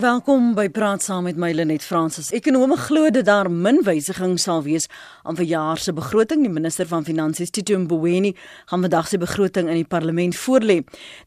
Welkom 0.00 0.54
by 0.56 0.70
Praat 0.72 1.02
saam 1.04 1.26
met 1.28 1.36
my 1.36 1.50
Lenet 1.52 1.82
Fransis. 1.84 2.30
Ekonome 2.32 2.78
glo 2.80 3.10
dat 3.12 3.26
daar 3.28 3.50
min 3.52 3.82
wysigings 3.84 4.46
sal 4.46 4.62
wees 4.64 4.86
aan 5.28 5.36
verjaar 5.36 5.76
se 5.76 5.92
begroting. 5.92 6.40
Die 6.40 6.52
minister 6.52 6.88
van 6.88 7.04
Finansies, 7.04 7.50
Tito 7.52 7.76
Mboweni, 7.78 8.30
gaan 8.70 8.80
vandag 8.86 9.10
sy 9.10 9.18
begroting 9.20 9.68
in 9.68 9.76
die 9.82 9.84
parlement 9.84 10.38
voorlê. 10.40 10.78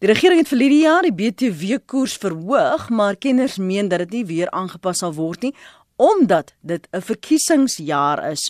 Die 0.02 0.10
regering 0.10 0.42
het 0.42 0.50
vir 0.50 0.64
hierdie 0.64 0.82
jaar 0.88 1.06
die 1.06 1.14
BTW 1.14 1.84
koers 1.86 2.18
verhoog, 2.18 2.88
maar 2.90 3.20
kenners 3.22 3.60
meen 3.62 3.94
dat 3.94 4.08
dit 4.08 4.18
nie 4.18 4.24
weer 4.32 4.50
aangepas 4.50 5.06
sal 5.06 5.14
word 5.14 5.46
nie 5.46 5.54
omdat 6.02 6.56
dit 6.62 6.88
'n 6.90 7.02
verkiesingsjaar 7.02 8.32
is. 8.32 8.50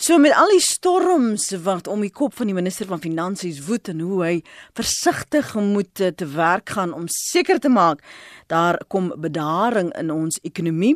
So 0.00 0.16
met 0.16 0.32
al 0.32 0.48
die 0.48 0.62
storms 0.64 1.50
wat 1.60 1.88
om 1.92 2.00
die 2.00 2.08
kop 2.08 2.32
van 2.38 2.48
die 2.48 2.54
minister 2.56 2.88
van 2.88 3.02
Finansies 3.04 3.58
woed 3.66 3.90
en 3.92 3.98
hoe 4.00 4.22
hy 4.24 4.30
versigtig 4.78 5.50
moet 5.60 5.92
te 6.16 6.28
werk 6.32 6.72
gaan 6.72 6.94
om 6.96 7.04
seker 7.12 7.60
te 7.60 7.68
maak 7.68 8.00
daar 8.48 8.80
kom 8.88 9.12
bedaring 9.20 9.92
in 10.00 10.08
ons 10.08 10.40
ekonomie, 10.40 10.94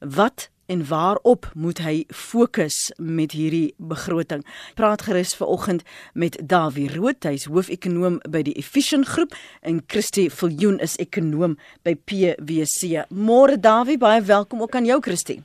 wat 0.00 0.48
en 0.72 0.86
waarop 0.88 1.50
moet 1.52 1.84
hy 1.84 1.94
fokus 2.08 2.80
met 2.96 3.36
hierdie 3.36 3.74
begroting? 3.76 4.40
Praat 4.80 5.04
gerus 5.04 5.36
vanoggend 5.36 5.84
met 6.16 6.40
Dawie 6.40 6.88
Rood, 6.96 7.28
hy's 7.28 7.50
hoofekonoom 7.52 8.22
by 8.24 8.40
die 8.40 8.56
Efficient 8.56 9.12
Groep 9.12 9.36
en 9.60 9.84
Christie 9.84 10.30
Viljoen 10.32 10.80
is 10.80 10.96
ekonoom 10.96 11.60
by 11.84 11.98
PwC. 12.08 13.04
Môre 13.12 13.60
Dawie, 13.60 14.00
baie 14.00 14.24
welkom 14.24 14.64
ook 14.64 14.80
aan 14.80 14.88
jou 14.88 15.02
Christie. 15.04 15.42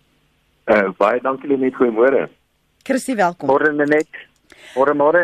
Uh, 0.71 0.93
baie 0.95 1.19
dankie 1.19 1.59
net 1.59 1.75
goeiemôre. 1.75 2.29
Christie, 2.83 3.15
welkom. 3.15 3.49
Môre 3.49 3.71
net. 3.73 4.09
Môre 4.75 4.93
môre. 4.97 5.21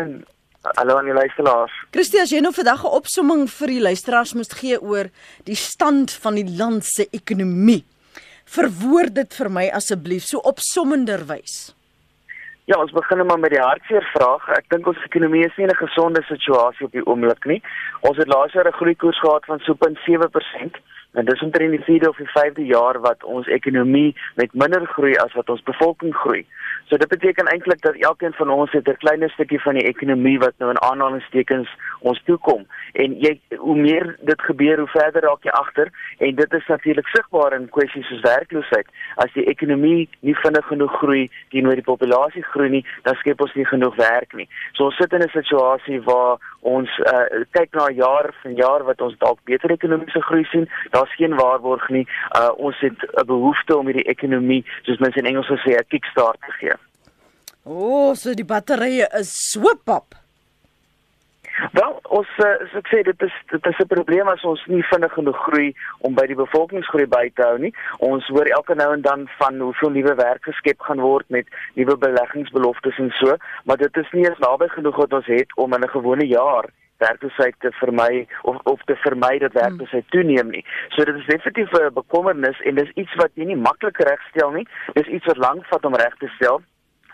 Hallo 0.76 0.98
aan 0.98 1.06
die 1.08 1.14
luisteraars. 1.14 1.72
Christie, 1.94 2.20
as 2.20 2.30
jy 2.30 2.40
nou 2.42 2.52
vandag 2.52 2.84
'n 2.84 2.96
opsomming 3.00 3.48
vir 3.48 3.68
die 3.68 3.80
luisteraars 3.80 4.34
moet 4.34 4.52
gee 4.52 4.76
oor 4.80 5.10
die 5.44 5.56
stand 5.56 6.12
van 6.12 6.34
die 6.34 6.46
land 6.58 6.84
se 6.84 7.06
ekonomie. 7.10 7.84
Verwoord 8.44 9.14
dit 9.14 9.34
vir 9.34 9.50
my 9.50 9.70
asseblief 9.70 10.24
so 10.24 10.38
opsommenderwys. 10.38 11.74
Ja, 12.66 12.76
ons 12.76 12.92
begin 12.92 13.26
maar 13.26 13.38
met 13.38 13.50
die 13.50 13.60
hartseer 13.60 14.04
vraag. 14.12 14.48
Ek 14.58 14.68
dink 14.68 14.86
ons 14.86 15.04
ekonomie 15.04 15.46
is 15.46 15.56
nie 15.56 15.64
in 15.64 15.70
'n 15.70 15.86
gesonde 15.86 16.22
situasie 16.22 16.86
op 16.86 16.92
die 16.92 17.06
oomblik 17.06 17.44
nie. 17.46 17.62
Ons 18.00 18.18
het 18.18 18.28
laas 18.28 18.52
jaar 18.52 18.68
'n 18.68 18.72
groeikoers 18.80 19.20
gehad 19.20 19.44
van 19.44 19.58
so 19.60 19.74
0.7%. 19.74 20.76
En 21.18 21.24
dis 21.24 21.42
omtrent 21.42 21.70
die 21.70 21.98
4de 21.98 22.08
of 22.08 22.16
die 22.16 22.30
5de 22.30 22.64
jaar 22.64 23.00
wat 23.00 23.24
ons 23.24 23.46
ekonomie 23.46 24.16
met 24.34 24.52
minder 24.52 24.86
groei 24.86 25.16
as 25.18 25.32
wat 25.34 25.48
ons 25.50 25.62
bevolking 25.66 26.14
groei. 26.14 26.44
So 26.86 26.96
dit 26.96 27.08
beteken 27.08 27.50
eintlik 27.50 27.80
dat 27.82 27.98
elkeen 28.10 28.32
van 28.32 28.50
ons 28.50 28.72
het 28.72 28.88
'n 28.88 28.96
klein 29.02 29.28
stukkie 29.28 29.60
van 29.60 29.74
die 29.74 29.88
ekonomie 29.88 30.38
wat 30.38 30.54
nou 30.58 30.70
in 30.70 30.80
aanhalingstekens 30.80 31.68
ons 32.00 32.22
toekom. 32.24 32.66
En 32.92 33.18
jy 33.20 33.40
hoe 33.56 33.76
meer 33.76 34.16
dit 34.20 34.42
gebeur, 34.42 34.78
hoe 34.78 34.88
verder 34.88 35.22
raak 35.22 35.42
jy 35.42 35.50
agter 35.50 35.88
en 36.18 36.34
dit 36.34 36.52
is 36.52 36.66
natuurlik 36.66 37.06
sigbaar 37.06 37.52
in 37.52 37.68
kwessies 37.68 38.06
soos 38.06 38.20
werkloosheid. 38.20 38.86
As 39.16 39.32
die 39.32 39.44
ekonomie 39.44 40.08
nie 40.20 40.36
vinnig 40.36 40.66
genoeg 40.66 40.92
groei 40.98 41.30
teenoor 41.48 41.74
die 41.74 41.90
populasie 41.92 42.42
groei 42.42 42.68
nie, 42.68 42.86
dan 43.02 43.14
skep 43.14 43.40
ons 43.40 43.54
nie 43.54 43.66
genoeg 43.66 43.96
werk 43.96 44.32
nie. 44.32 44.48
So 44.72 44.84
ons 44.84 44.96
sit 44.96 45.12
in 45.12 45.22
'n 45.22 45.28
situasie 45.28 46.00
waar 46.02 46.38
ons 46.60 46.90
uh, 46.98 47.44
kyk 47.50 47.74
na 47.74 47.88
jaar 47.94 48.34
van 48.42 48.54
jaar 48.54 48.84
wat 48.84 49.00
ons 49.00 49.16
dalk 49.18 49.38
beter 49.44 49.70
ekonomiese 49.70 50.22
groei 50.22 50.44
sien. 50.44 50.68
Daar's 50.90 51.14
geen 51.16 51.36
waarborg 51.38 51.88
nie. 51.88 52.06
Uh, 52.36 52.50
ons 52.56 52.76
het 52.80 52.98
'n 52.98 53.26
behoefte 53.26 53.76
om 53.76 53.86
hierdie 53.86 54.10
ekonomie, 54.10 54.64
soos 54.82 54.98
mense 54.98 55.18
in 55.18 55.26
Engels 55.26 55.46
sê, 55.46 55.78
'n 55.78 55.88
kickstart 55.88 56.40
te 56.40 56.52
gee. 56.60 56.76
O, 57.64 57.72
oh, 57.72 58.14
so 58.14 58.34
die 58.34 58.44
batterye 58.44 59.08
is 59.18 59.30
so 59.50 59.74
pap. 59.84 60.14
Wel, 61.72 61.98
ons 62.08 62.28
uh, 62.38 62.50
so 62.70 62.78
ek 62.78 62.90
sê 62.92 63.02
dit 63.06 63.22
is 63.26 63.36
dit 63.50 63.66
is 63.70 63.78
'n 63.82 63.90
probleem 63.90 64.28
as 64.30 64.44
ons 64.44 64.64
nie 64.66 64.82
vinnig 64.90 65.12
genoeg 65.12 65.38
groei 65.46 65.68
om 66.06 66.14
by 66.14 66.26
die 66.30 66.38
bevolkingsgroei 66.38 67.06
by 67.06 67.30
te 67.34 67.42
hou 67.42 67.58
nie. 67.58 67.72
Ons 67.98 68.26
hoor 68.34 68.46
elke 68.46 68.74
nou 68.74 68.92
en 68.94 69.02
dan 69.02 69.28
van 69.38 69.58
hoeveel 69.60 69.90
nuwe 69.90 70.14
werk 70.14 70.44
geskep 70.44 70.80
gaan 70.80 71.00
word 71.00 71.28
met 71.28 71.46
nuwe 71.74 71.96
beleggingsbeloftes 71.96 72.98
en 72.98 73.10
so, 73.20 73.36
maar 73.64 73.76
dit 73.76 73.96
is 73.96 74.12
nie 74.12 74.24
eens 74.28 74.38
naby 74.38 74.68
genoeg 74.68 74.96
wat 74.96 75.12
ons 75.12 75.26
het 75.26 75.56
om 75.56 75.74
in 75.74 75.82
'n 75.82 75.96
gewone 75.96 76.26
jaar 76.26 76.70
werkloosheid 76.98 77.54
te 77.58 77.70
vermy 77.72 78.26
of 78.42 78.56
of 78.62 78.80
te 78.84 78.96
vermy 78.96 79.38
dat 79.38 79.52
werkloosheid 79.52 80.10
toeneem 80.10 80.50
nie. 80.50 80.64
So 80.88 81.04
dit 81.04 81.14
is 81.14 81.26
definitief 81.26 81.72
'n 81.72 81.92
bekommernis 81.94 82.60
en 82.60 82.74
dis 82.74 82.90
iets 82.94 83.14
wat 83.14 83.30
jy 83.34 83.44
nie 83.44 83.62
maklik 83.68 83.98
regstel 83.98 84.50
nie. 84.50 84.66
Dis 84.92 85.06
iets 85.06 85.26
wat 85.26 85.36
lank 85.36 85.66
vat 85.66 85.84
om 85.84 85.94
reg 85.94 86.14
te 86.18 86.28
stel. 86.28 86.62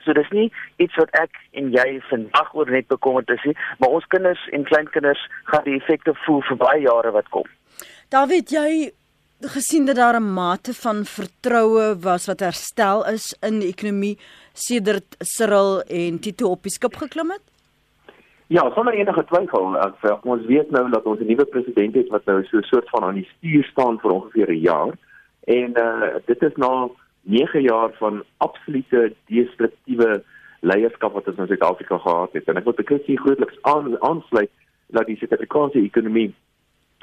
So 0.05 0.13
dis 0.13 0.31
nie 0.31 0.53
iets 0.77 0.97
wat 1.01 1.13
ek 1.13 1.39
en 1.53 1.71
jy 1.73 2.01
vandag 2.11 2.55
oor 2.55 2.71
net 2.71 2.89
bekommerd 2.89 3.31
is 3.31 3.45
nie, 3.45 3.57
maar 3.79 3.97
ons 3.97 4.07
kinders 4.13 4.43
en 4.53 4.65
kleinkinders 4.65 5.23
gaan 5.45 5.65
die 5.65 5.79
effekte 5.81 6.15
voel 6.27 6.43
vir 6.49 6.61
baie 6.61 6.83
jare 6.85 7.15
wat 7.15 7.31
kom. 7.35 7.49
David, 8.13 8.53
jy 8.53 8.93
gesien 9.55 9.87
dat 9.87 9.97
daar 9.97 10.21
'n 10.21 10.33
mate 10.35 10.75
van 10.75 11.05
vertroue 11.05 11.97
was 12.01 12.27
wat 12.27 12.41
herstel 12.41 13.05
is 13.07 13.37
in 13.43 13.61
die 13.61 13.69
ekonomie 13.69 14.19
sedert 14.53 15.17
Cyril 15.21 15.83
en 15.89 16.21
Tito 16.21 16.49
op 16.51 16.63
die 16.63 16.73
skip 16.73 16.95
geklim 16.97 17.31
het? 17.31 17.43
Ja, 18.47 18.71
sonder 18.75 18.95
enige 18.95 19.25
twyfel, 19.25 19.77
ek, 19.81 20.25
ons 20.25 20.45
weet 20.47 20.71
nou 20.71 20.91
dat 20.91 21.05
ons 21.05 21.21
'n 21.21 21.27
nuwe 21.27 21.45
president 21.45 21.95
het 21.95 22.09
wat 22.09 22.25
nou 22.27 22.45
so 22.45 22.59
'n 22.59 22.63
soort 22.63 22.89
van 22.91 23.05
aan 23.05 23.15
die 23.15 23.29
stuur 23.37 23.65
staan 23.65 23.99
vir 24.01 24.11
ongeveer 24.11 24.51
'n 24.51 24.61
jaar. 24.61 24.93
En 25.45 25.71
uh 25.77 26.15
dit 26.27 26.43
is 26.43 26.55
nou 26.57 26.91
9 27.25 27.62
jaar 27.62 27.93
van 27.99 28.23
absolute 28.37 29.12
destruktiewe 29.27 30.23
leierskap 30.61 31.12
wat 31.12 31.29
ons 31.29 31.39
in 31.39 31.47
Suid-Afrika 31.47 31.99
gehad 31.99 32.33
het. 32.33 32.49
En 32.49 32.57
ek 32.57 32.65
wil 32.65 32.77
bekyk 32.77 33.07
hier 33.07 33.21
grootliks 33.21 33.61
aan 33.62 33.97
aansluit 34.01 34.51
dat 34.97 35.07
die 35.07 35.17
Suid-Afrikaanse 35.17 35.81
ekonomie 35.81 36.33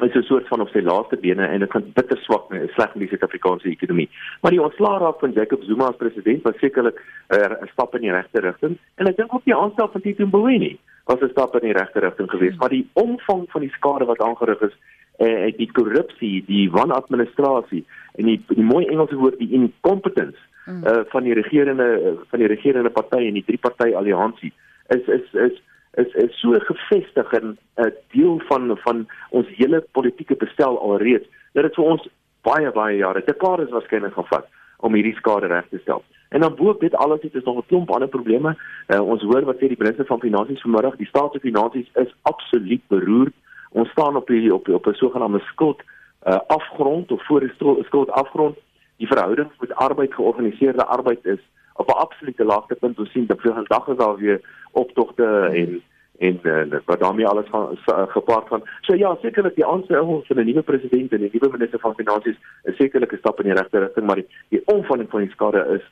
is 0.02 0.14
'n 0.16 0.22
soort 0.22 0.48
van 0.48 0.62
op 0.62 0.70
sy 0.70 0.82
laaste 0.82 1.18
bene 1.18 1.46
en 1.46 1.60
dit 1.60 1.72
gaan 1.72 1.92
bitter 1.94 2.18
swak 2.18 2.50
met 2.50 2.72
sleg 2.72 2.94
in 2.94 3.00
die 3.00 3.08
Suid-Afrikaanse 3.08 3.68
ekonomie. 3.70 4.10
Maar 4.42 4.52
die 4.52 4.62
ontslaagraak 4.62 5.20
van 5.20 5.32
Jacob 5.32 5.64
Zuma 5.64 5.86
as 5.86 5.96
president 5.96 6.42
was 6.42 6.58
sekerlik 6.58 7.02
uh, 7.30 7.62
'n 7.62 7.70
stap 7.72 7.96
in 7.96 8.02
die 8.02 8.12
regte 8.12 8.40
rigting 8.40 8.78
en 8.96 9.08
ek 9.08 9.18
dink 9.18 9.34
ook 9.34 9.46
die 9.46 9.56
aanstel 9.56 9.90
van 9.92 10.02
Tito 10.02 10.26
Mboweni 10.26 10.78
was 11.06 11.22
'n 11.22 11.30
stap 11.30 11.54
in 11.56 11.68
die 11.70 11.78
regte 11.78 12.00
rigting 12.00 12.30
geweest, 12.30 12.58
maar 12.58 12.70
die 12.70 12.90
omvang 12.94 13.46
van 13.50 13.62
die 13.62 13.74
skade 13.78 14.06
wat 14.06 14.22
aangerig 14.22 14.62
is 14.62 14.76
eh 15.22 15.58
die 15.58 15.72
korrupsie, 15.72 16.44
die 16.48 16.70
wanadministrasie 16.72 17.86
en 18.18 18.26
die 18.26 18.40
die 18.48 18.64
mooi 18.64 18.86
Engelse 18.86 19.16
woord 19.16 19.40
die 19.40 19.52
incompetence 19.58 20.40
mm. 20.66 20.84
uh, 20.88 21.02
van 21.14 21.24
die 21.24 21.34
regerende 21.34 22.18
van 22.30 22.40
die 22.40 22.48
regerende 22.48 22.90
party 22.90 23.28
en 23.28 23.38
die 23.40 23.46
drie 23.46 23.60
party 23.62 23.94
alliansie 23.96 24.54
is 24.96 25.08
is 25.08 25.34
is 25.34 25.60
is 26.02 26.16
is 26.24 26.40
so 26.40 26.60
gefestig 26.70 27.34
in 27.40 27.48
'n 27.48 27.58
uh, 27.86 27.92
deel 28.16 28.42
van 28.48 28.78
van 28.86 29.06
ons 29.30 29.48
hele 29.58 29.86
politieke 29.92 30.36
bestel 30.36 30.80
alreeds 30.80 31.28
dat 31.54 31.64
dit 31.64 31.76
vir 31.76 31.86
ons 31.86 32.10
baie 32.42 32.72
baie 32.72 32.98
jare 32.98 33.24
te 33.24 33.34
klaar 33.34 33.62
is 33.62 33.70
waarskynlik 33.76 34.14
gaan 34.14 34.32
vat 34.34 34.48
om 34.78 34.94
hierdie 34.94 35.16
skade 35.16 35.48
reg 35.48 35.68
te 35.70 35.78
stel. 35.82 36.04
En 36.30 36.42
dan 36.42 36.56
boop 36.56 36.80
dit 36.80 36.96
alles 36.96 37.22
het 37.22 37.36
is 37.36 37.44
nog 37.44 37.58
'n 37.58 37.68
klomp 37.68 37.92
ander 37.92 38.10
probleme. 38.10 38.56
Uh, 38.88 39.02
ons 39.02 39.22
hoor 39.22 39.46
wat 39.46 39.58
sê 39.58 39.68
die 39.68 39.78
minister 39.78 40.06
van 40.06 40.20
finansies 40.20 40.62
vanmiddag, 40.62 40.96
die 40.96 41.08
staatsfinansies 41.14 41.90
is 41.94 42.16
absoluut 42.22 42.82
beroerd 42.88 43.34
ons 43.72 43.90
staan 43.90 44.16
op 44.16 44.28
die 44.28 44.54
op 44.54 44.68
op 44.68 44.86
'n 44.86 44.94
sogenaamde 44.94 45.40
skuld 45.40 45.82
uh, 46.28 46.40
afgrond 46.48 47.12
of 47.12 47.26
voor 47.26 47.40
die 47.40 47.54
skuld 47.84 48.12
afgrond. 48.12 48.58
Die 48.98 49.08
verhouding 49.08 49.50
met 49.60 49.76
arbeid 49.76 50.14
georganiseerde 50.14 50.86
arbeid 50.86 51.26
is 51.26 51.40
op 51.74 51.88
'n 51.88 52.02
absolute 52.06 52.46
laagtepunt. 52.46 53.00
Ons 53.00 53.12
sien 53.12 53.26
dat 53.26 53.42
vandag 53.42 53.88
is 53.88 53.98
daar 53.98 54.16
weer 54.16 54.42
optogte 54.72 55.26
en 55.54 55.82
en 56.18 56.40
uh, 56.44 56.80
wat 56.86 57.00
daarmee 57.00 57.28
alles 57.28 57.50
gaan 57.50 57.78
uh, 57.86 58.04
gepaard 58.08 58.48
gaan. 58.48 58.62
So 58.82 58.96
ja 58.96 59.18
sekerlik 59.22 59.56
die 59.56 59.66
aanstel 59.66 60.24
van 60.28 60.38
'n 60.38 60.46
nuwe 60.46 60.62
president 60.62 61.12
en 61.12 61.20
'n 61.20 61.30
nuwe 61.32 61.50
minister 61.52 61.80
van 61.80 61.96
finansies 61.96 62.38
is 62.64 62.76
sekerlik 62.76 63.12
'n 63.12 63.18
stap 63.18 63.40
in 63.40 63.46
die 63.46 63.54
regte 63.54 63.80
rigting 63.80 64.06
maar 64.06 64.16
die, 64.16 64.28
die 64.50 64.62
omvang 64.66 65.10
van 65.10 65.20
die 65.20 65.30
skade 65.30 65.80
is 65.80 65.92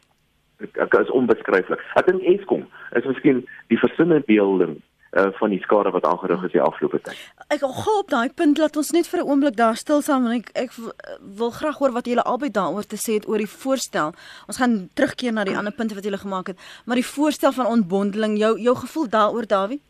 ek 0.74 0.94
is 0.94 1.12
onbeskryflik. 1.12 1.82
Ek 1.94 2.06
dink 2.06 2.22
Eskom 2.22 2.68
is 2.92 3.06
miskien 3.06 3.48
die 3.68 3.80
versinne 3.80 4.22
beelding 4.26 4.82
uh, 5.12 5.28
van 5.40 5.50
die 5.50 5.62
skade 5.62 5.92
wat 5.92 6.06
aangerig 6.06 6.44
is 6.44 6.52
die 6.52 6.62
afgelope 6.62 7.02
tyd. 7.02 7.18
Ek 7.48 7.64
wil 7.66 7.74
gou 7.74 7.96
op 8.00 8.10
daai 8.10 8.30
punt 8.36 8.58
laat 8.58 8.78
ons 8.78 8.92
net 8.92 9.08
vir 9.08 9.20
'n 9.20 9.30
oomblik 9.30 9.56
daar 9.56 9.76
stil 9.76 10.02
staan 10.02 10.24
want 10.24 10.36
ek 10.36 10.50
ek 10.54 10.72
wil 11.38 11.52
graag 11.52 11.78
hoor 11.78 11.92
wat 11.92 12.06
julle 12.06 12.24
albei 12.24 12.52
daaroor 12.52 12.86
te 12.86 12.98
sê 12.98 13.18
het 13.20 13.28
oor 13.28 13.38
die 13.38 13.54
voorstel. 13.64 14.14
Ons 14.48 14.58
gaan 14.58 14.90
terugkeer 14.94 15.34
na 15.34 15.44
die 15.44 15.58
ander 15.58 15.74
punte 15.74 15.96
wat 15.96 16.04
julle 16.04 16.18
gemaak 16.18 16.48
het, 16.48 16.58
maar 16.86 16.96
die 16.96 17.12
voorstel 17.16 17.52
van 17.52 17.66
ontbondeling, 17.66 18.38
jou 18.38 18.60
jou 18.60 18.76
gevoel 18.76 19.10
daaroor 19.10 19.48
Dawie? 19.48 19.82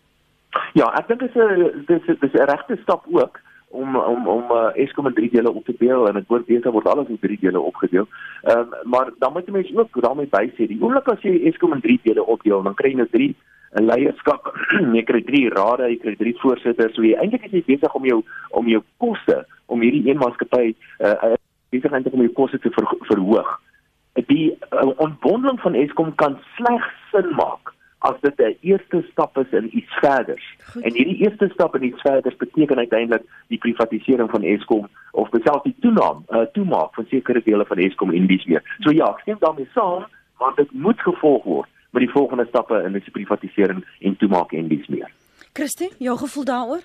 Ja, 0.73 0.87
ek 0.97 1.07
dink 1.07 1.19
dit 1.19 1.35
is 1.35 1.41
'n 1.41 1.85
dis 1.87 2.19
dis 2.19 2.33
'n 2.33 2.49
regte 2.49 2.77
stap 2.81 3.05
ook 3.11 3.39
om 3.69 3.95
om 3.95 4.27
om 4.27 4.51
uh, 4.51 4.69
Eskom 4.73 5.07
in 5.07 5.13
drie 5.13 5.29
dele 5.29 5.51
op 5.51 5.65
te 5.65 5.75
deel 5.77 6.07
en 6.09 6.17
ek 6.17 6.27
hoor 6.27 6.43
beter 6.47 6.73
word 6.73 6.87
alles 6.89 7.09
in 7.13 7.19
drie 7.21 7.37
dele 7.41 7.59
opgedeel. 7.59 8.07
Ehm 8.41 8.59
um, 8.59 8.89
maar 8.93 9.11
dan 9.21 9.33
moet 9.33 9.45
jy 9.45 9.53
mens 9.53 9.75
ook 9.75 10.01
daarmee 10.01 10.31
bysê, 10.31 10.67
die 10.67 10.79
oomblik 10.81 11.07
as 11.13 11.21
jy 11.21 11.35
Eskom 11.49 11.73
in 11.77 11.85
drie 11.85 11.99
dele 12.03 12.25
opdeel, 12.25 12.63
dan 12.65 12.73
kry 12.73 12.93
jy 12.93 13.01
nou 13.01 13.07
drie 13.11 13.35
'n 13.77 13.85
leierskap. 13.85 14.49
jy 14.97 15.03
kry 15.05 15.21
drie 15.23 15.45
rade, 15.53 15.89
jy 15.91 15.99
kry 16.01 16.15
drie 16.17 16.35
voorsitters. 16.41 16.95
So 16.95 17.05
jy 17.05 17.15
eintlik 17.15 17.45
is 17.45 17.59
jy 17.59 17.63
besig 17.67 17.95
om 17.95 18.05
jou 18.05 18.23
om 18.49 18.67
jou 18.67 18.81
koste 18.97 19.45
om 19.67 19.81
hierdie 19.81 20.09
een 20.09 20.17
maatskappy 20.17 20.73
uh 20.99 21.35
besig 21.69 21.91
eintlik 21.93 22.13
om 22.13 22.25
jou 22.25 22.33
koste 22.33 22.57
te 22.57 22.71
ver, 22.73 22.87
verhoog. 23.05 23.49
Die 24.25 24.57
uh, 24.73 24.89
ontbondeling 24.97 25.59
van 25.61 25.75
Eskom 25.77 26.15
kan 26.15 26.39
slegs 26.57 26.89
sin 27.11 27.29
maak 27.37 27.77
as 27.99 28.15
dit 28.21 28.39
'n 28.39 28.57
eerste 28.61 29.05
stap 29.11 29.37
is 29.37 29.51
in 29.51 29.77
iets 29.77 29.93
verders. 29.99 30.55
Goed. 30.71 30.83
En 30.83 30.93
hierdie 30.93 31.17
eerste 31.17 31.49
stap 31.53 31.75
in 31.75 31.83
iets 31.83 32.01
verders 32.01 32.35
beteken 32.35 32.77
uiteindelik 32.77 33.23
die 33.47 33.57
privatisering 33.57 34.29
van 34.29 34.43
Eskom 34.43 34.87
of 35.11 35.29
beselfs 35.29 35.63
die 35.63 35.75
toename, 35.79 36.21
uh, 36.29 36.41
toemaak 36.41 36.93
van 36.93 37.05
sekere 37.09 37.41
dele 37.43 37.65
van 37.65 37.77
Eskom 37.77 38.11
en 38.11 38.27
dis 38.27 38.45
meer. 38.45 38.61
So 38.79 38.91
ja, 38.91 39.09
ek 39.09 39.19
stem 39.19 39.37
daarmee 39.39 39.67
saam, 39.73 40.05
want 40.37 40.55
dit 40.55 40.71
moet 40.71 40.99
gevolg 41.01 41.43
word 41.43 41.67
met 41.89 42.01
die 42.01 42.11
volgende 42.11 42.45
stappe 42.45 42.83
in 42.85 42.93
die 42.93 43.11
privatisering 43.11 43.85
en 43.99 44.17
toemaak 44.17 44.51
en 44.51 44.67
dis 44.67 44.87
meer. 44.87 45.11
Christie, 45.53 45.91
jou 45.97 46.17
gevoel 46.17 46.43
daaroor? 46.43 46.81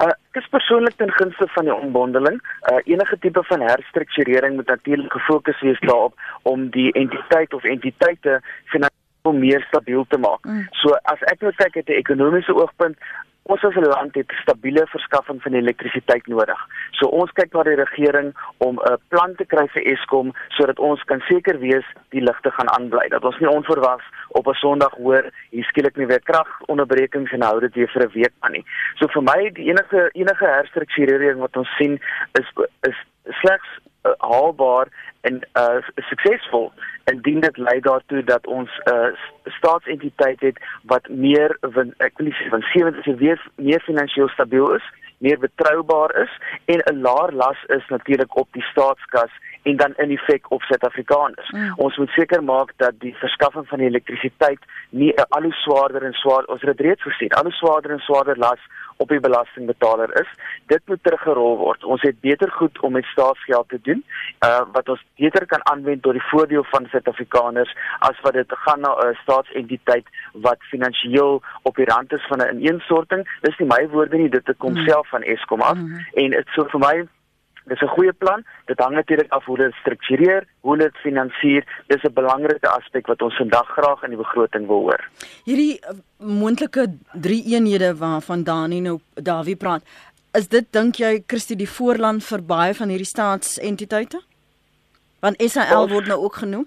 Uh, 0.00 0.06
ek 0.32 0.40
is 0.40 0.48
persoonlik 0.48 0.96
ten 0.96 1.10
gunste 1.12 1.46
van 1.46 1.64
die 1.64 1.74
onbondeling. 1.74 2.40
Uh, 2.72 2.78
enige 2.84 3.18
tipe 3.18 3.42
van 3.44 3.60
herstrukturering 3.60 4.54
moet 4.54 4.66
natuurlik 4.66 5.12
gefokus 5.12 5.60
wees 5.60 5.80
daarop 5.80 6.14
om 6.42 6.70
die 6.70 6.92
entiteit 6.92 7.54
of 7.54 7.64
entiteite 7.64 8.40
finansiëel 8.64 8.99
meer 9.22 9.64
stabiel 9.68 10.04
te 10.08 10.18
maak. 10.18 10.44
Mm. 10.44 10.66
So 10.82 10.96
as 11.12 11.20
ek 11.32 11.40
nou 11.40 11.52
kyk 11.52 11.76
uit 11.76 11.88
'n 11.88 12.00
ekonomiese 12.02 12.54
oogpunt, 12.54 12.96
ons 13.50 13.64
as 13.64 13.74
'n 13.74 13.88
land 13.88 14.14
het 14.14 14.32
stabiele 14.42 14.86
verskaffing 14.86 15.42
van 15.42 15.52
elektrisiteit 15.52 16.26
nodig. 16.26 16.60
So 16.90 17.06
ons 17.06 17.32
kyk 17.32 17.52
na 17.52 17.62
die 17.62 17.74
regering 17.74 18.34
om 18.58 18.78
'n 18.78 18.98
plan 19.08 19.34
te 19.34 19.44
kry 19.44 19.66
vir 19.68 19.82
Eskom 19.92 20.32
sodat 20.48 20.78
ons 20.78 21.02
kan 21.04 21.20
seker 21.20 21.58
wees 21.58 21.86
die 22.10 22.20
ligte 22.20 22.50
gaan 22.50 22.70
aanbly. 22.70 23.08
Dat 23.08 23.24
ons 23.24 23.38
nie 23.38 23.48
onverwags 23.48 24.04
op 24.28 24.46
'n 24.46 24.54
Sondag 24.54 24.94
hoor 24.94 25.24
hier 25.50 25.64
skielik 25.64 25.96
nie 25.96 26.06
weer 26.06 26.22
kragonderbrekings 26.22 27.32
en 27.32 27.42
hou 27.42 27.60
dit 27.60 27.74
weer 27.74 27.88
vir 27.88 28.02
'n 28.02 28.12
week 28.12 28.34
aan 28.40 28.52
nie. 28.52 28.64
So 28.94 29.06
vir 29.06 29.22
my 29.22 29.50
die 29.50 29.68
enige 29.70 30.10
enige 30.12 30.46
herstrukturering 30.46 31.38
wat 31.38 31.56
ons 31.56 31.76
sien 31.76 32.00
is 32.32 32.46
is 32.82 32.96
slegs 33.40 33.68
uh, 34.02 34.12
haalbaar 34.18 34.88
en 35.20 35.40
uh, 35.54 35.82
suksesvol 35.94 36.72
indien 37.12 37.40
dit 37.40 37.56
lei 37.56 37.80
daartoe 37.80 38.24
dat 38.24 38.46
ons 38.46 38.70
'n 38.84 38.90
uh, 38.94 39.52
staatsentiteit 39.58 40.40
het 40.40 40.58
wat 40.82 41.08
meer 41.08 41.58
ek 41.96 42.18
wil 42.18 42.32
sê 42.32 42.48
van 42.48 42.62
70 42.72 43.18
weer 43.18 43.40
meer 43.56 43.80
finansiëel 43.80 44.28
stabiel 44.28 44.74
is, 44.74 44.86
meer 45.18 45.38
betroubaar 45.38 46.14
is 46.24 46.32
en 46.64 46.80
'n 46.92 47.00
laer 47.00 47.32
las 47.32 47.64
is 47.66 47.86
natuurlik 47.88 48.36
op 48.36 48.48
die 48.52 48.62
staatskas 48.62 49.32
en 49.62 49.76
dan 49.76 49.92
in 49.96 50.10
effek 50.10 50.50
op 50.50 50.62
Suid-Afrikaners. 50.62 51.50
Mm. 51.50 51.72
Ons 51.76 51.96
moet 51.96 52.08
seker 52.08 52.44
maak 52.44 52.72
dat 52.76 52.92
die 52.98 53.16
verskaffing 53.16 53.68
van 53.68 53.78
elektrisiteit 53.78 54.62
nie 54.90 55.12
al 55.28 55.42
hoe 55.42 55.52
swaarder 55.52 56.02
en 56.02 56.12
swaar 56.12 56.44
ons 56.44 56.62
het 56.62 56.80
reeds 56.80 57.02
gesien, 57.02 57.28
al 57.28 57.42
hoe 57.42 57.52
swaarder 57.52 57.90
en 57.90 57.98
swaarder 57.98 58.38
las 58.38 58.60
op 59.02 59.08
die 59.08 59.20
belastingbetaler 59.20 60.12
is. 60.20 60.30
Dit 60.72 60.82
moet 60.84 61.02
teruggerol 61.02 61.56
word. 61.56 61.84
Ons 61.84 62.02
het 62.02 62.20
beter 62.20 62.50
goed 62.52 62.80
om 62.80 62.92
met 62.92 63.08
staatsgeld 63.12 63.68
te 63.68 63.80
doen, 63.82 64.04
uh 64.46 64.62
wat 64.72 64.88
ons 64.88 65.04
beter 65.16 65.46
kan 65.46 65.64
aanwend 65.72 66.02
tot 66.02 66.18
die 66.18 66.28
voordeel 66.30 66.64
van 66.72 66.88
Suid-Afrikaners 66.92 67.72
as 68.08 68.20
wat 68.26 68.36
dit 68.38 68.52
gaan 68.64 68.80
na 68.80 68.92
'n 69.04 69.18
staatsentiteit 69.22 70.06
wat 70.46 70.68
finansiëel 70.72 71.40
op 71.62 71.76
die 71.76 71.88
rand 71.92 72.12
is 72.12 72.26
van 72.28 72.42
'n 72.42 72.56
ineenstorting. 72.56 73.22
Dis 73.40 73.58
nie 73.58 73.68
my 73.68 73.88
woorde 73.88 74.16
nie, 74.16 74.28
dit 74.28 74.54
kom 74.58 74.72
mm. 74.72 74.86
self 74.86 75.08
van 75.08 75.22
Eskom 75.22 75.60
af 75.60 75.74
mm 75.74 75.86
-hmm. 75.86 76.06
en 76.24 76.30
dit 76.30 76.48
so 76.54 76.64
vir 76.64 76.80
my 76.80 77.08
Dis 77.70 77.82
'n 77.82 77.94
goeie 77.94 78.12
plan. 78.12 78.44
Dit 78.66 78.78
hang 78.78 78.94
natuurlik 78.94 79.30
af 79.32 79.44
hoe 79.44 79.56
dit 79.56 79.74
struktureer, 79.74 80.46
hoe 80.60 80.76
dit 80.76 80.96
finansier. 80.96 81.62
Dis 81.86 82.02
'n 82.02 82.12
belangrike 82.12 82.68
aspek 82.68 83.06
wat 83.06 83.22
ons 83.22 83.36
vandag 83.36 83.68
graag 83.68 84.02
in 84.02 84.10
die 84.10 84.18
begroting 84.18 84.66
wil 84.66 84.80
hoor. 84.80 85.08
Hierdie 85.44 85.78
uh, 85.78 85.94
moontlike 86.18 86.98
drie 87.12 87.42
eenhede 87.54 87.96
waarvan 87.96 88.42
Dani 88.42 88.80
nou 88.80 88.98
Dawie 89.14 89.56
praat, 89.56 89.82
is 90.32 90.48
dit 90.48 90.66
dink 90.72 90.96
jy 90.96 91.22
Christie 91.26 91.56
die 91.56 91.70
voorland 91.70 92.24
vir 92.24 92.42
baie 92.42 92.74
van 92.74 92.88
hierdie 92.88 93.06
staatsentiteite? 93.14 94.20
Want 95.20 95.42
SAL 95.42 95.88
word 95.88 96.06
nou 96.06 96.20
ook 96.20 96.34
genoem 96.34 96.66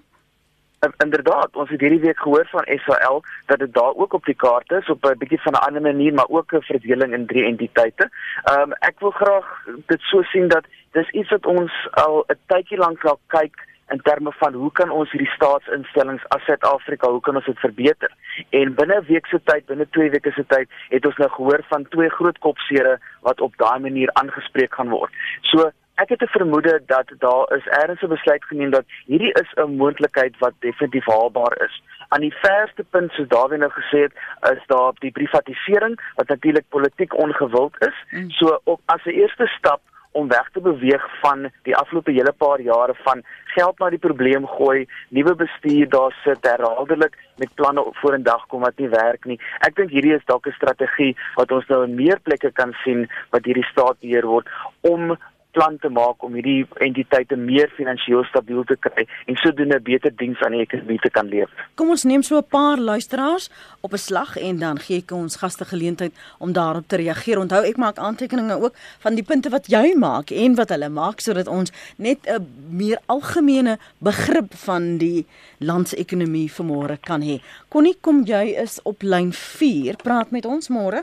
inderdaad 0.96 1.56
ons 1.56 1.70
het 1.70 1.80
hierdie 1.80 2.00
week 2.00 2.18
gehoor 2.18 2.46
van 2.50 2.66
SAL 2.84 3.22
dat 3.46 3.58
dit 3.58 3.72
daar 3.74 3.94
ook 3.94 4.12
op 4.12 4.24
die 4.24 4.34
kaart 4.34 4.70
is 4.70 4.88
op 4.88 5.04
'n 5.04 5.18
bietjie 5.18 5.40
van 5.40 5.52
'n 5.52 5.66
ander 5.66 5.82
manier 5.82 6.12
maar 6.14 6.28
ook 6.28 6.52
'n 6.52 6.62
verdeling 6.62 7.12
in 7.12 7.26
drie 7.26 7.44
entiteite. 7.44 8.10
Ehm 8.42 8.60
um, 8.60 8.72
ek 8.72 8.98
wil 8.98 9.10
graag 9.10 9.46
dit 9.86 10.00
so 10.00 10.22
sien 10.22 10.48
dat 10.48 10.64
dis 10.94 11.10
iets 11.10 11.30
wat 11.30 11.46
ons 11.46 11.72
al 11.90 12.24
'n 12.28 12.38
tydjie 12.46 12.78
lank 12.78 13.04
al 13.04 13.20
kyk 13.26 13.56
in 13.92 14.00
terme 14.00 14.32
van 14.32 14.52
hoe 14.54 14.72
kan 14.72 14.90
ons 14.90 15.10
hierdie 15.10 15.34
staatsinstellings 15.36 16.24
as 16.28 16.44
Suid-Afrika, 16.44 17.10
hoe 17.10 17.20
kan 17.20 17.36
ons 17.36 17.44
dit 17.44 17.58
verbeter? 17.58 18.10
En 18.50 18.74
binne 18.74 18.96
'n 19.00 19.06
week 19.06 19.26
se 19.26 19.40
tyd, 19.44 19.66
binne 19.66 19.86
2 19.90 20.10
weke 20.10 20.32
se 20.32 20.44
tyd, 20.46 20.68
het 20.88 21.06
ons 21.06 21.16
nou 21.16 21.30
gehoor 21.30 21.62
van 21.68 21.88
twee 21.88 22.08
groot 22.08 22.38
kopsere 22.38 22.98
wat 23.20 23.40
op 23.40 23.56
daai 23.56 23.78
manier 23.78 24.10
aangespreek 24.12 24.74
gaan 24.74 24.88
word. 24.88 25.12
So 25.42 25.70
Ek 25.94 26.08
het 26.08 26.22
'n 26.22 26.26
vermoede 26.26 26.82
dat 26.86 27.08
daar 27.18 27.52
is 27.56 27.66
ergens 27.66 28.02
'n 28.02 28.08
besluit 28.08 28.44
geneem 28.44 28.70
dat 28.70 28.84
hierdie 29.06 29.32
is 29.32 29.50
'n 29.54 29.76
moontlikheid 29.76 30.38
wat 30.38 30.52
definitief 30.58 31.06
haalbaar 31.06 31.62
is. 31.64 31.82
Aan 32.08 32.20
die 32.20 32.34
verste 32.34 32.84
punt 32.90 33.12
soos 33.12 33.28
Dawie 33.28 33.58
nou 33.58 33.70
gesê 33.70 33.98
het, 34.06 34.12
is 34.56 34.66
daar 34.66 34.92
die 34.98 35.10
privatisering 35.10 36.00
wat 36.14 36.28
natuurlik 36.28 36.64
politiek 36.68 37.18
ongewild 37.18 37.74
is. 37.78 37.96
Mm. 38.10 38.30
So 38.30 38.60
op 38.64 38.80
as 38.84 39.04
'n 39.04 39.10
eerste 39.10 39.46
stap 39.46 39.80
om 40.14 40.28
weg 40.30 40.48
te 40.54 40.62
beweeg 40.62 41.04
van 41.22 41.48
die 41.66 41.76
afgelope 41.76 42.14
hele 42.14 42.32
paar 42.32 42.60
jare 42.62 42.94
van 43.02 43.22
geld 43.54 43.78
na 43.82 43.90
die 43.90 44.02
probleem 44.02 44.46
gooi, 44.56 44.86
nuwe 45.08 45.34
bestuur 45.42 45.88
daar 45.90 46.14
sit 46.22 46.46
herhaaldelik 46.46 47.18
met 47.42 47.54
planne 47.58 47.84
voor 48.00 48.14
in 48.18 48.26
dag 48.26 48.46
kom 48.46 48.62
wat 48.66 48.78
nie 48.78 48.88
werk 48.88 49.26
nie. 49.30 49.38
Ek 49.66 49.76
dink 49.78 49.90
hierdie 49.90 50.14
is 50.14 50.26
dalk 50.30 50.46
'n 50.46 50.58
strategie 50.58 51.14
wat 51.36 51.52
ons 51.52 51.66
nou 51.68 51.84
in 51.84 51.94
meer 51.98 52.18
plekke 52.22 52.50
kan 52.52 52.74
sien 52.84 53.08
wat 53.30 53.44
hierdie 53.44 53.70
staat 53.72 54.00
beheer 54.00 54.26
word 54.26 54.46
om 54.82 55.16
plan 55.54 55.78
te 55.78 55.88
maak 55.88 56.22
om 56.26 56.34
hierdie 56.36 56.64
entiteite 56.84 57.36
meer 57.38 57.70
finansiëel 57.76 58.24
stabiel 58.28 58.64
te 58.68 58.76
kry 58.86 59.06
en 59.30 59.38
sodoende 59.42 59.78
beter 59.86 60.12
diens 60.18 60.40
aan 60.44 60.56
die 60.56 60.64
ekonomie 60.64 60.98
te 61.02 61.10
kan 61.14 61.30
lewer. 61.30 61.52
Kom 61.78 61.92
ons 61.94 62.04
neem 62.04 62.22
so 62.22 62.38
'n 62.38 62.50
paar 62.50 62.78
luisteraars 62.78 63.50
op 63.80 63.92
'n 63.92 64.04
slag 64.08 64.36
en 64.36 64.58
dan 64.58 64.78
gee 64.78 64.98
ek 64.98 65.12
ons 65.12 65.36
gaste 65.36 65.64
geleentheid 65.64 66.12
om 66.38 66.52
daarop 66.52 66.88
te 66.88 66.96
reageer. 66.96 67.38
Onthou 67.38 67.62
ek 67.64 67.76
maak 67.76 67.98
aantekeninge 67.98 68.60
ook 68.60 68.74
van 69.00 69.14
die 69.14 69.24
punte 69.24 69.50
wat 69.50 69.66
jy 69.66 69.94
maak 69.96 70.30
en 70.30 70.54
wat 70.54 70.68
hulle 70.68 70.88
maak 70.88 71.20
sodat 71.20 71.48
ons 71.48 71.72
net 71.96 72.18
'n 72.26 72.46
meer 72.70 72.98
algemene 73.06 73.78
begrip 73.98 74.54
van 74.54 74.98
die 74.98 75.26
landsekonomie 75.58 76.50
vanmôre 76.50 76.98
kan 77.00 77.22
hê. 77.22 77.40
Connie, 77.68 77.96
kom 78.00 78.24
jy 78.24 78.54
is 78.62 78.80
op 78.82 79.02
lyn 79.02 79.32
4. 79.32 79.96
Praat 79.96 80.30
met 80.30 80.44
ons 80.44 80.68
môre. 80.68 81.02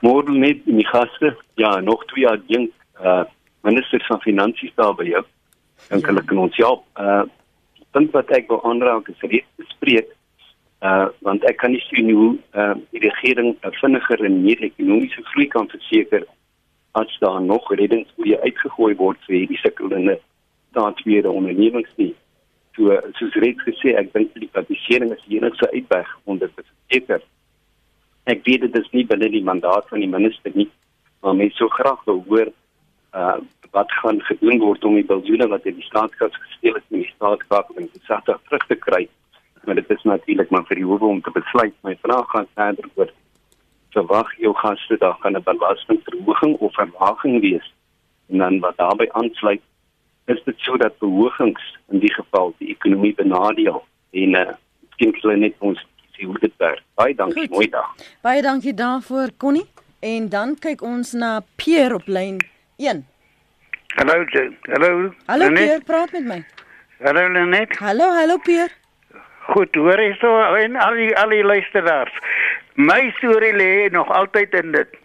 Môre 0.00 0.32
net 0.32 0.64
die 0.64 0.86
gaste. 0.86 1.36
Ja, 1.54 1.80
nog 1.80 2.04
twee 2.06 2.24
jaar 2.24 2.40
dink 2.46 2.70
uh 3.00 3.24
minister 3.62 4.04
van 4.08 4.20
finansies 4.20 4.74
daar 4.74 4.94
by 4.98 5.06
jou. 5.10 5.22
Dink 5.88 6.06
hulle 6.06 6.22
ja. 6.22 6.28
kan 6.30 6.42
ons 6.46 6.56
help. 6.56 6.84
Uh 6.96 7.22
punt 7.92 8.14
wat 8.16 8.30
ek 8.32 8.46
wil 8.48 8.62
aanraak 8.64 9.08
is 9.12 9.24
reeds 9.28 9.48
bespreek. 9.60 10.08
Uh 10.80 11.08
want 11.26 11.44
ek 11.50 11.58
kan 11.60 11.74
nie 11.74 11.82
sien 11.90 12.08
hoe 12.10 12.30
uh 12.56 12.74
die 12.94 13.02
regering 13.04 13.56
'n 13.60 13.74
vinniger 13.80 14.24
en 14.24 14.42
meer 14.46 14.62
ekonomiese 14.70 15.24
groei 15.32 15.48
kan 15.48 15.68
verseker 15.68 16.24
as 16.92 17.18
daar 17.20 17.42
nog 17.42 17.68
reddingsboeie 17.72 18.40
uitgegooi 18.40 18.94
word 18.96 19.18
vir 19.26 19.36
hierdie 19.36 19.60
sukkelende 19.60 20.18
staatsbeheerde 20.70 21.30
ondernemings 21.30 21.92
nie. 21.96 22.14
So 22.76 22.96
soos 23.18 23.34
reeds 23.44 23.62
gesê, 23.68 23.94
ek 24.00 24.12
dink 24.12 24.32
die 24.32 24.48
privatisering 24.48 25.12
is 25.12 25.24
die 25.28 25.38
enigste 25.40 25.68
uitweg 25.72 26.08
om 26.24 26.38
dit 26.38 26.52
te 26.56 26.64
verseker. 26.64 27.20
Ek 28.24 28.44
weet 28.46 28.64
dit 28.66 28.76
is 28.80 28.90
nie 28.92 29.04
binne 29.08 29.28
die 29.28 29.44
mandaat 29.44 29.88
van 29.88 30.00
die 30.00 30.08
minister 30.08 30.52
nie, 30.54 30.68
maar 31.20 31.36
mense 31.36 31.56
sou 31.56 31.68
graag 31.68 32.00
wil 32.08 32.22
hoor 32.28 32.52
uh 33.14 33.40
wat 33.72 33.92
gaan 33.92 34.20
gedoen 34.20 34.58
word 34.60 34.84
om 34.84 34.94
die 34.94 35.06
biljoene 35.08 35.46
wat 35.48 35.64
in 35.64 35.78
die 35.78 35.86
staatskas 35.86 36.34
gesteel 36.36 36.74
is 36.76 36.88
in 36.90 36.98
die 36.98 37.12
staatskas 37.14 37.70
om 37.72 37.86
dit 37.86 38.02
sagter 38.04 38.36
terug 38.44 38.66
te 38.68 38.76
kry. 38.76 39.08
Maar 39.64 39.74
dit 39.74 39.90
is 39.90 40.02
natuurlik 40.02 40.50
maar 40.50 40.66
vir 40.68 40.76
die 40.76 40.84
hoewe 40.84 41.08
om 41.08 41.22
te 41.24 41.32
besluit. 41.32 41.72
My 41.80 41.96
vraag 42.02 42.28
gaan 42.34 42.48
verder 42.54 42.90
oor 42.94 43.12
verwag 43.96 44.34
jou 44.44 44.52
gaste 44.60 44.98
daar 45.00 45.16
gaan 45.20 45.36
'n 45.36 45.42
belastingverhoging 45.48 46.56
of 46.56 46.74
verlaging 46.74 47.40
wees. 47.40 47.72
En 48.28 48.38
dan 48.38 48.60
wat 48.60 48.76
daarbey 48.76 49.08
aansluit 49.12 49.62
is 50.24 50.42
dit 50.44 50.58
so 50.58 50.76
dat 50.76 50.94
verhogings 50.98 51.78
in 51.88 51.98
die 51.98 52.12
geval 52.12 52.54
die 52.58 52.68
ekonomie 52.68 53.14
benadeel 53.14 53.84
en 54.10 54.34
uh 54.34 54.52
miskien 54.84 55.16
hulle 55.20 55.36
net 55.36 55.54
ons 55.58 55.86
sien 56.12 56.26
hoe 56.26 56.38
dit 56.38 56.56
werk. 56.56 56.82
Baie 56.94 57.14
dankie, 57.14 57.48
mooi 57.50 57.68
dag. 57.68 57.94
Baie 58.20 58.42
dankie 58.42 58.74
daarvoor 58.74 59.28
Connie. 59.36 59.66
En 60.00 60.28
dan 60.28 60.58
kyk 60.58 60.82
ons 60.82 61.12
na 61.12 61.40
Pierre 61.56 61.94
op 61.94 62.06
lyn 62.06 62.51
1. 62.76 63.04
Hallo, 63.96 64.24
hallo. 64.62 65.14
Hallo 65.26 65.48
Pierre, 65.52 65.80
praat 65.84 66.12
met 66.12 66.24
my. 66.24 66.44
Hallo 67.04 67.28
Lenet. 67.28 67.76
Hallo, 67.78 68.10
hallo 68.12 68.38
Pierre. 68.38 68.70
Goed, 69.52 69.74
hoor 69.74 70.00
jy 70.00 70.14
so 70.20 70.30
en 70.56 70.76
al 70.80 70.96
die 70.96 71.10
al 71.18 71.34
die 71.34 71.44
luisteraars. 71.44 72.14
My 72.74 73.10
storie 73.18 73.52
lê 73.52 73.88
nog 73.92 74.08
altyd 74.08 74.54
in 74.62 74.72
dit 74.72 75.00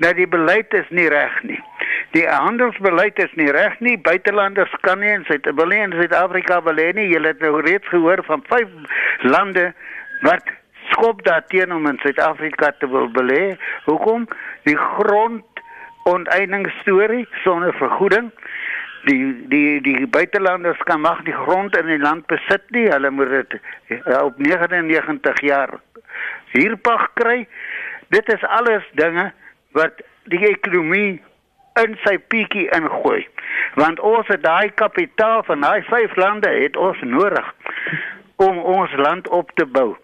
dat 0.00 0.16
die 0.16 0.28
beleid 0.28 0.72
is 0.72 0.88
nie 0.88 1.08
reg 1.12 1.42
nie. 1.42 1.60
Die 2.16 2.24
handelsbeleid 2.26 3.18
is 3.18 3.34
nie 3.36 3.50
reg 3.52 3.76
nie. 3.84 3.98
Buitelanders 3.98 4.72
kan 4.80 4.98
nie 5.04 5.12
in 5.12 5.26
Suid-Afrika 5.28 6.60
belê 6.64 6.88
nie. 6.96 7.10
Jy 7.12 7.20
het 7.26 7.44
nou 7.44 7.60
reeds 7.60 7.86
gehoor 7.92 8.24
van 8.26 8.42
vyf 8.48 8.72
lande 9.22 9.68
wat 10.24 10.48
skop 10.90 11.22
daarteen 11.24 11.72
om 11.72 11.86
in 11.86 12.00
Suid-Afrika 12.02 12.72
te 12.78 12.88
wil 12.88 13.10
belê. 13.12 13.58
Hoekom? 13.84 14.26
Die 14.64 14.76
grond 14.76 15.44
onteieningsstorie 16.02 17.28
sonder 17.44 17.74
vergoeding. 17.74 18.30
Die 19.04 19.46
die 19.48 19.80
die 19.80 20.06
buitelanders 20.06 20.78
kan 20.88 21.00
mag 21.00 21.22
die 21.24 21.36
grond 21.36 21.76
in 21.76 21.86
die 21.86 21.98
land 21.98 22.26
besit 22.26 22.62
nie. 22.70 22.88
Hulle 22.88 23.10
moet 23.10 23.30
dit 23.30 23.60
eh, 23.88 24.22
op 24.22 24.38
99 24.38 25.40
jaar 25.40 25.78
huurpag 26.52 27.08
kry. 27.14 27.48
Dit 28.08 28.28
is 28.32 28.44
alles 28.44 28.84
dinge 28.92 29.30
wat 29.72 30.02
die 30.24 30.42
ekonomie 30.48 31.22
in 31.80 31.96
sy 32.04 32.18
pietjie 32.18 32.68
ingooi. 32.76 33.24
Want 33.80 34.00
ons 34.00 34.28
het 34.28 34.42
daai 34.42 34.70
kapitaal 34.74 35.42
van 35.48 35.64
daai 35.64 35.82
vyf 35.88 36.16
lande 36.16 36.50
het 36.50 36.76
ons 36.76 37.00
nodig 37.00 37.54
om 38.36 38.58
ons 38.58 38.92
land 38.96 39.28
op 39.28 39.50
te 39.54 39.66
bou 39.66 39.94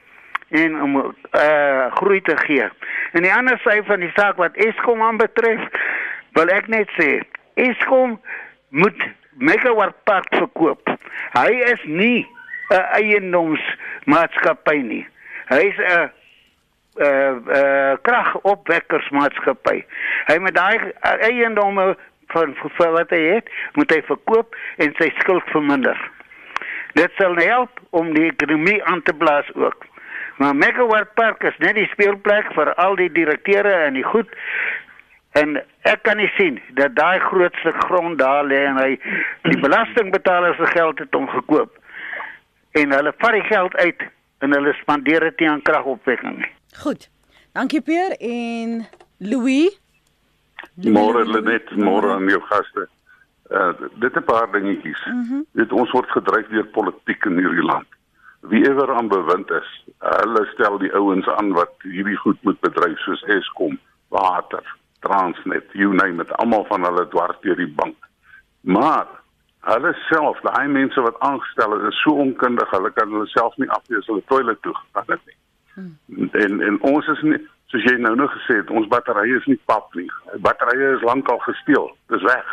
en 0.49 0.83
om 0.83 0.97
uh 0.97 1.87
groei 1.97 2.21
te 2.23 2.37
gee. 2.37 2.69
En 3.13 3.23
die 3.23 3.35
ander 3.35 3.59
sy 3.65 3.81
van 3.87 4.01
die 4.01 4.13
saak 4.15 4.37
wat 4.37 4.57
Eskom 4.57 5.03
aanbetref, 5.03 5.63
wil 6.39 6.53
ek 6.55 6.69
net 6.73 6.91
sê, 6.99 7.21
Eskom 7.55 8.21
moet 8.69 8.99
megawatt 9.37 9.97
park 10.05 10.29
verkoop. 10.35 10.91
Hy 11.37 11.51
is 11.73 11.83
nie 11.85 12.27
'n 12.71 12.85
eiendomsmaatskappy 12.99 14.79
nie. 14.83 15.07
Hy 15.49 15.63
is 15.71 15.79
'n 15.79 16.11
uh 16.99 17.37
uh 17.47 17.95
kragopwekkersmaatskappy. 18.03 19.85
Hy 20.27 20.39
moet 20.39 20.55
daai 20.55 20.93
eiendomme 21.01 21.97
van 22.27 22.55
vir 22.55 22.93
wat 22.93 23.11
hy 23.11 23.23
het, 23.37 23.51
moet 23.75 23.91
hy 23.91 24.03
verkoop 24.03 24.57
en 24.77 24.95
sy 24.99 25.13
skuld 25.19 25.45
verminder. 25.55 25.99
Dit 26.97 27.13
sal 27.21 27.37
help 27.37 27.81
om 27.91 28.15
die 28.15 28.31
ekonomie 28.31 28.85
aan 28.85 29.03
te 29.03 29.15
blaas 29.15 29.49
ook. 29.55 29.85
Maar 30.37 30.57
Megawatt 30.57 31.15
Park 31.15 31.43
is 31.43 31.57
net 31.59 31.75
die 31.75 31.89
speelplek 31.93 32.53
vir 32.53 32.75
al 32.75 32.97
die 32.97 33.11
direkteure 33.13 33.73
en 33.87 33.97
die 33.97 34.05
goed 34.05 34.29
en 35.37 35.57
ek 35.89 36.03
kan 36.05 36.17
nie 36.21 36.29
sien 36.37 36.61
dat 36.77 36.97
daai 36.97 37.21
grootste 37.21 37.73
grond 37.87 38.19
daar 38.19 38.45
lê 38.45 38.63
en 38.69 38.77
hy 38.81 38.93
die 39.49 39.59
belastingbetalers 39.61 40.57
se 40.61 40.69
geld 40.73 40.99
het 40.99 41.15
om 41.15 41.29
gekoop 41.29 41.73
en 42.81 42.93
hulle 42.93 43.13
vat 43.23 43.37
die 43.37 43.47
geld 43.49 43.77
uit 43.77 44.07
en 44.45 44.53
hulle 44.53 44.77
spandeer 44.83 45.25
dit 45.31 45.41
nie 45.41 45.51
aan 45.51 45.63
kragopwekking 45.65 46.37
nie. 46.43 46.53
Goed. 46.83 47.09
Dankie 47.57 47.81
Peer 47.81 48.13
en 48.21 48.83
Louis. 49.19 49.73
Môre 50.85 51.25
Lenet, 51.25 51.73
môre 51.81 52.13
aan 52.19 52.29
jou 52.29 52.43
gaste. 52.51 52.89
Uh 53.49 53.73
dit 54.03 54.17
'n 54.17 54.25
paar 54.25 54.51
dingetjies. 54.53 55.07
Mm 55.07 55.25
-hmm. 55.29 55.45
Dit 55.53 55.73
ons 55.73 55.91
word 55.91 56.11
gedryf 56.11 56.49
deur 56.49 56.67
politiek 56.67 57.25
in 57.25 57.39
hierdie 57.39 57.65
land. 57.73 57.89
Wie 58.41 58.63
ewer 58.69 58.95
aan 58.95 59.09
bewind 59.09 59.51
is, 59.51 59.69
hulle 59.99 60.45
stel 60.53 60.79
die 60.79 60.93
ouens 60.95 61.29
aan 61.29 61.53
wat 61.53 61.73
hierdie 61.83 62.17
goed 62.17 62.43
moet 62.43 62.61
bedryf 62.61 62.99
soos 62.99 63.23
Eskom, 63.23 63.79
water, 64.09 64.63
Transnet, 65.01 65.73
you 65.73 65.95
name 65.95 66.23
it, 66.23 66.33
almal 66.37 66.65
van 66.69 66.85
hulle 66.85 67.09
dwars 67.09 67.41
deur 67.41 67.57
die 67.57 67.73
bank. 67.79 67.97
Maar 68.61 69.07
hulle 69.67 69.93
self, 70.09 70.41
daai 70.47 70.69
mense 70.69 71.01
wat 71.01 71.19
aangestel 71.19 71.77
is, 71.79 71.89
is 71.89 72.03
so 72.03 72.15
onkundig, 72.23 72.71
hulle 72.71 72.91
kan 72.95 73.11
hulle 73.11 73.27
self 73.35 73.57
nie 73.57 73.71
afwees 73.75 74.07
hulle 74.07 74.23
toilet 74.31 74.63
toe 74.63 74.75
gaan 74.79 75.11
dit 75.11 75.27
nie. 75.27 75.39
Hmm. 75.77 76.31
En 76.33 76.61
en 76.71 76.81
ons 76.81 77.09
is 77.13 77.23
nie 77.23 77.43
soos 77.73 77.85
jy 77.87 77.97
nou 77.99 78.15
nog 78.17 78.31
gesê 78.33 78.61
het, 78.61 78.71
ons 78.71 78.87
batterye 78.91 79.41
is 79.41 79.49
nie 79.51 79.59
pap 79.67 79.95
nie. 79.99 80.07
Batterye 80.45 80.95
is 80.97 81.05
lankal 81.07 81.41
gesteel. 81.45 81.91
Dis 82.13 82.23
weg. 82.23 82.53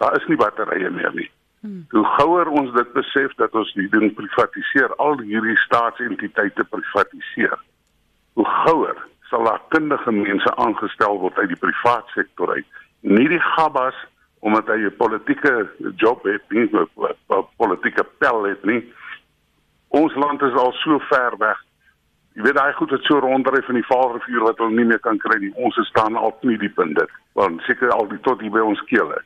Daar 0.00 0.16
is 0.16 0.24
nie 0.30 0.38
batterye 0.40 0.90
meer 0.90 1.12
nie. 1.14 1.28
Hmm. 1.60 1.84
Hoe 1.90 2.04
gouer 2.04 2.48
ons 2.48 2.72
dit 2.72 2.92
besef 2.92 3.34
dat 3.34 3.54
ons 3.54 3.72
die 3.74 3.88
ding 3.88 4.14
privatiseer, 4.14 4.94
al 5.02 5.20
hierdie 5.20 5.56
staatsentiteite 5.56 6.64
privatiseer. 6.64 7.58
Hoe 8.32 8.46
gouer 8.46 8.98
sal 9.30 9.44
daar 9.44 9.62
kundige 9.68 10.12
mense 10.12 10.56
aangestel 10.56 11.18
word 11.18 11.38
uit 11.38 11.48
die 11.48 11.62
privaat 11.62 12.06
sektor 12.14 12.52
uit. 12.52 12.66
Nie 13.00 13.28
die 13.28 13.42
gabbas 13.54 13.96
omdat 14.46 14.66
hy 14.66 14.86
'n 14.86 14.96
politieke 14.96 15.70
job 15.96 16.22
het, 16.22 16.42
nie 16.48 16.68
'n 16.70 17.46
politieke 17.56 18.04
pel 18.18 18.44
het 18.44 18.64
nie. 18.64 18.92
Ons 19.88 20.14
land 20.14 20.42
is 20.42 20.52
al 20.52 20.72
so 20.72 20.98
ver 20.98 21.34
weg. 21.38 21.58
Jy 22.34 22.42
weet 22.42 22.54
daai 22.54 22.72
goed 22.72 22.90
het 22.90 23.02
so 23.02 23.18
ronddryf 23.18 23.68
in 23.68 23.74
die 23.74 23.86
Vaalrivier 23.88 24.40
wat 24.40 24.60
ons 24.60 24.74
nie 24.74 24.84
meer 24.84 24.98
kan 24.98 25.18
kry 25.18 25.38
nie. 25.40 25.54
Ons 25.54 25.78
staan 25.88 26.16
al 26.16 26.36
nie 26.40 26.58
diep 26.58 26.78
in 26.78 26.92
dit. 26.94 27.10
Want 27.32 27.62
seker 27.62 27.90
al 27.90 28.08
die 28.08 28.20
tot 28.20 28.40
hier 28.40 28.50
by 28.50 28.60
ons 28.60 28.82
kele. 28.90 29.22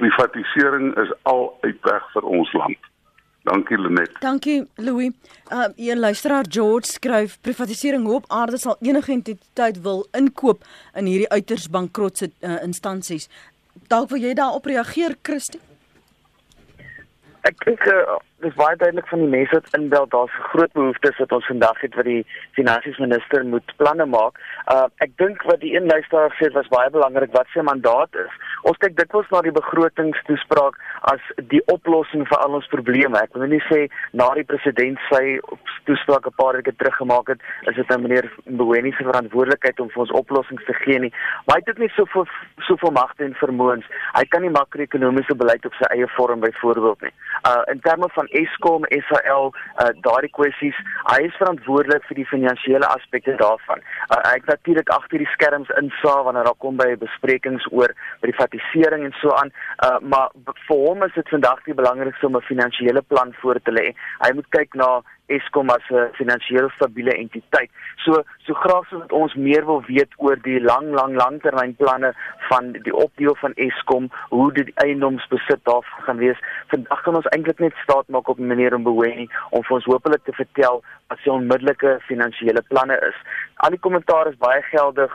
Privatisering 0.00 0.92
is 1.02 1.12
al 1.22 1.48
uitweg 1.62 2.10
vir 2.12 2.26
ons 2.38 2.52
land. 2.52 2.90
Dankie 3.44 3.78
Lenet. 3.78 4.12
Dankie 4.20 4.66
Louis. 4.80 5.12
Uh 5.52 5.68
jy 5.76 5.94
luisteraar 5.94 6.46
George 6.48 6.88
skryf 6.88 7.36
privatisering 7.44 8.06
hoop 8.08 8.24
aarde 8.32 8.58
sal 8.58 8.78
enige 8.80 9.12
entiteit 9.12 9.82
wil 9.84 10.06
inkoop 10.16 10.64
in 10.96 11.10
hierdie 11.10 11.28
uiters 11.28 11.68
bankrotse 11.68 12.30
uh, 12.40 12.62
instansies. 12.64 13.28
Dalk 13.92 14.08
wil 14.14 14.24
jy 14.24 14.32
daarop 14.34 14.64
reageer 14.66 15.18
Christie? 15.22 15.60
Ek 17.44 17.60
dink 17.66 17.84
uh, 17.92 18.16
dis 18.44 18.56
baie 18.58 18.76
duidelik 18.76 19.08
van 19.08 19.22
die 19.24 19.30
mense 19.32 19.56
wat 19.56 19.76
inbel 19.78 20.06
daar's 20.12 20.34
groot 20.50 20.72
behoeftes 20.76 21.18
wat 21.22 21.32
ons 21.36 21.46
vandag 21.48 21.80
het 21.80 21.94
wat 21.98 22.08
die 22.08 22.22
finansiesminister 22.58 23.44
moet 23.52 23.74
planne 23.80 24.06
maak. 24.16 24.40
Uh 24.72 24.86
ek 25.04 25.14
dink 25.20 25.42
wat 25.48 25.62
die 25.64 25.72
een 25.74 25.88
luisteraar 25.88 26.34
sê 26.38 26.50
was 26.56 26.68
baie 26.72 26.90
belangrik 26.96 27.32
wat 27.36 27.48
sy 27.54 27.64
mandaat 27.68 28.12
is. 28.24 28.34
Ons 28.68 28.80
kyk 28.84 28.96
dikwels 28.98 29.30
na 29.32 29.40
die 29.44 29.54
begrotingstoespraak 29.56 30.76
as 31.12 31.24
die 31.52 31.62
oplossing 31.72 32.26
vir 32.30 32.42
al 32.44 32.58
ons 32.60 32.68
probleme. 32.72 33.20
Ek 33.20 33.36
wil 33.36 33.48
nie 33.52 33.62
sê 33.68 33.86
na 34.12 34.28
die 34.38 34.46
president 34.52 35.00
sy 35.10 35.38
toespraak 35.88 36.28
'n 36.28 36.36
paar 36.40 36.56
weke 36.60 36.76
terug 36.76 36.96
gemaak 37.00 37.28
het, 37.32 37.40
is 37.68 37.76
dit 37.76 37.88
nou 37.88 37.98
meneer 38.04 38.30
Mboweni 38.44 38.92
se 38.92 39.04
verantwoordelikheid 39.04 39.80
om 39.80 39.90
vir 39.90 40.04
ons 40.04 40.16
oplossings 40.20 40.64
te 40.64 40.74
gee 40.84 40.98
nie. 40.98 41.12
Maar 41.46 41.56
hy 41.56 41.62
het 41.64 41.72
dit 41.72 41.78
nie 41.84 41.92
so 41.96 42.04
vir 42.14 42.28
soveel 42.68 42.92
magte 42.92 43.24
en 43.24 43.34
vermoëns. 43.44 43.86
Hy 44.12 44.24
kan 44.28 44.42
nie 44.42 44.50
makro-ekonomiese 44.50 45.36
beleid 45.36 45.66
op 45.66 45.74
sy 45.74 45.86
eie 45.96 46.08
vorm 46.16 46.40
byvoorbeeld 46.40 47.00
nie. 47.02 47.14
Uh 47.48 47.62
in 47.72 47.80
terme 47.80 48.08
van 48.14 48.26
Eskom, 48.40 48.86
SAL, 49.08 49.52
uh 49.82 49.90
daardie 50.06 50.32
kwessies, 50.38 50.78
hy 51.10 51.20
is 51.28 51.38
verantwoordelik 51.40 52.06
vir 52.08 52.20
die 52.20 52.28
finansiële 52.30 52.88
aspekte 52.90 53.36
daarvan. 53.40 53.82
Uh, 54.08 54.20
hy 54.28 54.34
het 54.38 54.50
natuurlik 54.50 54.92
agter 54.96 55.22
die 55.22 55.30
skerms 55.34 55.70
insa 55.80 56.14
wanneer 56.26 56.48
daar 56.50 56.60
kom 56.64 56.76
by 56.80 56.90
besprekings 57.00 57.66
oor 57.72 57.94
privatisering 58.24 59.06
en 59.08 59.16
so 59.20 59.34
aan. 59.40 59.52
Uh 59.86 59.98
maar 60.14 60.30
vir 60.68 60.80
hom 60.86 61.02
is 61.06 61.14
dit 61.14 61.28
vandag 61.32 61.62
die 61.68 61.78
belangrikste 61.80 62.26
om 62.26 62.36
'n 62.36 62.48
finansiële 62.50 63.02
plan 63.02 63.34
voor 63.40 63.60
te 63.62 63.72
lê. 63.72 63.86
Hy 64.24 64.30
moet 64.34 64.48
kyk 64.58 64.74
na 64.74 65.02
Eskom 65.26 65.70
as 65.70 65.86
'n 65.90 66.12
finansiëel 66.12 66.68
stabiele 66.70 67.12
entiteit. 67.16 67.70
So 68.04 68.22
so 68.46 68.54
graag 68.54 68.88
sou 68.88 69.02
ons 69.08 69.34
meer 69.34 69.64
wil 69.66 69.82
weet 69.86 70.12
oor 70.16 70.36
die 70.36 70.60
lang 70.60 70.92
lang 70.92 71.14
langtermynplanne 71.16 72.12
van 72.48 72.72
die 72.72 72.94
opdeel 72.94 73.34
van 73.34 73.52
Eskom, 73.54 74.10
hoe 74.28 74.52
dit 74.52 74.70
eiendomsbesit 74.74 75.64
daar 75.64 75.86
gaan 76.06 76.16
wees. 76.16 76.38
Vandag 76.66 77.02
kan 77.02 77.16
ons 77.16 77.30
eintlik 77.32 77.58
net 77.58 77.74
staat 77.82 78.08
maak 78.08 78.28
op 78.28 78.38
meneer 78.38 78.78
Mboweni 78.78 79.28
om 79.50 79.62
vir 79.62 79.76
ons 79.76 79.84
hopelik 79.84 80.24
te 80.24 80.32
vertel 80.32 80.82
wat 81.08 81.18
sy 81.22 81.30
onmiddellike 81.30 81.98
finansiële 82.08 82.62
planne 82.68 82.98
is. 83.08 83.16
Al 83.54 83.70
die 83.70 83.84
kommentaar 83.86 84.26
is 84.26 84.36
baie 84.36 84.62
geldig. 84.62 85.12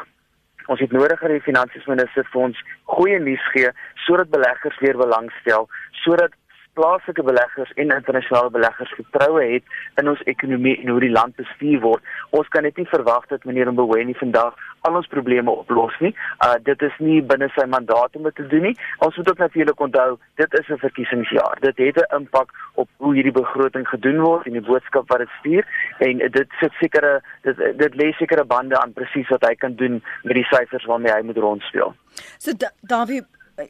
Ons 0.69 0.79
het 0.79 0.91
nodig 0.91 1.19
dat 1.19 1.29
die 1.33 1.41
finansiesminister 1.41 2.27
vir 2.33 2.41
ons 2.41 2.59
goeie 2.97 3.19
nuus 3.19 3.45
gee 3.53 3.71
sodat 4.05 4.29
beleggers 4.33 4.77
weer 4.83 4.97
belangstel, 4.97 5.69
sodat 6.03 6.33
plaaslike 6.73 7.23
beleggers 7.23 7.71
en 7.75 7.93
internasionale 7.95 8.49
beleggers 8.49 8.93
vertroue 8.97 9.43
het 9.53 9.63
in 10.01 10.09
ons 10.09 10.21
ekonomie 10.33 10.75
en 10.81 10.91
hoe 10.93 10.99
die 11.03 11.11
land 11.11 11.35
bestuur 11.35 11.79
word. 11.83 12.03
Ons 12.29 12.47
kan 12.53 12.63
net 12.63 12.77
nie 12.77 12.87
verwag 12.89 13.27
dat 13.31 13.45
meneer 13.47 13.71
Mboweni 13.71 14.15
vandag 14.19 14.57
al 14.87 14.95
ons 14.99 15.07
probleme 15.11 15.51
oplos 15.51 15.95
nie. 15.99 16.13
Uh 16.45 16.55
dit 16.63 16.81
is 16.87 16.99
nie 17.03 17.19
binne 17.31 17.49
sy 17.55 17.65
mandaat 17.67 18.15
om 18.15 18.27
dit 18.27 18.35
te 18.35 18.47
doen 18.51 18.69
nie. 18.69 18.75
Ons 19.05 19.17
moet 19.17 19.29
ook 19.31 19.41
natuurlik 19.43 19.79
onthou, 19.87 20.17
dit 20.41 20.59
is 20.59 20.69
'n 20.69 20.83
verkiesingsjaar. 20.85 21.57
Dit 21.61 21.77
het 21.77 21.97
'n 21.97 22.15
impak 22.15 22.51
op 22.73 22.89
hoe 22.97 23.13
hierdie 23.13 23.35
begroting 23.41 23.87
gedoen 23.87 24.19
word 24.21 24.45
en 24.45 24.53
die 24.53 24.67
boodskap 24.69 25.09
wat 25.09 25.19
dit 25.19 25.31
stuur 25.39 25.65
en 25.99 26.17
dit 26.17 26.47
sit 26.59 26.73
sekere 26.79 27.21
dit 27.41 27.57
dit 27.77 27.95
lê 27.95 28.11
sekere 28.11 28.45
bande 28.45 28.79
aan 28.81 28.93
presies 28.93 29.29
wat 29.29 29.45
hy 29.47 29.55
kan 29.55 29.75
doen 29.75 30.03
met 30.23 30.35
die 30.35 30.47
syfers 30.51 30.85
waarmee 30.85 31.11
hy 31.11 31.21
moet 31.21 31.37
rondspeel. 31.37 31.93
So 32.37 32.51
Dawie 32.81 33.21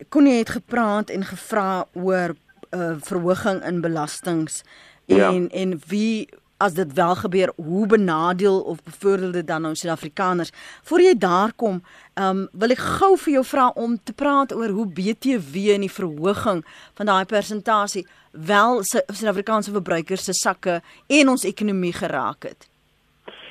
kon 0.10 0.28
jy 0.30 0.38
het 0.44 0.50
gepraat 0.50 1.10
en 1.10 1.24
gevra 1.26 1.86
oor 1.94 2.36
uh, 2.76 2.96
verhoging 3.00 3.64
in 3.66 3.82
belastings 3.82 4.64
ja. 5.06 5.30
en 5.30 5.42
ja. 5.42 5.50
en 5.50 5.82
wie 5.88 6.30
as 6.60 6.74
dit 6.76 6.94
wel 6.94 7.16
gebeur 7.16 7.52
hoe 7.56 7.86
benadeel 7.88 8.62
of 8.62 8.84
bevoordeel 8.84 9.32
dit 9.32 9.48
dan 9.48 9.62
nou 9.62 9.76
Suid-Afrikaners 9.76 10.52
voor 10.84 11.02
jy 11.02 11.14
daar 11.18 11.54
kom 11.56 11.82
um, 12.20 12.48
wil 12.52 12.76
ek 12.76 12.82
gou 13.00 13.14
vir 13.18 13.34
jou 13.38 13.46
vra 13.48 13.70
om 13.80 13.96
te 14.04 14.14
praat 14.14 14.56
oor 14.56 14.74
hoe 14.76 14.88
BTW 14.88 15.70
en 15.76 15.86
die 15.88 15.94
verhoging 15.94 16.66
van 17.00 17.12
daai 17.12 17.26
persentasie 17.26 18.04
wel 18.32 18.84
Suid-Afrikaanse 18.84 19.72
verbruikers 19.72 20.28
se 20.28 20.36
sakke 20.36 20.82
en 21.08 21.32
ons 21.36 21.48
ekonomie 21.48 21.96
geraak 21.96 22.52
het 22.52 22.68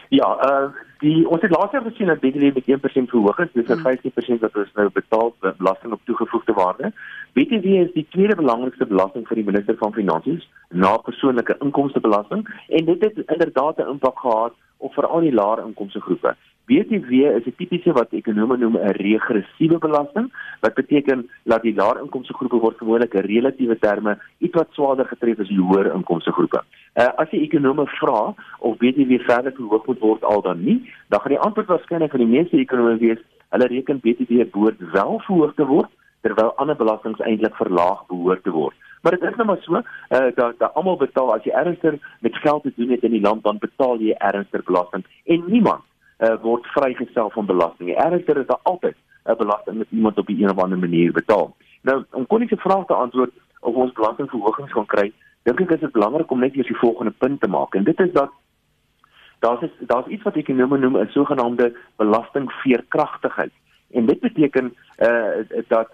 Ja, 0.08 0.28
uh 0.44 0.86
die 1.02 1.28
ons 1.28 1.42
het 1.42 1.54
laas 1.54 1.70
jaar 1.70 1.84
gesien 1.86 2.10
dat 2.10 2.20
BTW 2.20 2.50
met 2.54 2.66
1% 2.66 3.10
verhoog 3.12 3.38
is, 3.38 3.52
dis 3.52 3.68
'n 3.68 3.82
50% 3.86 4.40
wat 4.40 4.56
ons 4.56 4.72
nou 4.74 4.88
betaal 4.90 5.34
belasting 5.40 5.92
op 5.92 6.00
toegevoegde 6.04 6.52
waarde. 6.52 6.92
BTW 7.32 7.66
is 7.84 7.92
die 7.92 8.06
tweede 8.10 8.34
belangrikste 8.34 8.86
belasting 8.86 9.26
vir 9.26 9.36
die 9.36 9.44
minister 9.44 9.76
van 9.76 9.92
finansies 9.92 10.48
na 10.68 10.96
persoonlike 10.96 11.56
inkomstebelasting 11.58 12.48
en 12.68 12.84
dit 12.84 13.04
het 13.04 13.16
inderdaad 13.26 13.78
'n 13.78 13.90
impak 13.94 14.18
gehad 14.18 14.52
op 14.76 14.92
veral 14.92 15.20
die 15.20 15.34
lae 15.34 15.64
inkomste 15.66 16.00
groepe. 16.00 16.34
BTW 16.68 17.12
is 17.38 17.46
'n 17.46 17.54
tipiese 17.56 17.92
wat 17.92 18.12
ekonome 18.12 18.56
noem 18.56 18.76
'n 18.76 18.96
regressiewe 19.00 19.78
belasting 19.78 20.26
wat 20.60 20.74
beteken 20.74 21.30
dat 21.44 21.62
die 21.62 21.74
laer 21.74 22.00
inkomste 22.02 22.34
groepe 22.34 22.58
word 22.64 22.76
gewoonlik 22.76 23.14
in 23.14 23.24
relatiewe 23.24 23.78
terme 23.78 24.18
ietwat 24.38 24.68
swaarder 24.72 25.06
getref 25.06 25.38
as 25.40 25.48
die 25.48 25.60
hoër 25.60 25.94
inkomste 25.94 26.32
groepe. 26.32 26.60
Uh, 26.94 27.08
as 27.16 27.30
die 27.30 27.40
ekonome 27.40 27.86
vra 27.86 28.34
of 28.58 28.76
BTW 28.76 29.20
verder 29.30 29.52
verhoog 29.52 29.86
moet 29.86 29.98
word 29.98 30.24
al 30.24 30.42
dan 30.42 30.64
nie, 30.64 30.92
dan 31.08 31.20
gaan 31.20 31.36
die 31.36 31.44
antwoord 31.46 31.66
waarskynlik 31.72 32.10
van 32.10 32.20
die 32.20 32.34
meeste 32.36 32.56
ekonome 32.56 32.98
wees 32.98 33.18
hulle 33.48 33.66
reken 33.66 34.00
BTW 34.00 34.44
behoort 34.52 34.78
wel 34.92 35.18
verhoog 35.18 35.54
te 35.54 35.66
word 35.66 35.90
terwyl 36.20 36.52
ander 36.56 36.76
belastings 36.76 37.20
eintlik 37.20 37.56
verlaag 37.56 38.06
behoort 38.06 38.42
te 38.44 38.50
word. 38.50 38.76
Maar 39.02 39.12
dit 39.16 39.22
is 39.22 39.36
nou 39.36 39.46
maar 39.46 39.62
so, 39.62 39.72
uh, 39.72 39.84
dat 40.34 40.58
dat 40.58 40.74
almal 40.74 40.96
betaal 40.96 41.34
as 41.34 41.44
jy 41.44 41.52
ernstig 41.52 41.94
met 42.20 42.36
geld 42.36 42.62
te 42.62 42.72
doen 42.76 42.90
het 42.90 43.02
in 43.02 43.16
die 43.16 43.24
land 43.24 43.42
dan 43.42 43.58
betaal 43.58 43.96
jy 44.00 44.12
ernstig 44.18 44.64
belasting 44.64 45.04
en 45.24 45.44
niemand 45.46 45.84
uh, 46.18 46.34
word 46.42 46.66
vrygestel 46.66 47.30
van 47.30 47.46
belasting. 47.46 47.94
Ernstig 47.94 48.36
is 48.36 48.46
daar 48.46 48.60
altyd 48.62 48.96
'n 48.96 49.30
uh, 49.30 49.36
belasting 49.36 49.78
wat 49.78 49.90
iemand 49.90 50.18
op 50.18 50.28
'n 50.28 50.50
of 50.50 50.58
ander 50.58 50.78
manier 50.78 51.12
betaal. 51.12 51.56
Nou 51.82 52.04
om 52.10 52.26
kon 52.26 52.42
ek 52.42 52.48
se 52.48 52.56
vraag 52.56 52.86
te 52.86 52.94
antwoord 52.94 53.32
of 53.60 53.74
ons 53.74 53.92
belastingverhogings 53.92 54.72
gaan 54.72 54.86
kry, 54.86 55.12
dink 55.42 55.60
ek 55.60 55.70
is 55.70 55.80
dit 55.80 55.92
belangrik 55.92 56.30
om 56.30 56.40
net 56.40 56.54
eers 56.54 56.66
die 56.66 56.76
volgende 56.76 57.10
punt 57.10 57.40
te 57.40 57.48
maak 57.48 57.74
en 57.74 57.84
dit 57.84 58.00
is 58.00 58.12
dat 58.12 58.30
daar's 59.38 59.70
daar's 59.80 60.06
iets 60.06 60.22
wat 60.22 60.36
ek 60.36 60.48
noem 60.48 60.80
noem 60.80 60.96
'n 60.96 61.08
sogenaamde 61.10 61.76
belastingveerkragtigheid. 61.96 63.52
En 63.90 64.06
dit 64.06 64.20
beteken 64.20 64.74
eh 64.96 65.08
uh, 65.08 65.62
dat 65.68 65.88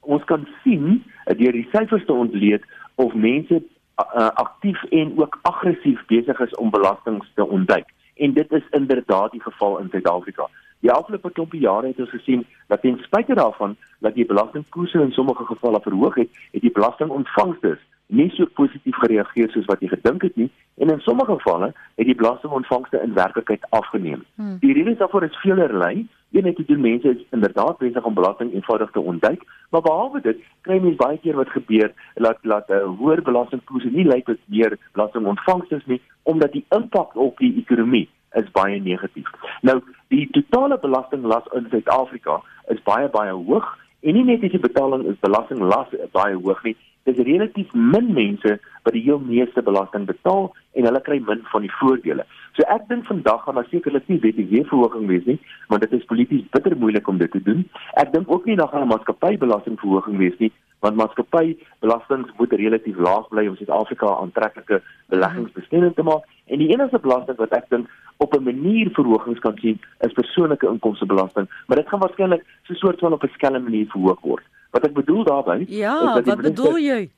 ons 0.00 0.24
kan 0.24 0.48
sien 0.62 1.04
uh, 1.26 1.38
deur 1.38 1.52
die 1.52 1.68
syfers 1.72 2.04
te 2.04 2.12
ontleed 2.12 2.64
of 2.94 3.14
mense 3.14 3.62
uh, 3.96 4.28
aktief 4.28 4.82
en 4.82 5.18
ook 5.18 5.38
aggressief 5.42 6.06
besig 6.06 6.40
is 6.40 6.54
om 6.54 6.70
belastings 6.70 7.30
te 7.34 7.46
ontduik. 7.46 7.88
En 8.16 8.32
dit 8.32 8.52
is 8.52 8.62
inderdaad 8.70 9.30
die 9.30 9.42
geval 9.42 9.78
in 9.78 9.88
Suid-Afrika. 9.90 10.48
Die 10.80 10.92
afgelope 10.92 11.30
klompie 11.30 11.60
jare 11.60 11.86
het 11.86 12.00
ons 12.00 12.10
gesien 12.10 12.46
dat 12.66 12.80
ten 12.80 12.98
spyte 13.02 13.34
daarvan 13.34 13.76
dat 13.98 14.14
die 14.14 14.26
belastingkoerse 14.26 15.00
in 15.00 15.12
sommige 15.12 15.44
gevalle 15.44 15.80
verhoog 15.80 16.14
het, 16.14 16.28
het 16.52 16.62
die 16.62 16.72
belastingontvangste 16.72 17.78
nie 18.06 18.30
so 18.30 18.46
positief 18.54 18.94
gereageer 19.02 19.50
soos 19.50 19.66
wat 19.66 19.80
jy 19.82 19.88
gedink 19.90 20.22
het 20.22 20.36
nie 20.36 20.50
en 20.76 20.92
in 20.92 21.00
sommige 21.00 21.32
gevalle 21.32 21.72
het 21.96 22.06
die 22.06 22.14
belastingontvangste 22.14 23.00
in 23.02 23.14
werklikheid 23.14 23.64
afgeneem. 23.70 24.22
Hmm. 24.34 24.58
Die 24.60 24.72
rede 24.72 24.94
daarvoor 24.96 25.24
is 25.24 25.40
veelerlei. 25.42 26.06
Een 26.30 26.44
het 26.44 26.56
te 26.56 26.64
doen 26.66 26.80
mense 26.80 27.08
is 27.08 27.24
inderdaad 27.30 27.78
besig 27.78 28.04
om 28.04 28.14
belasting 28.14 28.52
eenvoudig 28.52 28.90
te 28.90 29.00
ontduik, 29.00 29.42
maar 29.70 29.80
behalwe 29.80 30.20
dit 30.20 30.42
kry 30.60 30.78
mense 30.78 31.00
baie 31.00 31.18
keer 31.18 31.34
wat 31.34 31.48
gebeur 31.48 31.92
dat 32.14 32.38
dat 32.42 32.68
'n 32.68 32.72
uh, 32.72 32.98
hoër 32.98 33.22
belastingkoerse 33.22 33.90
nie 33.90 34.04
lei 34.04 34.22
tot 34.22 34.38
meer 34.44 34.78
belastingontvangste 34.92 35.82
nie 35.86 36.00
omdat 36.32 36.52
die 36.52 36.64
impak 36.74 37.14
op 37.16 37.38
die 37.38 37.54
ekonomie 37.62 38.08
is 38.40 38.50
baie 38.52 38.80
negatief. 38.82 39.28
Nou, 39.62 39.80
die 40.12 40.26
totale 40.34 40.78
belastinglas 40.82 41.46
in 41.56 41.66
Suid-Afrika 41.70 42.40
is 42.74 42.82
baie 42.88 43.08
baie 43.08 43.32
hoog 43.32 43.68
en 44.00 44.18
nie 44.18 44.26
net 44.26 44.44
die 44.44 44.62
betaling 44.62 45.06
is 45.10 45.22
belastinglas 45.24 45.94
baie 46.14 46.34
hoog 46.34 46.62
nie, 46.66 46.76
dis 47.06 47.22
relatief 47.28 47.70
min 47.74 48.10
mense 48.14 48.56
wat 48.86 48.94
die 48.94 49.04
heel 49.06 49.22
meeste 49.22 49.62
belasting 49.62 50.06
betaal 50.10 50.50
en 50.78 50.88
hulle 50.88 51.02
kry 51.06 51.18
min 51.28 51.42
van 51.52 51.64
die 51.64 51.72
voordele. 51.78 52.26
So 52.58 52.66
ek 52.72 52.86
dink 52.90 53.06
vandag 53.08 53.44
gaan 53.44 53.58
daar 53.60 53.68
sekerlik 53.70 54.06
nie 54.10 54.18
BTW 54.22 54.64
verhoging 54.70 55.06
wees 55.10 55.26
nie, 55.30 55.38
want 55.70 55.86
dit 55.86 55.94
is 55.98 56.06
polities 56.10 56.44
bitter 56.56 56.76
moeilik 56.82 57.08
om 57.08 57.18
dit 57.22 57.30
te 57.32 57.42
doen. 57.48 57.64
Ek 58.02 58.12
dink 58.14 58.30
ook 58.32 58.46
nie 58.50 58.58
daar 58.58 58.72
gaan 58.72 58.86
'n 58.86 58.92
maatskappybelasting 58.94 59.78
verhoging 59.80 60.18
wees 60.22 60.38
nie, 60.38 60.52
want 60.84 60.96
maatskappybelastings 60.96 62.32
moet 62.36 62.52
relatief 62.52 62.96
laag 62.96 63.28
bly 63.28 63.46
om 63.48 63.56
Suid-Afrika 63.56 64.06
aantreklike 64.06 64.82
beleggingsbestemming 65.12 65.94
te 65.94 66.02
maak. 66.02 66.26
En 66.46 66.58
die 66.58 66.68
enigste 66.68 67.00
belasting 67.02 67.38
wat 67.40 67.54
ek 67.56 67.70
dink 67.70 67.88
op 68.16 68.34
'n 68.36 68.44
manier 68.44 68.90
verhogings 68.92 69.40
kan 69.40 69.56
sien, 69.56 69.80
is 70.00 70.12
persoonlike 70.12 70.66
inkomstebelasting, 70.66 71.48
maar 71.66 71.76
dit 71.76 71.88
gaan 71.88 72.00
waarskynlik 72.00 72.44
so 72.62 72.72
'n 72.72 72.76
soort 72.76 72.98
van 72.98 73.12
op 73.12 73.22
'n 73.22 73.32
skelm 73.32 73.62
manier 73.62 73.86
verhoog 73.86 74.20
word. 74.20 74.44
Wat 74.70 74.84
ek 74.84 74.94
bedoel 74.94 75.24
daarmee 75.24 75.64
ja, 75.68 76.22
wat 76.22 76.42
bedoel 76.42 76.78
jy? 76.78 77.10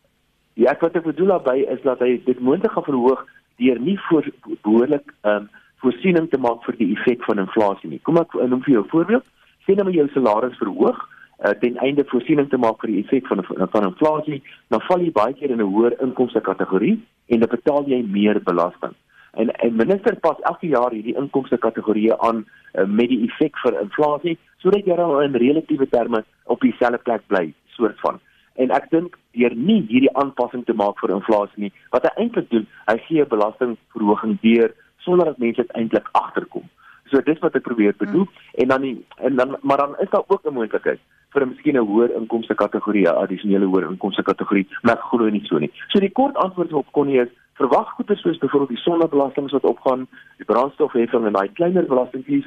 Ja, 0.55 0.77
wat 0.81 0.95
ek 0.95 1.03
bedoel 1.03 1.27
daarmee 1.27 1.67
is 1.67 1.83
dat 1.83 1.99
hy 1.99 2.21
dit 2.25 2.41
moontlik 2.41 2.73
gaan 2.73 2.83
verhoog 2.83 3.27
deur 3.57 3.81
nie 3.81 3.99
voor 4.01 4.25
behoorlik 4.63 5.15
ehm 5.23 5.35
um, 5.35 5.49
voorsiening 5.79 6.31
te 6.31 6.39
maak 6.39 6.65
vir 6.65 6.75
die 6.77 6.97
effek 6.97 7.25
van 7.25 7.39
inflasie 7.39 7.91
nie. 7.91 8.01
Kom 8.03 8.17
ek 8.17 8.33
noem 8.35 8.63
vir 8.63 8.73
jou 8.73 8.85
'n 8.85 8.89
voorbeeld. 8.89 9.25
Sien 9.65 9.77
nou 9.77 9.85
maar 9.85 9.95
jou 9.95 10.09
salaris 10.09 10.57
verhoog 10.59 11.09
uh, 11.45 11.51
ten 11.61 11.77
einde 11.77 12.05
voorsiening 12.07 12.49
te 12.51 12.59
maak 12.59 12.81
vir 12.83 12.93
die 12.93 13.03
effek 13.05 13.27
van 13.27 13.45
van 13.75 13.89
inflasie, 13.91 14.43
dan 14.69 14.83
val 14.89 15.05
jy 15.05 15.13
baie 15.13 15.35
keer 15.35 15.51
in 15.51 15.63
'n 15.63 15.73
hoër 15.75 15.99
inkomste 16.03 16.41
kategorie 16.41 16.97
en 17.29 17.41
dan 17.41 17.49
betaal 17.49 17.85
jy 17.87 18.03
meer 18.03 18.43
belasting. 18.43 18.95
En 19.33 19.51
en 19.51 19.77
minister 19.77 20.17
pas 20.17 20.41
elke 20.41 20.67
jaar 20.67 20.91
hierdie 20.91 21.17
inkomste 21.17 21.59
kategorieë 21.59 22.19
aan 22.19 22.45
uh, 22.45 22.85
met 22.85 23.09
die 23.09 23.23
effek 23.29 23.59
vir 23.65 23.81
inflasie 23.81 24.39
sodat 24.59 24.87
jy 24.87 24.97
dan 24.97 25.23
in 25.23 25.35
relatiewe 25.35 25.89
terme 25.89 26.25
op 26.45 26.61
dieselfde 26.61 26.99
plek 26.99 27.23
bly 27.27 27.53
soort 27.67 28.01
van. 28.01 28.19
En 28.55 28.71
ek 28.71 28.91
dink 28.91 29.19
deur 29.39 29.55
nie 29.55 29.85
hierdie 29.87 30.17
aanpassing 30.19 30.65
te 30.67 30.75
maak 30.75 30.99
vir 30.99 31.15
inflasie 31.15 31.63
nie, 31.63 31.73
wat 31.95 32.03
hy 32.03 32.25
eintlik 32.25 32.51
doen, 32.51 32.67
hy 32.91 32.97
gee 33.07 33.23
'n 33.23 33.29
belastingverhoging 33.29 34.39
deur 34.41 34.75
sonder 34.99 35.31
dat 35.31 35.39
mense 35.39 35.65
eintlik 35.79 36.09
agterkom. 36.13 36.67
So 37.11 37.21
dis 37.25 37.39
wat 37.39 37.55
ek 37.55 37.63
probeer 37.63 37.95
bedoel 37.99 38.27
hmm. 38.27 38.63
en 38.63 38.69
dan 38.69 38.81
nie, 38.81 38.95
en 39.17 39.37
dan 39.37 39.57
maar 39.63 39.77
dan 39.77 39.97
is 39.99 40.11
daar 40.11 40.25
ook 40.27 40.45
'n 40.45 40.55
moontlikheid 40.55 41.01
vir 41.33 41.43
'n 41.43 41.49
miskien 41.49 41.77
'n 41.77 41.87
hoër 41.87 42.11
inkomste 42.21 42.55
kategorie, 42.55 43.07
'n 43.09 43.21
addisionele 43.25 43.67
hoër 43.67 43.91
inkomste 43.91 44.23
kategorie, 44.23 44.67
maar 44.83 44.95
ek 44.95 45.09
glo 45.11 45.29
nie 45.29 45.45
so 45.45 45.59
nie. 45.59 45.73
So 45.89 46.01
die 46.01 46.13
kort 46.13 46.37
antwoord 46.37 46.73
op 46.73 46.93
Connie 46.93 47.21
is 47.21 47.33
verwag 47.55 47.89
goeie 47.97 48.17
soos 48.17 48.39
byvoorbeeld 48.39 48.77
die 48.77 48.85
sonnebelasting 48.87 49.51
wat 49.51 49.65
opgaan, 49.65 50.07
die 50.37 50.45
brandstofheffing 50.45 51.27
en 51.27 51.33
daai 51.33 51.49
kleiner 51.53 51.87
belastingkies 51.87 52.47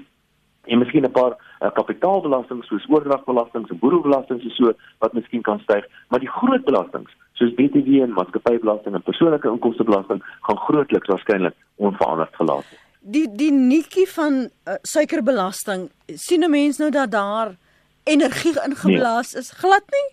en 0.66 0.80
miskien 0.80 1.06
'n 1.06 1.12
paar 1.12 1.34
uh, 1.62 1.72
kapitaalbelastings 1.74 2.68
soos 2.68 2.90
oordragbelastings 2.90 3.70
en 3.70 3.80
boedelbelastings 3.80 4.44
en 4.44 4.52
so 4.52 4.74
wat 5.00 5.14
miskien 5.14 5.42
kan 5.42 5.60
styg, 5.60 5.86
maar 6.10 6.20
die 6.20 6.36
groot 6.40 6.64
belastings 6.64 7.12
soos 7.34 7.54
BTW 7.54 8.02
en 8.06 8.14
maatskappybelasting 8.14 8.96
en 8.96 9.10
persoonlike 9.10 9.50
inkomstebelasting 9.50 10.24
gaan 10.42 10.58
grootliks 10.58 11.08
waarskynlik 11.08 11.56
onveranderd 11.76 12.36
gelaat 12.36 12.70
word. 12.70 12.91
Die 13.02 13.26
die 13.34 13.52
nikkie 13.52 14.06
van 14.14 14.34
uh, 14.70 14.74
suikerbelasting 14.86 15.90
sien 16.06 16.44
'n 16.46 16.50
mens 16.50 16.78
nou 16.78 16.92
dat 16.92 17.12
daar 17.12 17.58
energie 18.04 18.54
ingeblaas 18.66 19.34
nee. 19.34 19.42
is 19.42 19.52
glad 19.52 19.84
nie? 19.90 20.10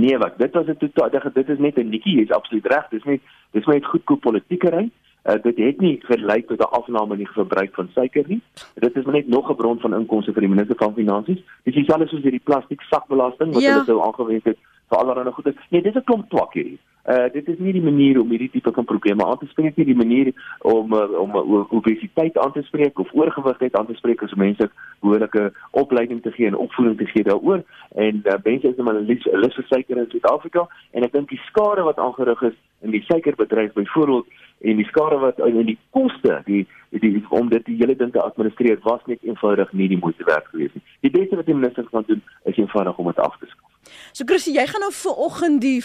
Nee, 0.00 0.18
wat 0.18 0.38
dit 0.38 0.52
was 0.52 0.66
dit 0.66 0.78
totaal 0.78 1.32
dit 1.32 1.48
is 1.48 1.58
net 1.58 1.76
'n 1.76 1.88
nikkie, 1.88 2.16
jy's 2.16 2.30
absoluut 2.30 2.66
reg, 2.66 2.88
dis 2.88 3.04
net 3.04 3.20
dis 3.50 3.64
net 3.64 3.84
goedkoop 3.84 4.20
politiekery. 4.20 4.90
Uh, 5.24 5.42
dit 5.42 5.56
het 5.56 5.80
nie 5.80 6.00
gelyk 6.02 6.46
tot 6.46 6.60
'n 6.60 6.76
afname 6.76 7.12
in 7.12 7.18
die 7.24 7.32
verbruik 7.32 7.74
van 7.74 7.88
suiker 7.94 8.24
nie. 8.26 8.42
Dit 8.74 8.96
is 8.96 9.04
net 9.04 9.28
nog 9.28 9.50
'n 9.50 9.56
bron 9.56 9.80
van 9.80 9.94
inkomste 9.94 10.32
vir 10.32 10.40
die 10.40 10.50
minister 10.50 10.76
van 10.76 10.94
finansies. 10.94 11.40
Dis 11.62 11.74
dieselfde 11.74 12.06
soos 12.06 12.22
hierdie 12.22 12.44
plastiek 12.44 12.80
sakbelasting 12.80 13.52
wat 13.52 13.62
ja. 13.62 13.72
hulle 13.72 13.84
sou 13.84 14.02
aangewend 14.02 14.44
het 14.44 14.58
vir 14.88 14.98
allerlei 14.98 15.32
goede. 15.32 15.54
Nee, 15.70 15.82
dis 15.82 15.94
'n 15.94 16.04
klomp 16.04 16.28
twak 16.28 16.52
hierdie. 16.52 16.78
Uh 17.04 17.32
dit 17.32 17.48
is 17.48 17.58
nie 17.58 17.72
die 17.76 17.84
manier 17.84 18.20
om 18.20 18.30
hierdie 18.32 18.50
tipe 18.50 18.72
van 18.72 18.84
probleme 18.88 19.26
aan 19.26 19.38
te 19.38 19.46
spreek 19.46 19.76
nie, 19.76 19.84
die 19.84 19.96
manier 19.96 20.30
om 20.60 20.92
uh, 20.96 21.02
om 21.20 21.34
uh, 21.36 21.72
obesiteit 21.76 22.38
aan 22.38 22.52
te 22.52 22.62
spreek 22.62 22.98
of 22.98 23.12
oorgewigheid 23.12 23.76
aan 23.76 23.86
te 23.86 23.96
spreek 23.98 24.22
as 24.22 24.32
mense 24.34 24.70
behoorlike 25.00 25.52
opleiding 25.70 26.22
te 26.22 26.32
gee 26.32 26.46
en 26.46 26.56
opvoeding 26.56 26.96
te 26.98 27.10
gee 27.12 27.26
daaroor. 27.28 27.60
En 27.92 28.22
uh, 28.24 28.38
mense 28.44 28.68
is 28.68 28.76
net 28.76 28.94
'n 28.94 29.40
lus 29.44 29.54
vir 29.54 29.66
suiker 29.68 30.00
in 30.00 30.08
Suid-Afrika 30.10 30.64
en 30.90 31.04
ek 31.04 31.12
dink 31.12 31.28
die 31.28 31.42
skade 31.50 31.84
wat 31.84 31.98
aangerig 31.98 32.42
is 32.42 32.56
in 32.80 32.90
die 32.90 33.04
suikerbedryf 33.04 33.72
byvoorbeeld 33.72 34.26
en 34.60 34.76
die 34.76 34.88
skade 34.88 35.18
wat 35.18 35.38
in 35.44 35.66
die 35.66 35.78
koste 35.90 36.40
die, 36.48 36.66
die, 36.90 37.24
om 37.28 37.48
dit 37.48 37.64
die 37.68 37.76
hele 37.76 37.96
ding 37.96 38.12
te 38.12 38.22
administreer 38.22 38.80
was 38.88 39.04
net 39.06 39.20
eenvoudig 39.22 39.72
nie 39.72 39.88
die 39.92 40.00
moeite 40.00 40.24
werd 40.24 40.48
gewees 40.52 40.72
nie. 40.72 40.84
Die 41.00 41.12
beste 41.12 41.36
wat 41.36 41.46
die 41.46 41.54
minister 41.60 41.84
kan 41.90 42.04
doen 42.06 42.22
is 42.44 42.56
eenvoudig 42.56 42.98
om 42.98 43.12
dit 43.12 43.24
af 43.28 43.36
te 43.38 43.46
skaf. 43.52 43.70
So 44.12 44.24
Chrissy, 44.24 44.54
jy 44.56 44.64
gaan 44.70 44.84
nou 44.84 44.92
vir 44.94 45.18
oggend 45.26 45.60
die 45.64 45.80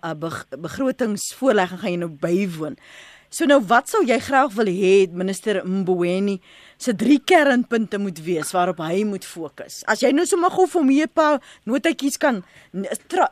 voor 0.00 0.44
eh, 0.50 0.58
begrotingsvoorlegging 0.58 1.80
gaan 1.80 1.90
jy 1.90 1.98
nou 1.98 2.10
bywoon. 2.10 2.78
So 3.28 3.46
nou 3.50 3.60
wat 3.66 3.88
sou 3.90 4.04
jy 4.06 4.18
graag 4.22 4.52
wil 4.54 4.70
hê 4.70 5.10
minister 5.10 5.62
Mboweni 5.66 6.40
se 6.78 6.94
drie 6.94 7.18
kernpunte 7.18 7.98
moet 7.98 8.20
wees 8.22 8.52
waarop 8.54 8.78
hy 8.78 9.02
moet 9.04 9.24
fokus? 9.24 9.82
As 9.90 10.02
jy 10.02 10.12
nou 10.14 10.26
sommer 10.26 10.50
gou 10.54 10.66
vir 10.66 10.84
my 10.84 11.02
'n 11.02 11.08
paar 11.12 11.40
notetjies 11.64 12.16
kan 12.16 12.44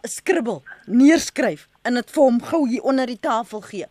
skribbel, 0.05 0.62
neerskryf 0.87 1.68
en 1.85 1.94
dit 1.94 2.11
vir 2.11 2.22
hom 2.22 2.40
gou 2.40 2.68
hier 2.68 2.83
onder 2.83 3.07
die 3.07 3.20
tafel 3.20 3.61
gee 3.61 3.87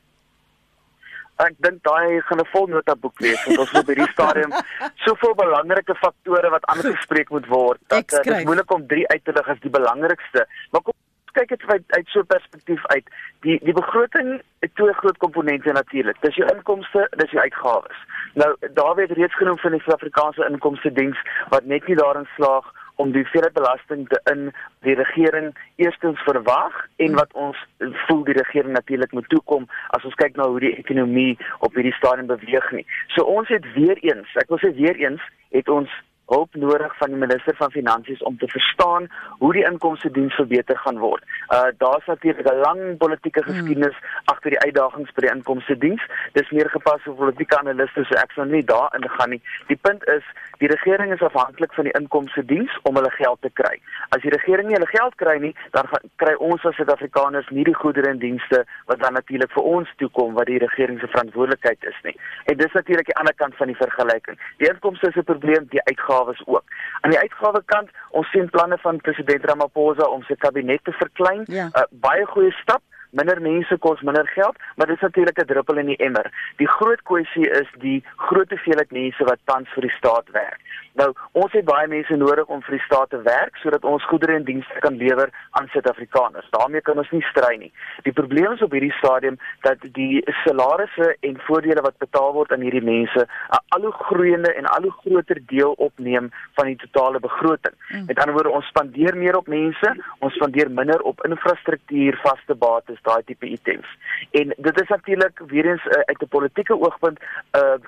ek 1.47 1.57
dink 1.65 1.81
daai 1.87 2.21
gaan 2.27 2.41
'n 2.41 2.49
volnota 2.53 2.95
boek 2.95 3.19
wees 3.25 3.43
want 3.45 3.63
ons 3.63 3.73
moet 3.73 3.87
by 3.89 3.95
die 3.99 4.09
stadium 4.13 4.51
soveel 5.05 5.35
belangrike 5.43 5.95
faktore 6.01 6.49
wat 6.53 6.65
aangespreek 6.73 7.29
moet 7.35 7.47
word 7.53 7.79
dat 7.93 8.13
uh, 8.13 8.23
dit 8.27 8.45
moeilik 8.49 8.73
om 8.75 8.87
drie 8.87 9.05
uit 9.13 9.23
te 9.25 9.35
lig 9.37 9.53
as 9.53 9.61
die 9.65 9.73
belangrikste 9.77 10.45
maar 10.71 10.83
kom 10.85 10.97
kyk 11.37 11.49
dit 11.53 11.63
uit, 11.67 11.83
uit 11.87 12.07
so 12.07 12.19
'n 12.19 12.25
perspektief 12.25 12.85
uit. 12.87 13.07
Die 13.41 13.59
die 13.63 13.73
begroting 13.73 14.41
het 14.59 14.75
twee 14.75 14.93
groot 14.93 15.17
komponente 15.17 15.71
natuurlik. 15.71 16.21
Dis 16.21 16.35
jou 16.35 16.49
inkomste 16.55 17.07
dis 17.09 17.31
jou 17.31 17.41
uitgawes. 17.43 17.97
Nou 18.33 18.55
daar 18.73 18.95
word 18.95 19.11
reeds 19.11 19.35
genoem 19.35 19.57
van 19.57 19.71
die 19.71 19.81
Suid-Afrikaanse 19.81 20.47
inkomste 20.49 20.93
diens 20.93 21.19
wat 21.49 21.65
net 21.65 21.87
nie 21.87 21.95
daarin 21.95 22.27
slaag 22.35 22.71
om 22.95 23.11
die 23.11 23.21
hoeveelheid 23.21 23.53
belasting 23.53 24.07
te 24.07 24.19
in 24.31 24.51
die 24.85 24.95
regering 24.95 25.55
eerstens 25.75 26.19
verwag 26.27 26.85
en 26.95 27.15
wat 27.17 27.33
ons 27.33 27.57
voel 28.05 28.23
die 28.23 28.37
regering 28.37 28.73
natuurlik 28.73 29.11
moet 29.11 29.29
toekom 29.29 29.67
as 29.97 30.05
ons 30.05 30.17
kyk 30.21 30.35
na 30.35 30.47
hoe 30.47 30.59
die 30.59 30.75
ekonomie 30.77 31.37
op 31.59 31.75
hierdie 31.75 31.97
stadium 31.97 32.29
beweeg 32.29 32.71
nie. 32.71 32.85
So 33.15 33.23
ons 33.23 33.49
het 33.49 33.65
weer 33.73 33.97
eens, 34.05 34.29
ek 34.43 34.53
wil 34.53 34.61
sê 34.61 34.73
weer 34.77 34.99
eens, 35.01 35.21
het 35.55 35.69
ons 35.69 35.89
hulp 36.33 36.55
nodig 36.55 36.97
van 36.97 37.13
die 37.13 37.21
minister 37.23 37.55
van 37.55 37.71
finansies 37.71 38.23
om 38.29 38.37
te 38.37 38.47
verstaan 38.47 39.07
hoe 39.39 39.53
die 39.53 39.65
inkomste 39.71 40.11
diens 40.11 40.35
verbeter 40.39 40.77
gaan 40.77 40.99
word. 40.99 41.23
Uh 41.55 41.69
daar's 41.83 42.05
natuurlik 42.05 42.47
'n 42.51 42.63
lang 42.67 42.97
politieke 42.97 43.41
hmm. 43.43 43.53
geskiedenis 43.53 43.97
hmm. 43.97 44.21
agter 44.33 44.49
die 44.55 44.63
uitdagings 44.65 45.11
by 45.15 45.21
die 45.25 45.33
inkomste 45.35 45.77
diens. 45.77 46.03
Dis 46.33 46.49
meer 46.51 46.69
gepas 46.69 47.01
vir 47.03 47.19
politieke 47.23 47.59
analiste 47.59 48.03
so 48.03 48.15
ek 48.23 48.31
sal 48.31 48.45
nie 48.45 48.63
daarin 48.63 49.09
gaan 49.17 49.29
nie. 49.29 49.41
Die 49.67 49.79
punt 49.87 50.07
is 50.15 50.23
die 50.63 50.71
regering 50.75 51.11
is 51.13 51.21
afhanklik 51.21 51.73
van 51.73 51.83
die 51.89 51.97
inkomste 51.99 52.45
diens 52.45 52.79
om 52.83 52.95
hulle 52.95 53.11
geld 53.11 53.41
te 53.41 53.51
kry. 53.59 53.75
As 54.09 54.21
die 54.21 54.33
regering 54.37 54.67
nie 54.67 54.77
hulle 54.77 54.91
geld 54.91 55.15
kry 55.15 55.37
nie, 55.39 55.55
dan 55.71 55.87
gaan, 55.87 56.03
kry 56.15 56.33
ons 56.37 56.65
as 56.65 56.75
Suid-Afrikaners 56.75 57.49
nie 57.49 57.63
die 57.63 57.75
goedere 57.83 58.09
en 58.13 58.19
dienste 58.19 58.63
wat 58.85 58.99
dan 58.99 59.13
natuurlik 59.13 59.51
vir 59.51 59.63
ons 59.63 59.89
toekom 59.97 60.33
wat 60.33 60.45
die 60.45 60.61
regering 60.61 60.99
se 60.99 61.07
verantwoordelikheid 61.07 61.83
is 61.83 61.99
nie. 62.03 62.15
En 62.45 62.57
dis 62.57 62.77
natuurlik 62.77 63.05
die 63.05 63.17
ander 63.17 63.33
kant 63.33 63.55
van 63.55 63.67
die 63.67 63.79
vergelyking. 63.81 64.37
Die 64.57 64.69
inkomste 64.69 65.09
is 65.09 65.15
'n 65.15 65.29
probleem, 65.31 65.65
die 65.69 65.83
uitgawes 65.83 66.20
uitgawes 66.21 66.47
ook. 66.47 66.63
Aan 67.01 67.09
die 67.09 67.19
uitgawekant, 67.19 67.89
ons 68.09 68.29
sien 68.31 68.49
planne 68.49 68.77
van 68.77 69.01
president 69.01 69.45
Ramaphosa 69.45 70.07
om 70.07 70.23
sy 70.23 70.35
kabinet 70.35 70.83
te 70.83 70.91
verklein. 70.91 71.43
'n 71.47 71.53
ja. 71.53 71.69
uh, 71.73 71.83
Baie 71.89 72.25
goeie 72.25 72.51
stap. 72.51 72.81
Minder 73.11 73.41
mense 73.41 73.77
kos 73.77 74.01
minder 74.01 74.27
geld, 74.27 74.55
maar 74.75 74.87
dit 74.87 74.95
is 74.95 75.01
natuurlik 75.01 75.37
'n 75.37 75.45
druppel 75.45 75.77
in 75.77 75.85
die 75.85 75.97
emmer. 75.97 76.31
Die 76.57 76.67
groot 76.67 77.01
kwessie 77.01 77.49
is 77.49 77.67
die 77.79 78.03
groot 78.15 78.49
hoeveelheid 78.49 78.91
mense 78.91 79.23
wat 79.23 79.39
tans 79.45 79.69
vir 79.73 79.81
die 79.81 79.97
staat 79.97 80.29
werk. 80.31 80.59
Nou, 80.99 81.13
ons 81.31 81.51
het 81.51 81.65
baie 81.65 81.87
mense 81.87 82.15
nodig 82.15 82.45
om 82.51 82.61
vir 82.61 82.75
die 82.77 82.85
staat 82.85 83.09
te 83.09 83.21
werk 83.23 83.55
sodat 83.61 83.85
ons 83.87 84.05
goedere 84.09 84.35
en 84.35 84.43
dienste 84.47 84.79
kan 84.83 84.97
lewer 84.99 85.29
aan 85.51 85.69
Suid-Afrikaners. 85.71 86.49
daarmee 86.49 86.81
kan 86.81 86.97
ons 86.97 87.11
nie 87.11 87.21
stry 87.21 87.55
nie. 87.57 87.71
Die 88.03 88.13
probleem 88.13 88.51
is 88.51 88.61
op 88.61 88.71
hierdie 88.71 88.93
stadium 88.97 89.37
dat 89.61 89.77
die 89.97 90.23
salarisse 90.43 91.15
en 91.19 91.39
voordele 91.47 91.81
wat 91.81 91.97
betaal 91.97 92.33
word 92.33 92.51
aan 92.51 92.65
hierdie 92.65 92.83
mense 92.83 93.27
'n 93.27 93.61
al 93.75 93.81
hoe 93.81 93.91
groeiende 93.91 94.53
en 94.53 94.65
al 94.65 94.81
hoe 94.81 94.97
groter 95.03 95.39
deel 95.45 95.71
opneem 95.71 96.31
van 96.55 96.65
die 96.65 96.75
totale 96.75 97.19
begroting. 97.19 97.75
Mm. 97.89 98.05
Met 98.05 98.19
ander 98.19 98.33
woorde, 98.33 98.49
ons 98.49 98.67
spandeer 98.67 99.17
meer 99.17 99.37
op 99.37 99.47
mense, 99.47 99.95
ons 100.19 100.33
spandeer 100.33 100.71
minder 100.71 101.01
op 101.01 101.25
infrastruktuur, 101.25 102.19
vaste 102.23 102.55
bates, 102.55 103.01
daai 103.01 103.23
tipe 103.25 103.45
items. 103.45 103.87
En 104.31 104.53
dit 104.57 104.81
is 104.81 104.87
natuurlik 104.87 105.41
weer 105.47 105.65
eens 105.65 105.85
uh, 105.85 105.91
uit 105.91 106.21
'n 106.21 106.27
politieke 106.27 106.79
oogpunt 106.79 107.19
'n 107.19 107.57
uh, 107.57 107.79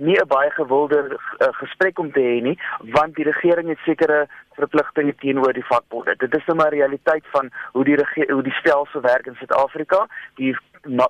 nie 0.00 0.18
'n 0.20 0.28
baie 0.28 0.50
gewilde 0.50 1.00
uh, 1.08 1.48
gesprek 1.62 1.98
om 1.98 2.12
te 2.12 2.20
hê 2.20 2.40
nie 2.42 2.58
want 2.96 3.14
die 3.14 3.24
regering 3.24 3.68
het 3.68 3.78
sekere 3.84 4.28
verpligtinge 4.60 5.14
teenoor 5.14 5.52
die 5.52 5.66
vakbonde. 5.72 6.14
Dit 6.18 6.34
is 6.34 6.46
nou 6.46 6.68
realiteit 6.68 7.24
van 7.34 7.50
hoe 7.72 7.84
die 7.84 7.96
hoe 8.32 8.42
die 8.42 8.58
stelsel 8.60 9.00
werk 9.00 9.26
in 9.26 9.38
Suid-Afrika. 9.38 10.06
Die 10.34 10.56
na, 10.84 11.06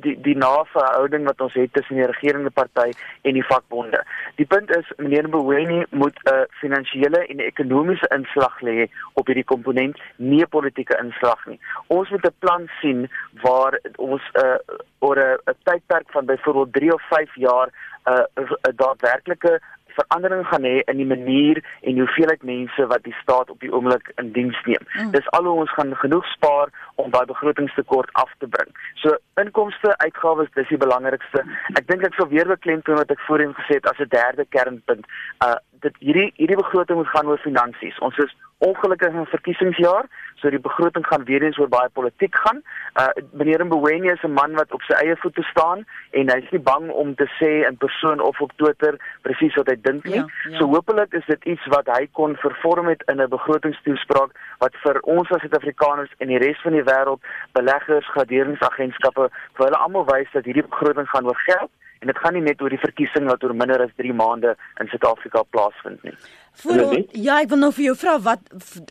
die 0.00 0.14
die 0.24 0.36
naverhouding 0.36 1.26
wat 1.28 1.40
ons 1.44 1.56
het 1.58 1.72
tussen 1.76 1.98
die 2.00 2.06
regerende 2.08 2.50
party 2.50 2.90
en 3.28 3.36
die 3.36 3.44
vakbonde. 3.44 4.00
Die 4.40 4.46
punt 4.48 4.72
is 4.76 4.88
meneer 4.96 5.28
Mboweni 5.28 5.84
moet 5.90 6.16
'n 6.24 6.34
uh, 6.34 6.44
finansiële 6.60 7.26
en 7.26 7.40
ekonomiese 7.40 8.08
inslag 8.16 8.60
lê 8.60 8.88
op 9.12 9.26
hierdie 9.26 9.44
komponent, 9.44 10.00
nie 10.16 10.42
'n 10.42 10.48
politieke 10.48 10.98
inslag 11.02 11.46
nie. 11.46 11.60
Ons 11.86 12.10
moet 12.10 12.26
'n 12.26 12.38
plan 12.38 12.68
sien 12.80 13.10
waar 13.42 13.78
ons 13.96 14.22
'n 14.32 14.40
uh, 14.40 14.56
oor 14.98 15.18
'n 15.18 15.56
tydperk 15.64 16.10
van 16.10 16.26
byvoorbeeld 16.26 16.72
3 16.72 16.94
of 16.94 17.02
5 17.08 17.34
jaar 17.34 17.68
'n 18.06 18.42
uh, 18.42 18.56
'n 18.68 18.76
daadwerklike 18.76 19.60
verandering 19.92 20.46
gaan 20.46 20.64
hê 20.64 20.80
in 20.90 20.96
die 20.96 21.06
manier 21.06 21.60
en 21.80 21.98
hoeveelheid 21.98 22.42
mense 22.42 22.86
wat 22.92 23.02
die 23.08 23.16
staat 23.22 23.50
op 23.50 23.60
die 23.60 23.72
oomblik 23.72 24.12
in 24.22 24.32
diens 24.32 24.60
neem. 24.64 24.84
Mm. 24.92 25.10
Dis 25.16 25.30
al 25.36 25.44
hoe 25.44 25.58
ons 25.64 25.74
gaan 25.76 25.96
genoeg 26.04 26.26
spaar 26.26 26.72
om 26.94 27.10
daai 27.10 27.24
begrotingstekort 27.32 28.12
af 28.12 28.32
te 28.38 28.46
bring. 28.46 28.70
So 28.94 29.16
inkomste, 29.40 29.96
uitgawes, 29.98 30.52
dis 30.54 30.68
die 30.68 30.80
belangrikste. 30.84 31.44
Ek 31.78 31.86
dink 31.90 32.06
ek 32.06 32.16
sou 32.18 32.28
weer 32.28 32.48
beklemtoon 32.48 33.00
wat 33.02 33.12
ek 33.14 33.26
voorheen 33.28 33.54
gesê 33.58 33.80
het 33.80 33.90
as 33.90 34.00
'n 34.00 34.12
derde 34.16 34.48
kernpunt. 34.48 35.06
Uh 35.44 35.58
dit 35.82 35.96
hierdie 35.98 36.30
hierdie 36.36 36.58
begroting 36.58 36.98
moet 36.98 37.12
gaan 37.14 37.28
oor 37.30 37.40
finansies. 37.42 37.98
Ons 37.98 38.18
is 38.22 38.34
ongelukkig 38.62 39.12
in 39.12 39.20
'n 39.20 39.34
verkiesingsjaar, 39.34 40.04
so 40.40 40.50
die 40.50 40.66
begroting 40.68 41.06
gaan 41.06 41.24
weer 41.24 41.42
eens 41.42 41.58
oor 41.58 41.68
baie 41.68 41.88
politiek 41.92 42.34
gaan. 42.44 42.62
Uh 43.00 43.08
meneer 43.32 43.64
Mboweni 43.66 44.10
is 44.10 44.22
'n 44.22 44.32
man 44.32 44.54
wat 44.54 44.72
op 44.72 44.82
sy 44.82 44.92
eie 44.92 45.16
voete 45.16 45.42
staan 45.42 45.84
en 46.10 46.30
hy's 46.30 46.50
nie 46.50 46.60
bang 46.60 46.90
om 46.90 47.14
te 47.14 47.28
sê 47.38 47.66
in 47.68 47.76
persoon 47.76 48.20
of 48.20 48.40
op 48.40 48.52
Twitter 48.56 48.94
presies 49.22 49.54
wat 49.54 49.66
hy 49.66 49.76
dink 49.80 50.04
nie. 50.04 50.14
Ja, 50.14 50.26
ja. 50.50 50.56
So 50.58 50.66
hopelik 50.66 51.12
is 51.12 51.26
dit 51.26 51.44
iets 51.44 51.66
wat 51.66 51.86
hy 51.86 52.08
kon 52.12 52.36
vervorm 52.36 52.86
het 52.86 53.02
in 53.06 53.20
'n 53.20 53.28
begrotingstoespraak 53.28 54.30
wat 54.58 54.74
vir 54.84 55.00
ons 55.00 55.30
as 55.30 55.40
Suid-Afrikaners 55.40 56.14
en 56.18 56.28
die 56.28 56.38
res 56.38 56.60
van 56.62 56.72
die 56.72 56.84
wêreld, 56.84 57.20
beleggers, 57.52 58.06
graderingsagentskappe, 58.06 59.30
vir 59.54 59.64
hulle 59.66 59.76
almal 59.84 60.04
wys 60.04 60.30
dat 60.32 60.44
hierdie 60.44 60.68
begroting 60.68 61.08
gaan 61.08 61.26
oor 61.26 61.40
geld 61.46 61.70
en 62.02 62.10
dit 62.10 62.18
gaan 62.18 62.34
nie 62.34 62.44
net 62.44 62.62
oor 62.62 62.74
die 62.74 62.82
verkiesing 62.82 63.28
wat 63.30 63.44
oor 63.46 63.54
minder 63.54 63.82
as 63.84 63.94
3 64.00 64.14
maande 64.18 64.56
in 64.82 64.90
Suid-Afrika 64.90 65.44
plaasvind 65.54 66.02
nie. 66.06 66.14
Voor, 66.62 66.80
ja, 67.16 67.38
ek 67.40 67.52
wil 67.52 67.62
nou 67.62 67.70
vir 67.72 67.84
jou 67.86 67.94
vra 67.96 68.18
wat 68.20 68.42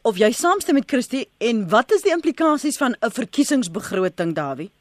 of 0.07 0.17
jy 0.17 0.31
saamstem 0.33 0.79
met 0.79 0.87
Christie 0.89 1.27
en 1.49 1.65
wat 1.73 1.91
is 1.91 2.05
die 2.07 2.15
implikasies 2.15 2.79
van 2.81 2.95
'n 2.95 3.11
verkiesingsbegroting 3.19 4.33
Dawie? 4.33 4.71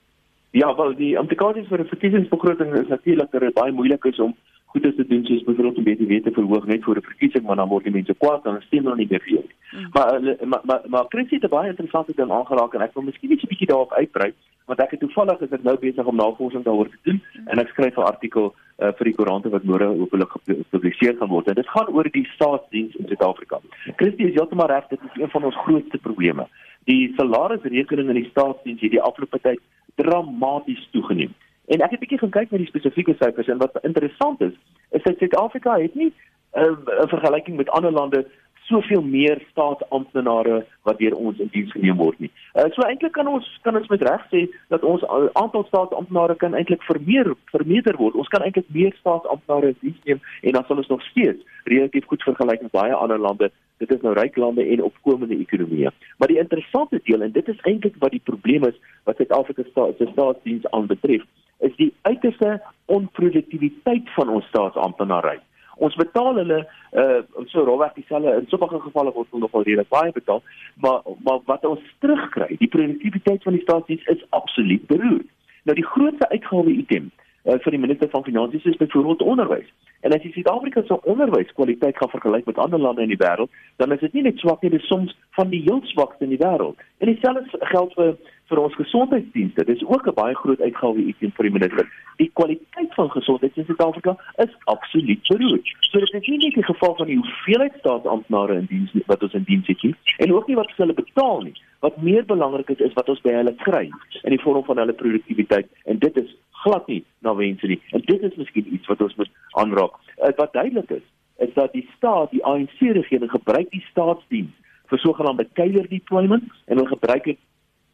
Ja, 0.50 0.74
wel 0.76 0.94
die 0.94 1.14
implikasies 1.18 1.68
vir 1.68 1.80
'n 1.80 1.92
verkiesingsbegroting 1.92 2.72
is 2.74 2.88
natuurlik 2.88 3.30
dat 3.30 3.40
dit 3.40 3.54
baie 3.54 3.72
moeilik 3.72 4.04
is 4.04 4.18
om 4.18 4.34
goed 4.72 4.82
te 4.82 5.06
doen 5.06 5.24
soos 5.24 5.44
byvoorbeeld 5.44 5.76
om 5.76 5.84
BTW 5.84 6.22
te 6.24 6.32
verhoog 6.32 6.66
net 6.66 6.84
voor 6.84 6.96
'n 6.96 7.10
verkiesing, 7.10 7.44
maar 7.44 7.56
dan 7.56 7.68
word 7.68 7.84
die 7.84 7.92
mense 7.92 8.14
kwaad 8.14 8.46
en 8.46 8.62
stem 8.62 8.84
hulle 8.84 8.96
nie 8.96 9.06
meer 9.10 9.20
vir 9.20 9.32
jou 9.32 9.44
nie. 9.48 9.56
Mm. 9.72 9.88
Maar, 9.92 10.10
maar 10.46 10.60
maar 10.64 10.80
maar 10.86 11.04
Christie 11.08 11.38
het 11.40 11.50
baie 11.50 11.68
interessante 11.68 12.12
ding 12.16 12.30
aangeraak 12.30 12.74
en 12.74 12.80
ek 12.80 12.94
wil 12.94 13.02
miskien 13.02 13.30
net 13.30 13.42
'n 13.42 13.48
bietjie 13.48 13.66
daarop 13.66 13.92
uitbrei 13.92 14.32
want 14.70 14.80
ek 14.84 14.94
het 14.94 15.00
toevallig 15.02 15.40
is 15.46 15.54
ek 15.56 15.64
nou 15.66 15.76
besig 15.82 16.06
om 16.06 16.18
navorsing 16.18 16.62
daaroor 16.64 16.90
te 16.90 17.00
doen 17.08 17.18
en 17.46 17.62
ek 17.62 17.72
skryf 17.72 17.96
'n 17.98 18.06
artikel 18.12 18.46
uh, 18.50 18.92
vir 18.98 19.10
die 19.10 19.14
koerante 19.18 19.50
wat 19.50 19.66
môre 19.66 19.88
hopelik 19.98 20.32
gepubliseer 20.46 21.16
gaan 21.18 21.32
word. 21.34 21.48
En 21.48 21.58
dit 21.58 21.72
gaan 21.74 21.90
oor 21.90 22.10
die 22.10 22.26
staatsdiens 22.34 22.94
in 22.96 23.08
Suid-Afrika. 23.10 23.60
Christie 23.96 24.28
is 24.30 24.38
heeltemal 24.38 24.70
reg, 24.70 24.86
dit 24.88 25.02
is 25.08 25.22
een 25.22 25.30
van 25.34 25.44
ons 25.44 25.60
grootste 25.66 25.98
probleme. 25.98 26.46
Die 26.90 27.12
salarisrekening 27.16 28.08
in 28.08 28.20
die 28.22 28.30
staatsdiens 28.30 28.80
het 28.80 28.90
die 28.90 29.02
afgelope 29.02 29.40
tyd 29.42 29.60
dramaties 29.94 30.88
toegeneem. 30.94 31.34
En 31.66 31.80
ek 31.80 31.90
het 31.90 32.00
'n 32.00 32.04
bietjie 32.04 32.22
gaan 32.22 32.36
kyk 32.38 32.50
na 32.50 32.58
die 32.58 32.72
spesifieke 32.72 33.14
syfers 33.18 33.48
en 33.48 33.58
wat 33.58 33.78
interessant 33.82 34.40
is, 34.40 34.54
is 34.90 35.02
dat 35.02 35.18
Suid-Afrika 35.18 35.78
het 35.78 35.94
nie 35.94 36.12
uh, 36.54 36.76
'n 37.02 37.08
vergelyking 37.08 37.56
met 37.56 37.70
ander 37.70 37.92
lande 37.92 38.26
soveel 38.70 39.02
meer 39.02 39.40
staatsamptenare 39.50 40.60
wat 40.88 40.98
deur 41.02 41.16
ons 41.18 41.38
in 41.42 41.50
diens 41.54 41.72
geneem 41.74 41.98
word 41.98 42.18
nie. 42.22 42.30
Uh, 42.54 42.68
so 42.74 42.86
eintlik 42.86 43.14
kan 43.16 43.28
ons 43.30 43.46
kan 43.66 43.76
ons 43.78 43.90
met 43.92 44.04
reg 44.06 44.26
sê 44.32 44.44
dat 44.72 44.86
ons 44.86 45.04
aantal 45.10 45.66
staatsamptenare 45.68 46.36
kan 46.42 46.54
eintlik 46.58 46.84
vermeer 46.88 47.32
vermeerder 47.52 47.98
word. 48.00 48.18
Ons 48.18 48.30
kan 48.32 48.44
eintlik 48.46 48.70
meer 48.76 48.94
staatsamptenare 49.00 49.74
in 49.74 49.80
diens 49.82 50.06
neem 50.08 50.22
en 50.42 50.56
dan 50.58 50.68
sal 50.68 50.82
ons 50.82 50.92
nog 50.92 51.04
steeds 51.10 51.42
relatief 51.70 52.06
goed 52.12 52.24
vergelyk 52.28 52.64
met 52.66 52.76
baie 52.76 52.94
ander 52.94 53.20
lande. 53.20 53.50
Dit 53.82 53.92
is 53.94 54.00
nou 54.04 54.14
ryk 54.16 54.36
lande 54.36 54.64
en 54.64 54.86
opkomende 54.86 55.38
ekonomieë. 55.40 55.92
Maar 56.18 56.32
die 56.32 56.40
interessante 56.42 57.00
deel 57.04 57.26
en 57.26 57.36
dit 57.36 57.48
is 57.48 57.62
eintlik 57.68 57.96
wat 58.02 58.16
die 58.16 58.24
probleem 58.24 58.66
is 58.68 58.80
wat 59.08 59.20
Suid-Afrika 59.20 59.64
se 59.98 60.08
staatsdiens 60.12 60.66
aanbetref, 60.76 61.24
is 61.64 61.76
die 61.76 61.92
uiterste 62.08 62.58
onproduktiwiteit 62.92 64.08
van 64.16 64.28
ons 64.36 64.48
staatsamptenare 64.52 65.38
ons 65.86 65.96
betaal 65.96 66.34
hulle 66.42 66.60
uh 67.02 67.20
so 67.52 67.64
rowweg 67.64 67.94
dieselfde 67.96 68.36
in 68.40 68.48
sommige 68.52 68.80
gevalle 68.86 69.12
word 69.16 69.28
hulle 69.30 69.44
nogal 69.46 69.66
redelik 69.68 69.88
baie 69.88 70.12
betaal 70.12 70.42
maar 70.84 71.00
maar 71.26 71.40
wat 71.52 71.64
ons 71.64 71.84
terugkry 72.04 72.56
die 72.62 72.72
produktiwiteit 72.74 73.42
van 73.42 73.56
die 73.56 73.62
staatsdiens 73.62 74.06
is 74.14 74.24
absoluut 74.30 74.86
beroerd. 74.92 75.28
Nou 75.64 75.76
die 75.76 75.86
grootste 75.92 76.28
uitgawe 76.28 76.72
item 76.72 77.10
uh, 77.44 77.56
vir 77.64 77.76
die 77.76 77.82
minister 77.86 78.10
van 78.12 78.24
finansies 78.24 78.64
is 78.72 78.80
byvoorbeeld 78.82 79.22
onderwys 79.22 79.68
en 80.00 80.14
as 80.16 80.24
jy 80.24 80.32
Suid-Afrika 80.34 80.82
se 80.88 80.96
onderwyskwaliteit 81.12 81.96
gaan 81.96 82.12
vergelyk 82.12 82.46
met 82.48 82.58
ander 82.58 82.80
lande 82.80 83.04
in 83.04 83.12
die 83.12 83.20
wêreld 83.20 83.52
dan 83.82 83.92
is 83.92 84.04
dit 84.04 84.16
nie 84.16 84.26
net 84.28 84.40
swak 84.40 84.62
nie 84.62 84.72
dit 84.76 84.80
is 84.80 84.92
soms 84.92 85.16
van 85.38 85.52
die 85.52 85.62
heel 85.66 85.80
swakste 85.92 86.28
in 86.28 86.34
die 86.36 86.42
wêreld 86.44 86.80
en 86.98 87.12
dieselfde 87.12 87.66
geld 87.72 87.96
vir 87.96 88.16
vir 88.50 88.60
ons 88.62 88.76
gesondheidsdienste. 88.78 89.64
Dis 89.64 89.84
ook 89.86 90.06
'n 90.06 90.14
baie 90.14 90.34
groot 90.34 90.60
uitgawe 90.60 91.00
item 91.12 91.32
vir 91.36 91.44
die 91.48 91.52
minister. 91.58 91.86
Die 92.16 92.30
kwaliteit 92.34 92.94
van 92.94 93.10
gesondheid 93.10 93.56
in 93.56 93.64
Suid-Afrika 93.64 94.16
is 94.44 94.52
absoluut 94.64 95.22
beroerd. 95.28 95.66
So 95.80 95.98
dit 95.98 96.14
is 96.14 96.28
nie 96.28 96.38
net 96.38 96.54
die 96.54 96.64
geval 96.72 96.94
van 96.96 97.06
die 97.06 97.16
hoeveelheid 97.16 97.74
staatsamptenare 97.78 98.54
in 98.54 98.66
diens 98.66 98.90
wat 99.06 99.22
ons 99.22 99.34
in 99.34 99.42
diens 99.42 99.66
het 99.66 99.82
nie 99.82 99.94
en 100.18 100.32
ook 100.32 100.46
nie 100.46 100.56
wat 100.56 100.72
hulle 100.76 100.94
betaal 100.94 101.40
nie. 101.40 101.56
Wat 101.80 102.02
meer 102.02 102.24
belangrik 102.24 102.68
is 102.70 102.78
is 102.78 102.92
wat 102.92 103.08
ons 103.08 103.20
by 103.20 103.32
hulle 103.32 103.54
kry 103.54 103.90
in 104.22 104.30
die 104.30 104.42
vorm 104.42 104.64
van 104.64 104.76
hulle 104.76 104.92
produktiwiteit 104.92 105.68
en 105.84 105.98
dit 105.98 106.16
is 106.16 106.36
glad 106.62 106.86
nie 106.86 107.04
na 107.18 107.34
wense 107.34 107.66
nie. 107.66 107.80
En 107.90 108.02
dit 108.04 108.22
is 108.22 108.36
miskien 108.36 108.74
iets 108.74 108.86
wat 108.86 109.00
ons 109.00 109.14
moet 109.16 109.30
aanraak. 109.50 109.94
Uh, 110.18 110.34
wat 110.36 110.52
duidelik 110.52 110.90
is 110.90 111.06
is 111.40 111.54
dat 111.54 111.72
die 111.72 111.88
staat, 111.96 112.30
die 112.30 112.44
ANC 112.44 112.78
regering 112.80 113.30
gebruik 113.30 113.70
die 113.70 113.84
staatsdiens 113.90 114.52
vir 114.90 114.98
sogenaamde 114.98 115.46
kuier 115.56 115.86
deployment 115.88 116.50
en 116.66 116.76
hulle 116.76 116.90
gebruik 116.90 117.24
dit 117.24 117.38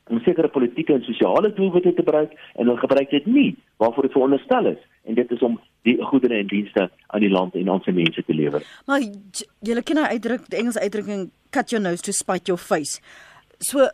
om 0.07 0.21
sekere 0.23 0.49
politieke 0.49 0.95
en 0.95 1.03
sosiale 1.03 1.51
doelwitte 1.55 1.95
te 1.95 2.05
bereik 2.07 2.35
en 2.55 2.67
hulle 2.67 2.79
gebruik 2.79 3.11
dit 3.11 3.27
nie 3.27 3.49
waarvoor 3.83 4.07
dit 4.07 4.15
veronderstel 4.15 4.71
is 4.73 4.83
en 5.05 5.19
dit 5.19 5.31
is 5.31 5.43
om 5.43 5.59
die 5.89 5.97
goedere 6.11 6.39
en 6.39 6.51
dienste 6.51 6.89
aan 7.07 7.25
die 7.25 7.31
land 7.33 7.55
en 7.55 7.71
aan 7.71 7.83
sy 7.85 7.95
mense 7.95 8.23
te 8.23 8.35
lewer. 8.35 8.63
Maar 8.87 9.03
jy 9.03 9.83
ken 9.83 10.01
nou 10.01 10.07
uitdruk 10.07 10.47
die 10.51 10.61
Engelse 10.63 10.83
uitdrukking 10.83 11.31
cut 11.51 11.75
your 11.75 11.83
nose 11.83 12.03
to 12.03 12.15
spite 12.15 12.51
your 12.51 12.61
face. 12.61 13.01
So 13.59 13.89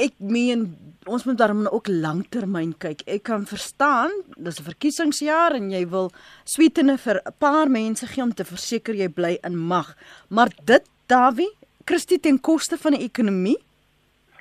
ek 0.00 0.16
meen 0.18 0.66
ons 1.10 1.24
moet 1.28 1.38
daarom 1.38 1.66
ook 1.68 1.88
lanktermyn 1.90 2.72
kyk. 2.80 3.02
Ek 3.06 3.24
kan 3.28 3.46
verstaan, 3.46 4.10
dis 4.36 4.60
'n 4.60 4.68
verkiesingsjaar 4.70 5.54
en 5.54 5.70
jy 5.70 5.86
wil 5.88 6.10
sweetene 6.44 6.98
vir 6.98 7.20
'n 7.24 7.32
paar 7.38 7.68
mense 7.68 8.06
gee 8.06 8.22
om 8.22 8.34
te 8.34 8.44
verseker 8.44 8.94
jy 8.94 9.08
bly 9.08 9.38
in 9.44 9.56
mag. 9.56 9.96
Maar 10.28 10.48
dit, 10.64 10.82
Davie, 11.06 11.50
Christie 11.84 12.20
ten 12.20 12.40
koste 12.40 12.76
van 12.76 12.92
die 12.92 13.04
ekonomie? 13.04 13.58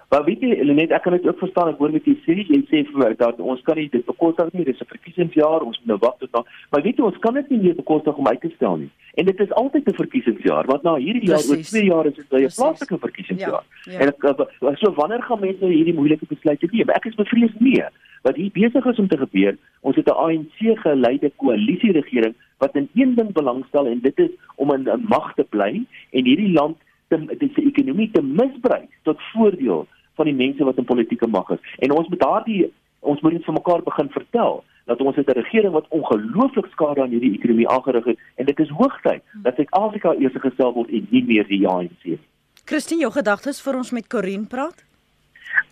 Maar 0.09 0.23
weet 0.25 0.41
jy, 0.41 0.55
Lenet, 0.65 0.89
ek 0.89 1.03
kan 1.05 1.13
dit 1.13 1.25
ook 1.27 1.37
verstaan. 1.37 1.69
Ek 1.69 1.81
hoor 1.81 1.91
wat 1.93 2.07
jy 2.09 2.15
sê. 2.23 2.35
Jy 2.41 2.59
sê 2.71 2.81
vir 2.87 2.97
my 2.97 3.09
dat 3.17 3.37
ons 3.45 3.59
kan 3.67 3.77
nie 3.77 3.89
dit 3.93 4.05
bekostig 4.07 4.49
nie. 4.55 4.65
Dis 4.65 4.81
'n 4.81 4.89
verkiesingsjaar. 4.89 5.61
Ons 5.61 5.77
moet 5.79 5.91
nou 5.93 5.97
wag 6.01 6.15
tot 6.17 6.31
dan. 6.31 6.45
Maar 6.71 6.81
weet 6.81 6.97
jy, 6.97 7.03
ons 7.03 7.19
kan 7.21 7.33
dit 7.33 7.49
nie 7.49 7.59
meer 7.59 7.75
bekostig 7.75 8.17
om 8.17 8.27
uit 8.27 8.41
te 8.41 8.49
stel 8.55 8.77
nie. 8.77 8.89
En 9.13 9.25
dit 9.25 9.39
is 9.39 9.51
altyd 9.51 9.85
'n 9.85 10.01
verkiesingsjaar. 10.01 10.65
Want 10.65 10.83
na 10.83 10.95
hierdie 10.95 11.29
jaar 11.29 11.45
oor 11.49 11.61
2 11.61 11.83
jaar 11.85 12.05
is 12.05 12.15
dit 12.15 12.25
'n 12.25 12.49
plaaslike 12.57 12.97
verkiesingsjaar. 12.97 13.63
Ja, 13.85 13.91
ja. 13.91 13.99
En 13.99 14.07
ek 14.07 14.77
so 14.77 14.93
wanneer 14.93 15.21
gaan 15.21 15.39
mense 15.39 15.65
hierdie 15.65 15.93
moeilike 15.93 16.25
besluite 16.25 16.67
neem? 16.71 16.89
Ek 16.89 17.05
is 17.05 17.15
bevrees 17.15 17.53
nie. 17.59 17.83
Wat 18.23 18.35
hier 18.35 18.51
besig 18.51 18.85
is 18.85 18.99
om 18.99 19.07
te 19.07 19.17
gebeur, 19.17 19.57
ons 19.81 19.95
het 19.95 20.07
'n 20.07 20.17
ANC 20.25 20.79
geleide 20.81 21.31
koalisieregering 21.35 22.35
wat 22.57 22.75
in 22.75 22.89
een 22.93 23.15
ding 23.15 23.31
belangstel 23.31 23.87
en 23.87 23.99
dit 23.99 24.19
is 24.19 24.31
om 24.55 24.73
in, 24.73 24.87
in 24.87 25.05
mag 25.07 25.33
te 25.33 25.45
bly 25.49 25.85
en 26.11 26.25
hierdie 26.25 26.51
land 26.51 26.77
te 27.07 27.17
dit 27.37 27.53
se 27.53 27.61
ekonomie 27.61 28.11
te 28.11 28.21
misbruik 28.21 28.89
tot 29.03 29.21
voordeel 29.33 29.87
van 30.19 30.29
die 30.29 30.35
mense 30.35 30.67
wat 30.67 30.77
in 30.77 30.87
politieke 30.91 31.27
mag 31.27 31.49
is. 31.55 31.61
En 31.79 31.95
ons 31.95 32.07
moet 32.11 32.19
daardie 32.19 32.61
ons 32.99 33.21
moet 33.23 33.37
dit 33.37 33.45
vir 33.47 33.55
mekaar 33.55 33.83
begin 33.83 34.09
vertel 34.11 34.63
dat 34.91 35.01
ons 35.01 35.15
het 35.15 35.29
'n 35.29 35.37
regering 35.39 35.73
wat 35.73 35.87
ongelooflik 35.89 36.67
skade 36.71 37.01
aan 37.01 37.13
hierdie 37.13 37.37
ekonomie 37.37 37.69
aangerig 37.69 38.05
het 38.05 38.19
en 38.35 38.45
dit 38.45 38.59
is 38.59 38.69
hoogtyd 38.69 39.21
dat 39.43 39.55
Suid-Afrika 39.55 40.13
eers 40.13 40.35
gestel 40.35 40.73
word 40.73 40.89
en 40.89 41.07
nie 41.09 41.23
meer 41.23 41.47
die 41.47 41.67
ANC. 41.67 42.19
Christine, 42.65 43.01
jou 43.01 43.11
gedagtes 43.11 43.61
vir 43.61 43.75
ons 43.75 43.91
met 43.91 44.07
Corin 44.07 44.47
praat? 44.47 44.83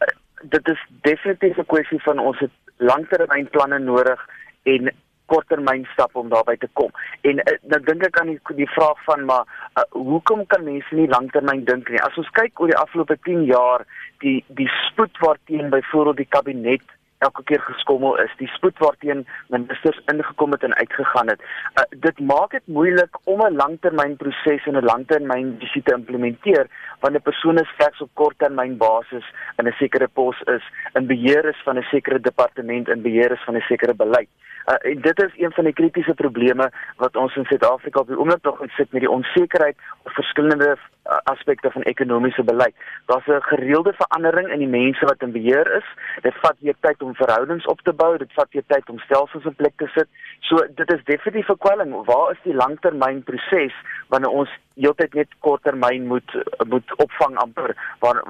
Uh, 0.01 0.07
dit 0.43 0.67
is 0.67 0.81
definitief 1.01 1.57
'n 1.57 1.65
kwessie 1.65 2.01
van 2.01 2.19
ons 2.19 2.39
het 2.39 2.51
langtermynplanne 2.77 3.79
nodig 3.79 4.29
en 4.63 4.91
korttermyn 5.31 5.85
stap 5.93 6.15
om 6.19 6.29
daarby 6.33 6.57
te 6.61 6.69
kom. 6.79 6.91
En 7.27 7.41
uh, 7.43 7.55
dan 7.71 7.85
dink 7.87 8.07
ek 8.09 8.19
aan 8.21 8.33
die, 8.33 8.39
die 8.59 8.69
vraag 8.75 8.99
van 9.05 9.25
maar 9.29 9.47
uh, 9.47 9.85
hoekom 9.95 10.45
kan 10.51 10.65
mense 10.67 10.95
nie 10.95 11.09
langtermyn 11.11 11.65
dink 11.69 11.89
nie? 11.91 12.01
As 12.05 12.17
ons 12.19 12.31
kyk 12.39 12.59
oor 12.59 12.71
die 12.71 12.79
afgelope 12.79 13.19
10 13.27 13.45
jaar, 13.49 13.85
die 14.25 14.39
die 14.59 14.69
spoed 14.87 15.17
waarteen 15.23 15.69
byvoorbeeld 15.73 16.23
die 16.23 16.31
kabinet 16.35 16.96
elke 17.17 17.43
keer 17.43 17.61
geskommel 17.61 18.17
is, 18.21 18.33
die 18.37 18.47
spoed 18.47 18.77
waarteen 18.77 19.25
ministers 19.47 19.99
ingekom 20.05 20.51
het 20.51 20.63
en 20.63 20.75
uitgegaan 20.75 21.27
het. 21.27 21.41
Uh, 21.41 21.83
dit 21.89 22.19
maak 22.19 22.51
dit 22.51 22.67
moeilik 22.67 23.17
om 23.23 23.41
'n 23.41 23.55
langtermynproses 23.55 24.65
en 24.65 24.77
'n 24.77 24.89
langtermynvisie 24.91 25.83
te 25.83 25.93
implementeer 25.93 26.67
wanneer 26.99 27.19
'n 27.19 27.29
persoon 27.29 27.65
slegs 27.77 28.01
op 28.01 28.09
korttermynbasis 28.13 29.25
in 29.57 29.67
'n 29.67 29.75
sekere 29.77 30.07
pos 30.07 30.41
is, 30.41 30.63
in 30.93 31.07
beheer 31.07 31.45
is 31.45 31.61
van 31.63 31.77
'n 31.77 31.89
sekere 31.91 32.19
departement 32.19 32.89
en 32.89 33.01
beheer 33.01 33.31
is 33.31 33.43
van 33.43 33.55
'n 33.55 33.61
sekere 33.61 33.93
beleid. 33.93 34.29
Uh, 34.67 34.91
en 34.91 35.01
dit 35.01 35.23
is 35.23 35.31
een 35.35 35.51
van 35.51 35.63
die 35.63 35.73
kritiese 35.73 36.13
probleme 36.13 36.71
wat 36.97 37.15
ons 37.15 37.35
in 37.35 37.45
Suid-Afrika 37.45 37.99
op 37.99 38.07
die 38.07 38.17
oomblik 38.17 38.43
nog 38.43 38.59
sit 38.67 38.91
met 38.91 39.01
die 39.01 39.09
onsekerheid 39.09 39.77
op 40.03 40.11
verskillende 40.11 40.77
aspekte 41.23 41.71
van 41.71 41.81
ekonomiese 41.81 42.43
beleid. 42.43 42.75
Daar's 43.05 43.27
'n 43.27 43.41
gereelde 43.41 43.93
verandering 43.93 44.51
in 44.51 44.59
die 44.59 44.73
mense 44.79 45.05
wat 45.05 45.21
in 45.21 45.31
beheer 45.31 45.75
is. 45.75 45.87
Dit 46.21 46.33
vat 46.41 46.55
weer 46.59 46.75
tyd 46.79 47.01
om 47.01 47.15
verhoudings 47.15 47.65
op 47.65 47.81
te 47.81 47.93
bou, 47.93 48.17
dit 48.17 48.33
vat 48.33 48.47
weer 48.51 48.63
tyd 48.67 48.89
om 48.89 48.99
stelsels 48.99 49.45
in 49.45 49.55
plek 49.55 49.73
te 49.75 49.87
sit. 49.87 50.07
So 50.39 50.55
dit 50.75 50.93
is 50.93 51.03
definitief 51.03 51.49
'n 51.49 51.57
kwelling. 51.57 52.05
Waar 52.05 52.31
is 52.31 52.41
die 52.43 52.53
langtermynproses 52.53 53.73
wanneer 54.07 54.29
ons 54.29 54.49
heeltyd 54.75 55.13
net 55.13 55.27
korttermyn 55.39 56.07
moet 56.07 56.31
moet 56.67 56.95
opvang 56.95 57.35
amper 57.35 57.75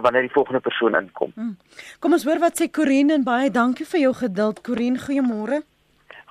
wanneer 0.02 0.22
die 0.22 0.38
volgende 0.38 0.60
persoon 0.60 0.96
inkom? 0.96 1.32
Hmm. 1.36 1.58
Kom 2.00 2.12
ons 2.12 2.24
hoor 2.24 2.40
wat 2.40 2.62
sê 2.62 2.70
Corin 2.72 3.10
en 3.10 3.24
baie 3.24 3.52
dankie 3.52 3.86
vir 3.86 4.00
jou 4.00 4.14
geduld. 4.14 4.62
Corin, 4.62 4.98
goeiemôre. 4.98 5.62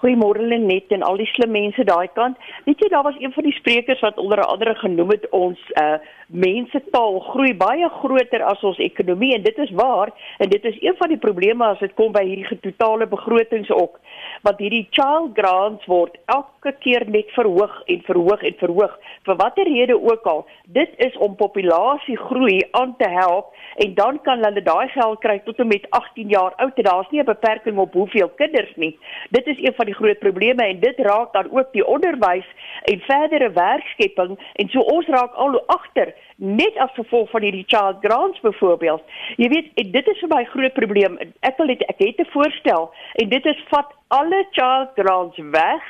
Goeiemôre 0.00 0.42
Lenet 0.44 0.92
en 0.92 1.02
al 1.02 1.16
die 1.16 1.28
slim 1.32 1.54
mense 1.56 1.84
daai 1.88 2.08
kant. 2.12 2.36
Weet 2.66 2.82
jy 2.84 2.88
daar 2.92 3.06
was 3.06 3.16
een 3.20 3.32
van 3.32 3.44
die 3.48 3.56
sprekers 3.56 4.02
wat 4.04 4.18
onder 4.20 4.42
andere 4.44 4.74
genoem 4.74 5.16
het 5.16 5.28
ons 5.30 5.60
uh 5.80 5.96
mense 6.26 6.80
taal 6.90 7.20
groei 7.30 7.52
baie 7.54 7.88
groter 8.00 8.42
as 8.42 8.62
ons 8.66 8.78
ekonomie 8.82 9.30
en 9.36 9.44
dit 9.44 9.58
is 9.62 9.70
waar 9.78 10.10
en 10.42 10.50
dit 10.50 10.64
is 10.66 10.78
een 10.82 10.96
van 10.98 11.12
die 11.12 11.20
probleme 11.22 11.64
as 11.64 11.78
dit 11.78 11.94
kom 11.94 12.10
by 12.12 12.24
hierdie 12.26 12.58
totale 12.64 13.06
begrotings 13.06 13.70
ook 13.70 14.00
want 14.42 14.58
hierdie 14.58 14.88
child 14.90 15.36
grants 15.38 15.86
word 15.86 16.16
elke 16.34 16.72
keer 16.82 17.06
net 17.14 17.30
verhoog 17.36 17.76
en 17.86 18.02
verhoog 18.08 18.42
en 18.42 18.58
verhoog 18.58 18.96
vir 19.28 19.38
watter 19.38 19.70
rede 19.70 19.94
ook 19.94 20.26
al 20.32 20.42
dit 20.78 20.98
is 21.06 21.14
om 21.22 21.38
populasie 21.38 22.18
groei 22.18 22.58
aan 22.80 22.96
te 22.98 23.08
help 23.10 23.54
en 23.84 23.94
dan 23.94 24.18
kan 24.26 24.42
hulle 24.42 24.66
daai 24.66 24.88
geld 24.96 25.22
kry 25.22 25.38
tot 25.46 25.62
en 25.62 25.70
met 25.70 25.86
18 25.94 26.34
jaar 26.34 26.58
oud 26.58 26.74
en 26.82 26.88
daar's 26.90 27.10
nie 27.14 27.22
'n 27.22 27.30
beperking 27.30 27.78
op 27.78 27.92
hoeveel 27.94 28.28
kinders 28.34 28.74
nie 28.76 28.98
dit 29.30 29.46
is 29.46 29.62
een 29.62 29.74
van 29.78 29.85
die 29.86 29.96
groot 29.96 30.18
probleme 30.22 30.64
en 30.66 30.80
dit 30.80 30.98
raak 31.06 31.32
dan 31.32 31.50
ook 31.50 31.72
die 31.72 31.86
onderwys 31.86 32.46
en 32.84 33.02
verdere 33.08 33.50
werkskepping 33.56 34.36
en 34.54 34.72
so 34.72 34.80
ons 34.80 35.06
raak 35.06 35.34
al 35.34 35.56
hoe 35.56 35.64
agter 35.78 36.14
net 36.36 36.76
as 36.84 36.92
gevolg 36.94 37.30
van 37.30 37.42
hierdie 37.42 37.66
child 37.66 38.02
grants 38.04 38.40
byvoorbeeld. 38.40 39.02
Jy 39.40 39.48
weet, 39.48 39.70
dit 39.92 40.08
is 40.12 40.18
vir 40.24 40.32
my 40.34 40.42
groot 40.52 40.74
probleem. 40.76 41.16
Ek 41.40 41.56
wil 41.56 41.72
net 41.72 41.84
ek 41.88 42.02
het 42.02 42.20
'n 42.20 42.32
voorstel 42.34 42.90
en 43.22 43.28
dit 43.28 43.46
is 43.46 43.64
vat 43.70 43.94
alle 44.08 44.44
child 44.50 44.92
grants 44.94 45.38
weg 45.38 45.84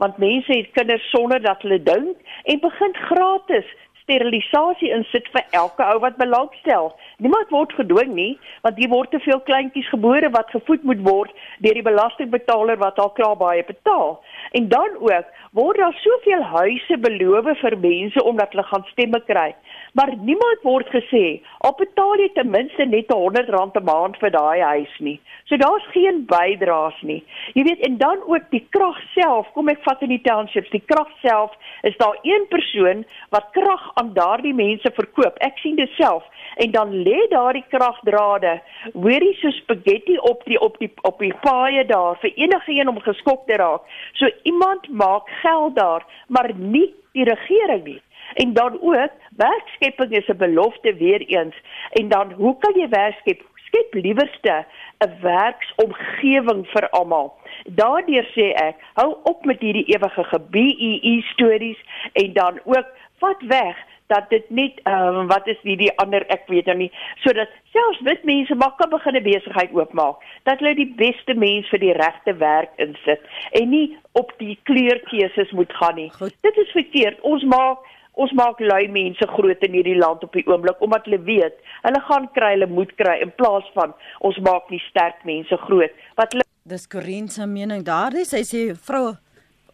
want 0.00 0.16
mense 0.18 0.52
het 0.52 0.70
kinders 0.72 1.10
sonder 1.10 1.42
dat 1.42 1.62
hulle 1.62 1.82
dink 1.82 2.16
en 2.44 2.60
begin 2.60 2.94
gratis 2.94 3.66
sterilisasie 4.10 4.90
insit 4.90 5.28
vir 5.30 5.44
elke 5.54 5.84
ou 5.86 6.00
wat 6.02 6.18
belangstel. 6.18 6.90
Niemand 7.22 7.52
word 7.54 7.72
gedwing 7.78 8.14
nie, 8.16 8.32
want 8.66 8.78
hier 8.80 8.90
word 8.90 9.12
te 9.14 9.20
veel 9.22 9.38
kleintjies 9.46 9.88
gebore 9.94 10.30
wat 10.34 10.50
gevoed 10.50 10.82
moet 10.82 11.02
word 11.06 11.30
deur 11.62 11.78
die 11.78 11.86
belastingbetaler 11.86 12.80
wat 12.82 12.98
al 12.98 13.12
klaar 13.14 13.38
baie 13.38 13.62
betaal. 13.64 14.18
En 14.58 14.68
dan 14.68 14.98
ook 14.98 15.30
word 15.54 15.78
daar 15.78 15.94
soveel 16.02 16.42
huise 16.56 16.98
beloof 17.06 17.52
vir 17.62 17.78
mense 17.78 18.24
omdat 18.24 18.50
hulle 18.54 18.66
gaan 18.72 18.86
stemme 18.90 19.22
kry. 19.30 19.50
Maar 19.92 20.16
niemand 20.16 20.62
word 20.62 20.88
gesê, 20.88 21.42
"Al 21.58 21.74
betaal 21.78 22.16
jy 22.18 22.30
ten 22.34 22.50
minste 22.50 22.84
net 22.84 23.10
R100 23.12 23.76
'n 23.76 23.84
maand 23.84 24.16
vir 24.16 24.30
daai 24.30 24.60
huis 24.60 24.98
nie." 24.98 25.20
So 25.44 25.56
daar's 25.56 25.86
geen 25.92 26.26
bydraes 26.26 27.02
nie. 27.02 27.24
Jy 27.54 27.62
weet, 27.62 27.80
en 27.86 27.96
dan 27.96 28.18
ook 28.26 28.50
die 28.50 28.66
krag 28.70 29.00
self. 29.14 29.52
Kom 29.52 29.68
ek 29.68 29.82
vat 29.82 30.02
in 30.02 30.08
die 30.08 30.20
townships, 30.22 30.70
die 30.70 30.82
krag 30.86 31.08
self 31.22 31.50
is 31.82 31.96
daar 31.96 32.18
een 32.22 32.46
persoon 32.48 33.04
wat 33.30 33.50
krag 33.50 33.90
aan 33.94 34.12
daardie 34.14 34.54
mense 34.54 34.90
verkoop. 34.94 35.38
Ek 35.38 35.58
sien 35.58 35.76
dit 35.76 35.90
self 35.98 36.24
en 36.56 36.70
dan 36.70 36.92
lê 37.02 37.28
daardie 37.28 37.64
kragdrade 37.68 38.60
hoorie 38.92 39.34
so 39.40 39.50
spaghetti 39.50 40.18
op 40.18 40.44
die 40.44 40.60
op 40.60 40.78
die 40.78 40.90
op 41.02 41.18
die 41.18 41.34
paaie 41.42 41.84
daar 41.86 42.18
vir 42.22 42.32
enige 42.36 42.72
een 42.72 42.88
om 42.88 43.00
geskok 43.00 43.46
te 43.46 43.56
raak. 43.56 43.82
So 44.12 44.30
iemand 44.42 44.88
maak 44.88 45.28
geld 45.42 45.74
daar, 45.74 46.06
maar 46.28 46.50
nie 46.54 46.94
die 47.12 47.24
regering 47.24 47.84
nie. 47.84 48.00
En 48.34 48.52
dan 48.52 48.80
ook 48.80 49.10
werkskepping 49.36 50.10
is 50.10 50.28
'n 50.28 50.36
belofte 50.36 50.94
weer 50.94 51.20
eens. 51.20 51.54
En 51.90 52.08
dan 52.08 52.32
hoe 52.32 52.56
kan 52.58 52.74
jy 52.80 52.88
werkskep? 52.88 53.40
Skep 53.66 53.94
liewerste 53.94 54.64
'n 54.98 55.12
werksomgewing 55.20 56.66
vir 56.66 56.90
almal. 56.90 57.34
Daardeur 57.64 58.26
sê 58.34 58.52
ek, 58.52 58.76
hou 58.94 59.16
op 59.22 59.44
met 59.44 59.60
hierdie 59.60 59.86
ewige 59.94 60.24
gebee 60.24 61.22
stories 61.22 61.78
en 62.12 62.32
dan 62.32 62.60
ook 62.64 62.86
vat 63.18 63.42
weg 63.42 63.76
dat 64.10 64.30
dit 64.30 64.50
net 64.50 64.80
ehm 64.82 65.18
um, 65.20 65.26
wat 65.26 65.46
is 65.46 65.60
die 65.62 65.76
die 65.76 65.92
ander 66.02 66.24
ek 66.34 66.48
weet 66.52 66.66
nou 66.70 66.76
nie 66.80 66.90
sodat 67.24 67.52
selfs 67.74 68.00
wit 68.08 68.24
mense 68.30 68.56
mag 68.62 68.74
kan 68.80 68.90
begin 68.94 69.16
'n 69.20 69.28
besigheid 69.28 69.76
oopmaak 69.78 70.24
dat 70.48 70.58
hulle 70.58 70.74
die 70.74 70.92
beste 71.04 71.34
mens 71.44 71.68
vir 71.72 71.82
die 71.86 71.94
regte 72.00 72.34
werk 72.42 72.72
insit 72.86 73.22
en 73.60 73.70
nie 73.76 73.86
op 74.22 74.34
die 74.38 74.58
kleurkeuses 74.62 75.50
moet 75.50 75.72
gaan 75.72 75.94
nie. 75.94 76.10
Goed. 76.10 76.34
Dit 76.42 76.56
is 76.56 76.70
verkeerd. 76.70 77.20
Ons 77.20 77.44
maak 77.44 77.78
ons 78.22 78.34
maak 78.40 78.60
lui 78.60 78.84
mense 78.98 79.30
groot 79.36 79.66
in 79.68 79.78
hierdie 79.78 79.98
land 79.98 80.24
op 80.26 80.36
die 80.36 80.46
oomblik 80.50 80.82
omdat 80.86 81.08
hulle 81.08 81.22
weet 81.30 81.56
hulle 81.86 82.02
gaan 82.10 82.28
kry 82.36 82.52
hulle 82.56 82.70
moet 82.78 82.92
kry 83.00 83.16
in 83.24 83.32
plaas 83.40 83.66
van 83.78 83.96
ons 84.28 84.38
maak 84.50 84.70
nie 84.74 84.82
sterk 84.90 85.24
mense 85.32 85.62
groot 85.66 86.06
wat 86.20 86.36
hulle 86.36 86.48
Dis 86.70 86.86
Corinne 86.92 87.32
se 87.32 87.46
mening 87.48 87.82
daardie 87.86 88.28
sy 88.28 88.44
sê 88.46 88.62
vroue 88.88 89.16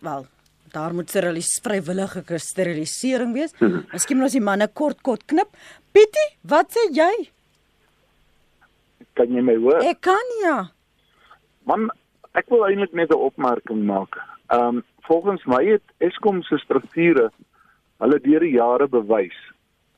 wel 0.06 0.26
daar 0.76 0.94
moet 0.94 1.08
sterilis 1.08 1.60
vrywillige 1.62 2.38
sterilisering 2.38 3.32
wees. 3.32 3.52
Mhm. 3.60 3.86
Miskien 3.92 4.16
moet 4.16 4.28
ons 4.28 4.38
die 4.38 4.44
manne 4.44 4.68
kort 4.68 5.02
kort 5.02 5.24
knip. 5.26 5.48
Pietie, 5.92 6.28
wat 6.42 6.72
sê 6.76 6.88
jy? 6.92 7.14
Kan 9.16 9.32
jy 9.32 9.42
my 9.42 9.56
hoor? 9.56 9.80
Ek 9.84 10.00
kan 10.00 10.32
ja. 10.42 10.56
Man, 11.64 11.88
ek 12.34 12.50
wil 12.52 12.66
eintlik 12.68 12.92
net 12.92 13.10
'n 13.10 13.24
opmerking 13.28 13.84
maak. 13.86 14.20
Ehm 14.52 14.76
um, 14.76 14.84
volgens 15.08 15.44
my 15.46 15.64
het 15.64 15.82
Eskom 15.98 16.42
se 16.42 16.58
strukture 16.58 17.30
hulle 18.02 18.20
deur 18.24 18.44
die 18.44 18.56
jare 18.56 18.88
bewys 18.88 19.36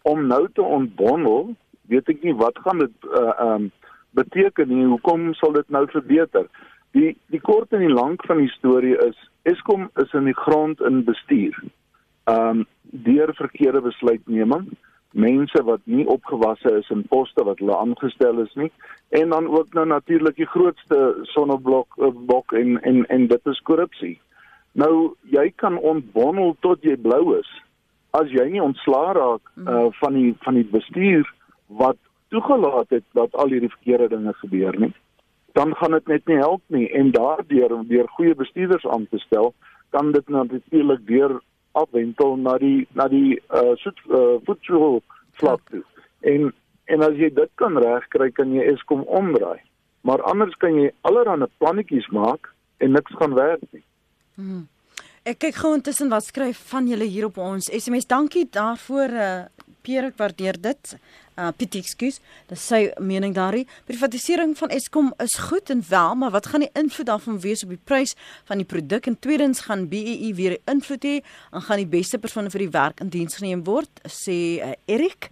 om 0.09 0.27
nou 0.27 0.47
te 0.55 0.63
ontbondel, 0.63 1.53
weet 1.93 2.09
ek 2.09 2.23
nie 2.25 2.35
wat 2.39 2.59
gaan 2.65 2.85
dit 2.85 3.09
uh, 3.11 3.29
ehm 3.29 3.47
uh, 3.47 3.55
um, 3.59 3.71
beteken 4.17 4.71
nie. 4.73 4.87
Hoekom 4.89 5.35
sal 5.37 5.53
dit 5.53 5.69
nou 5.69 5.85
verbeter? 5.93 6.47
Die 6.97 7.11
die 7.33 7.41
kort 7.45 7.75
en 7.77 7.85
die 7.85 7.93
lank 7.93 8.25
van 8.27 8.41
die 8.41 8.53
storie 8.55 8.97
is 9.05 9.19
Eskom 9.49 9.91
is 10.03 10.13
in 10.17 10.25
die 10.29 10.37
grond 10.37 10.81
in 10.81 11.05
bestuur. 11.05 11.57
Ehm 12.25 12.63
um, 12.63 12.67
deur 13.05 13.35
verkeerde 13.37 13.83
besluitneming, 13.85 14.71
mense 15.13 15.63
wat 15.65 15.81
nie 15.85 16.07
opgewasse 16.09 16.73
is 16.79 16.89
in 16.91 17.05
poste 17.09 17.45
wat 17.45 17.61
hulle 17.61 17.77
aangestel 17.77 18.41
is 18.45 18.55
nie 18.55 18.71
en 19.09 19.29
dan 19.33 19.47
ook 19.49 19.73
nou 19.77 19.87
natuurlik 19.87 20.37
die 20.37 20.49
grootste 20.49 20.99
sonneblok 21.33 21.97
uh, 21.97 22.11
bok 22.33 22.53
en 22.53 22.81
en 22.83 23.07
en 23.07 23.27
dit 23.27 23.47
is 23.53 23.61
korrupsie. 23.71 24.17
Nou 24.73 25.15
jy 25.33 25.51
kan 25.57 25.79
ontbondel 25.79 26.57
tot 26.61 26.85
jy 26.85 26.97
blou 26.97 27.39
is 27.39 27.49
as 28.11 28.31
jy 28.33 28.49
nie 28.51 28.63
ontslaa 28.63 29.13
raak 29.13 29.53
uh, 29.57 29.87
van 30.01 30.15
die 30.15 30.37
van 30.45 30.55
die 30.55 30.69
bestuur 30.73 31.27
wat 31.67 31.99
toegelaat 32.29 32.91
het 32.91 33.05
dat 33.13 33.35
al 33.35 33.53
hierdie 33.53 33.73
verkeerde 33.77 34.09
dinge 34.17 34.33
gebeur 34.41 34.79
nie 34.81 34.95
dan 35.53 35.75
gaan 35.77 35.97
dit 35.97 36.07
net 36.07 36.27
nie 36.27 36.39
help 36.39 36.63
nie 36.67 36.89
en 36.93 37.11
daardeur 37.11 37.77
deur 37.89 38.09
goeie 38.17 38.35
bestuurders 38.35 38.87
aan 38.87 39.07
te 39.11 39.19
stel 39.19 39.55
kan 39.91 40.13
dit 40.13 40.29
natuurlik 40.29 41.01
weer 41.05 41.41
afwentel 41.73 42.37
na 42.37 42.57
die 42.59 42.87
na 42.93 43.09
die 43.09 43.39
uh 43.55 43.75
soet 43.83 44.01
uh, 44.09 44.37
voedsel 44.47 45.01
vlak 45.41 45.61
toe. 45.71 45.85
En 46.21 46.53
en 46.85 47.05
as 47.05 47.17
jy 47.21 47.31
dit 47.35 47.51
kan 47.61 47.77
regkry 47.79 48.31
kan 48.33 48.55
jy 48.55 48.65
Eskom 48.73 49.05
omdraai. 49.21 49.61
Maar 50.01 50.23
anders 50.31 50.55
kan 50.63 50.79
jy 50.79 50.91
allerlei 51.09 51.51
plannetjies 51.59 52.09
maak 52.15 52.53
en 52.79 52.95
niks 52.97 53.15
gaan 53.21 53.35
werk 53.35 53.65
nie. 53.71 53.85
Hmm. 54.35 54.67
Ek 55.29 55.43
kyk 55.43 55.59
gou 55.61 55.75
intussen 55.77 56.09
wat 56.09 56.25
skryf 56.25 56.57
van 56.71 56.87
julle 56.89 57.05
hier 57.05 57.27
op 57.27 57.37
ons 57.43 57.67
SMS. 57.69 58.07
Dankie 58.09 58.47
daarvoor 58.49 59.13
uh 59.13 59.31
Pierre, 59.85 60.09
ek 60.09 60.17
waardeer 60.21 60.57
dit 60.57 60.95
uh 61.37 61.51
Pietie, 61.53 61.83
ekskuus. 61.85 62.17
Dis 62.49 62.65
sy 62.65 62.79
mening 62.97 63.35
daarin. 63.37 63.69
Privatisering 63.91 64.55
van 64.57 64.73
Eskom 64.73 65.13
is 65.21 65.37
goed 65.51 65.69
en 65.75 65.85
wel, 65.91 66.17
maar 66.23 66.33
wat 66.33 66.49
gaan 66.49 66.65
die 66.65 66.73
invloed 66.73 67.11
daarvan 67.11 67.37
wees 67.45 67.67
op 67.67 67.77
die 67.77 67.81
prys 67.91 68.17
van 68.49 68.63
die 68.63 68.69
produk? 68.73 69.11
En 69.11 69.19
tweedens 69.21 69.67
gaan 69.69 69.85
BEE 69.93 70.33
weer 70.39 70.57
invloed 70.65 71.05
hê 71.05 71.17
en 71.53 71.67
gaan 71.69 71.85
die 71.85 71.91
beste 71.99 72.17
persone 72.25 72.49
vir 72.55 72.65
die 72.65 72.73
werk 72.81 73.05
in 73.05 73.13
diens 73.13 73.37
geneem 73.37 73.67
word, 73.69 74.01
sê 74.09 74.39
uh, 74.65 74.73
Erik. 74.89 75.29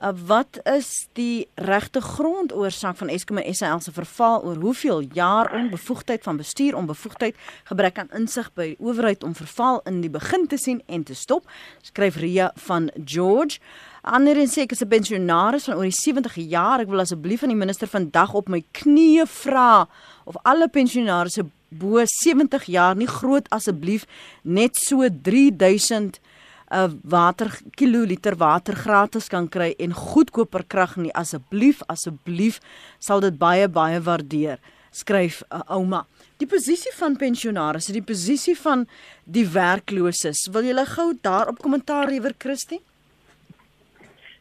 Wat 0.00 0.60
is 0.64 1.08
die 1.12 1.48
regte 1.54 2.00
grondoorsaak 2.00 2.96
van 2.96 3.08
Eskom 3.12 3.38
en 3.38 3.54
SAL 3.54 3.80
se 3.80 3.92
verval 3.92 4.42
oor 4.42 4.56
hoeveel 4.56 5.00
jaar 5.12 5.52
onbevoegdheid 5.52 6.22
van 6.22 6.36
bestuur 6.36 6.76
onbevoegdheid 6.76 7.36
gebrek 7.68 7.98
aan 7.98 8.08
insig 8.16 8.48
by 8.56 8.74
owerheid 8.78 9.24
om 9.24 9.34
verval 9.34 9.80
in 9.84 10.00
die 10.00 10.10
begin 10.10 10.46
te 10.46 10.56
sien 10.56 10.82
en 10.86 11.04
te 11.04 11.14
stop 11.14 11.44
skryf 11.82 12.16
Ria 12.16 12.52
van 12.56 12.90
George 13.04 13.58
Ander 14.00 14.38
en 14.40 14.48
sê 14.48 14.62
ek 14.64 14.72
is 14.72 14.80
'n 14.80 14.88
pensionaris 14.88 15.64
van 15.64 15.76
oor 15.76 15.84
die 15.84 15.92
70 15.92 16.34
jaar. 16.34 16.80
Ek 16.80 16.88
wil 16.88 17.00
asseblief 17.00 17.42
aan 17.42 17.52
die 17.52 17.56
minister 17.56 17.86
vandag 17.86 18.32
op 18.32 18.48
my 18.48 18.64
knieë 18.72 19.26
vra 19.26 19.88
of 20.24 20.36
alle 20.42 20.68
pensionaarsse 20.68 21.44
bo 21.68 22.00
70 22.04 22.64
jaar 22.64 22.96
nie 22.96 23.06
groot 23.06 23.48
asseblief 23.50 24.06
net 24.42 24.76
so 24.76 25.06
3000 25.22 26.16
'n 26.16 26.29
uh, 26.70 26.88
water 27.02 27.50
kiloliter 27.76 28.36
water 28.38 28.74
gratis 28.74 29.28
kan 29.28 29.48
kry 29.48 29.74
en 29.78 29.92
goedkoper 29.92 30.64
krag 30.66 30.96
nie. 30.96 31.12
Asseblief 31.12 31.82
asseblief 31.88 32.60
sal 32.98 33.20
dit 33.20 33.38
baie 33.38 33.68
baie 33.68 34.00
waardeer 34.00 34.58
skryf 34.90 35.42
'n 35.42 35.56
uh, 35.56 35.76
ouma. 35.76 36.06
Die 36.38 36.46
posisie 36.46 36.92
van 36.96 37.16
pensionaars 37.16 37.86
die 37.86 38.02
posisie 38.02 38.56
van 38.56 38.86
die 39.24 39.46
werklooses 39.46 40.48
wil 40.52 40.64
jy 40.64 40.84
gou 40.86 41.12
daarop 41.22 41.58
kommentaar 41.58 42.08
lewer 42.08 42.34
Christie? 42.38 42.80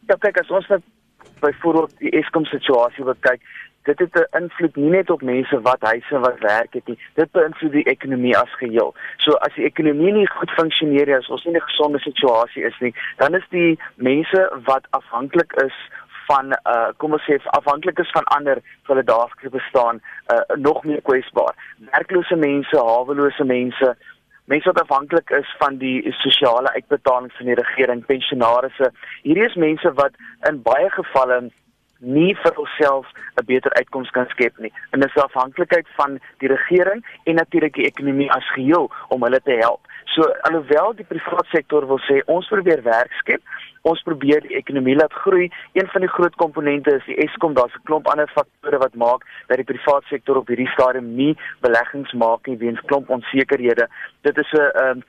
Ja, 0.08 0.16
kyk 0.16 0.40
as 0.42 0.50
ons 0.50 0.68
net 0.70 0.84
byvoorbeeld 1.42 1.92
die 2.00 2.12
Eskom 2.20 2.46
situasie 2.46 3.04
wil 3.06 3.18
kyk, 3.20 3.42
dit 3.84 4.00
het 4.00 4.16
'n 4.16 4.38
invloed 4.44 4.76
nie 4.76 4.90
net 4.90 5.10
op 5.10 5.22
mense 5.22 5.62
wat 5.62 5.82
huise 5.82 6.20
wat 6.20 6.40
werk 6.40 6.74
het 6.74 6.88
nie, 6.88 7.00
dit 7.14 7.32
beïnvloed 7.32 7.72
die 7.72 7.84
ekonomie 7.84 8.38
as 8.38 8.54
geheel. 8.56 8.96
So 9.18 9.32
as 9.32 9.54
die 9.54 9.66
ekonomie 9.66 10.12
nie 10.12 10.28
goed 10.28 10.52
funksioneer 10.52 11.06
nie, 11.06 11.16
as 11.16 11.30
ons 11.30 11.44
nie 11.44 11.56
'n 11.56 11.70
gesonde 11.70 12.00
situasie 12.00 12.64
is 12.64 12.80
nie, 12.80 12.94
dan 13.18 13.36
is 13.36 13.48
die 13.50 13.80
mense 13.96 14.52
wat 14.64 14.88
afhanklik 14.90 15.54
is 15.54 15.74
van 16.28 16.54
uh 16.74 16.90
kom 16.98 17.14
ons 17.14 17.26
sê 17.26 17.40
afhanklik 17.58 18.00
is 18.00 18.12
van 18.12 18.24
ander 18.24 18.62
vir 18.62 18.94
hulle 18.94 19.04
daaglikse 19.04 19.50
bestaan 19.50 20.02
uh 20.34 20.56
nog 20.56 20.84
meer 20.84 21.02
kwesbaar. 21.02 21.54
Werklose 21.92 22.36
mense, 22.36 22.78
hawelose 22.78 23.44
mense, 23.44 23.96
mense 24.46 24.72
wat 24.72 24.82
afhanklik 24.82 25.30
is 25.30 25.56
van 25.62 25.78
die 25.78 26.14
sosiale 26.24 26.74
uitbetalings 26.74 27.38
van 27.38 27.46
die 27.46 27.60
regering, 27.64 28.06
pensionaarsse. 28.06 28.92
Hierdie 29.22 29.46
is 29.46 29.56
mense 29.56 29.94
wat 30.02 30.14
in 30.50 30.62
baie 30.62 30.90
gevalle 30.90 31.50
nie 32.00 32.36
vir 32.36 32.54
homself 32.56 33.08
'n 33.40 33.46
beter 33.46 33.74
uitkoms 33.74 34.10
kan 34.10 34.26
skep 34.30 34.58
nie. 34.58 34.72
En 34.92 35.00
dis 35.00 35.16
afhanklikheid 35.16 35.88
van 35.96 36.20
die 36.38 36.48
regering 36.48 37.06
en 37.24 37.36
natuurlik 37.36 37.74
die 37.74 37.86
ekonomie 37.86 38.32
as 38.32 38.52
geheel 38.52 38.92
om 39.08 39.24
hulle 39.24 39.42
te 39.44 39.58
help. 39.60 39.82
So 40.06 40.22
alhoewel 40.42 40.96
die 40.96 41.06
private 41.06 41.48
sektor 41.52 41.88
wil 41.88 42.00
sê 42.00 42.22
ons 42.26 42.48
probeer 42.48 42.82
werk 42.84 43.12
skep, 43.12 43.42
ons 43.82 44.02
probeer 44.02 44.42
die 44.42 44.56
ekonomie 44.58 44.96
laat 44.96 45.14
groei. 45.14 45.52
Een 45.74 45.88
van 45.88 46.02
die 46.02 46.10
groot 46.10 46.36
komponente 46.36 46.96
is 46.96 47.06
die 47.06 47.18
Eskom, 47.26 47.54
daar's 47.54 47.76
'n 47.76 47.84
klomp 47.84 48.08
ander 48.08 48.28
faktore 48.28 48.78
wat 48.78 48.96
maak 48.96 49.22
dat 49.48 49.58
die 49.58 49.70
private 49.74 50.08
sektor 50.08 50.38
op 50.38 50.48
hierdie 50.48 50.74
stadium 50.74 51.16
nie 51.16 51.38
beleggings 51.62 52.14
maak 52.14 52.48
nie 52.48 52.58
weens 52.58 52.82
klomp 52.86 53.10
onsekerhede. 53.10 53.88
Dit 54.22 54.38
is 54.38 54.52
'n 54.54 54.72
'n 54.98 55.04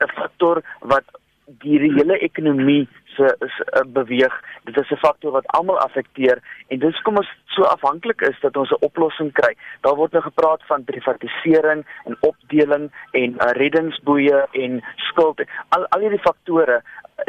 'n 0.00 0.12
faktor 0.14 0.62
wat 0.80 1.04
die 1.46 1.78
hele 1.78 2.18
ekonomie 2.18 2.88
se 3.16 3.36
is 3.46 3.56
uh, 3.60 3.84
beweeg. 3.86 4.34
Dit 4.64 4.76
is 4.80 4.90
'n 4.90 4.96
faktor 5.04 5.32
wat 5.32 5.46
almal 5.46 5.78
affekteer 5.78 6.38
en 6.68 6.78
dis 6.78 7.02
kom 7.02 7.16
ons 7.16 7.30
so 7.46 7.62
afhanklik 7.62 8.20
is 8.20 8.40
dat 8.40 8.56
ons 8.56 8.70
'n 8.70 8.84
oplossing 8.84 9.32
kry. 9.32 9.56
Daar 9.80 9.94
word 9.94 10.12
nou 10.12 10.22
gepraat 10.22 10.62
van 10.66 10.84
privatisering 10.84 11.86
en 12.04 12.16
opdeling 12.20 12.90
en 13.10 13.30
uh, 13.30 13.50
reddingsboeye 13.62 14.46
en 14.52 14.82
skuld. 14.96 15.40
Al 15.68 15.86
al 15.88 16.00
hierdie 16.00 16.26
faktore, 16.28 16.82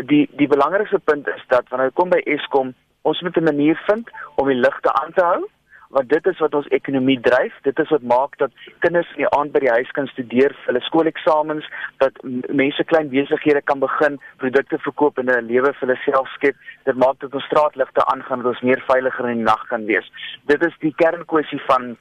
die 0.05 0.29
die 0.31 0.47
belangrikste 0.47 0.99
punt 0.99 1.27
is 1.27 1.43
dat 1.47 1.69
wanneer 1.69 1.87
dit 1.87 1.99
kom 1.99 2.09
by 2.09 2.21
Eskom, 2.25 2.73
ons 3.01 3.21
moet 3.21 3.37
'n 3.37 3.43
manier 3.43 3.81
vind 3.85 4.09
om 4.35 4.47
die 4.47 4.61
ligte 4.65 4.93
aan 4.93 5.13
te 5.13 5.23
hou 5.23 5.47
want 5.93 6.09
dit 6.09 6.27
is 6.31 6.39
wat 6.41 6.55
ons 6.57 6.69
ekonomie 6.75 7.19
dryf. 7.21 7.55
Dit 7.67 7.79
is 7.79 7.89
wat 7.93 8.05
maak 8.13 8.37
dat 8.41 8.51
kinders 8.85 9.09
in 9.15 9.23
die 9.23 9.31
aand 9.37 9.53
by 9.53 9.61
die 9.63 9.73
huis 9.73 9.91
kan 9.97 10.09
studeer 10.11 10.55
vir 10.59 10.71
hulle 10.71 10.83
skooleksamens, 10.87 11.67
dat 12.03 12.17
mense 12.61 12.83
klein 12.89 13.11
besighede 13.13 13.61
kan 13.69 13.81
begin, 13.83 14.19
produkte 14.43 14.79
verkoop 14.85 15.21
en 15.21 15.29
'n 15.29 15.49
lewe 15.51 15.73
vir 15.73 15.87
hulle 15.87 15.99
self 16.05 16.29
skep. 16.37 16.55
Dit 16.85 16.95
maak 16.95 17.19
dat 17.19 17.33
ons 17.33 17.45
straatligte 17.45 18.05
aangaan, 18.13 18.41
dat 18.41 18.53
ons 18.53 18.65
meer 18.69 18.83
veiliger 18.87 19.29
in 19.29 19.37
die 19.37 19.49
nag 19.51 19.67
kan 19.67 19.85
wees. 19.85 20.09
Dit 20.45 20.65
is 20.65 20.75
die 20.79 20.93
kernkwessie 20.97 21.61
van 21.67 21.97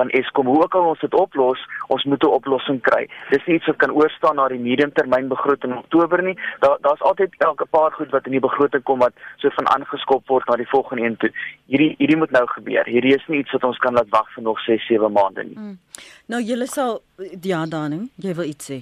van 0.00 0.12
Eskom 0.20 0.46
hoe 0.46 0.62
ook 0.62 0.74
al 0.74 0.88
ons 0.92 1.00
dit 1.04 1.14
oplos, 1.14 1.60
ons 1.94 2.04
moet 2.04 2.22
'n 2.24 2.36
oplossing 2.38 2.80
kry. 2.88 3.02
Dis 3.30 3.44
nie 3.46 3.56
iets 3.56 3.66
wat 3.66 3.76
kan 3.76 3.92
oorstaan 4.00 4.36
na 4.36 4.48
die 4.48 4.64
mediumtermynbegroting 4.68 5.72
in 5.72 5.78
Oktober 5.84 6.22
nie. 6.22 6.36
Daar 6.60 6.78
daar's 6.80 7.06
altyd 7.08 7.34
elke 7.38 7.66
paar 7.76 7.92
goed 7.92 8.10
wat 8.10 8.26
in 8.26 8.36
die 8.36 8.46
begroting 8.48 8.82
kom 8.82 8.98
wat 8.98 9.12
so 9.36 9.48
van 9.58 9.68
aangeskop 9.74 10.22
word 10.26 10.46
na 10.48 10.56
die 10.56 10.68
volgende 10.68 11.02
een 11.04 11.16
toe. 11.16 11.30
Hierdie 11.66 11.94
hierdie 11.98 12.16
moet 12.16 12.30
nou 12.30 12.46
gebeur. 12.46 12.84
Hierdie 12.84 13.14
is 13.14 13.26
nie 13.26 13.38
iets 13.38 13.52
wat 13.52 13.64
ons 13.64 13.78
kan 13.78 13.94
laat 13.94 14.08
wag 14.08 14.32
vir 14.34 14.42
nog 14.42 14.60
6, 14.60 14.86
7 14.86 15.12
maande 15.12 15.44
nie. 15.44 15.56
Hmm. 15.56 15.78
Nou 16.26 16.42
julle 16.42 16.66
sal 16.66 17.00
ja, 17.42 17.66
Dani, 17.66 18.08
jy 18.16 18.34
wil 18.34 18.44
iets 18.44 18.70
sê. 18.70 18.80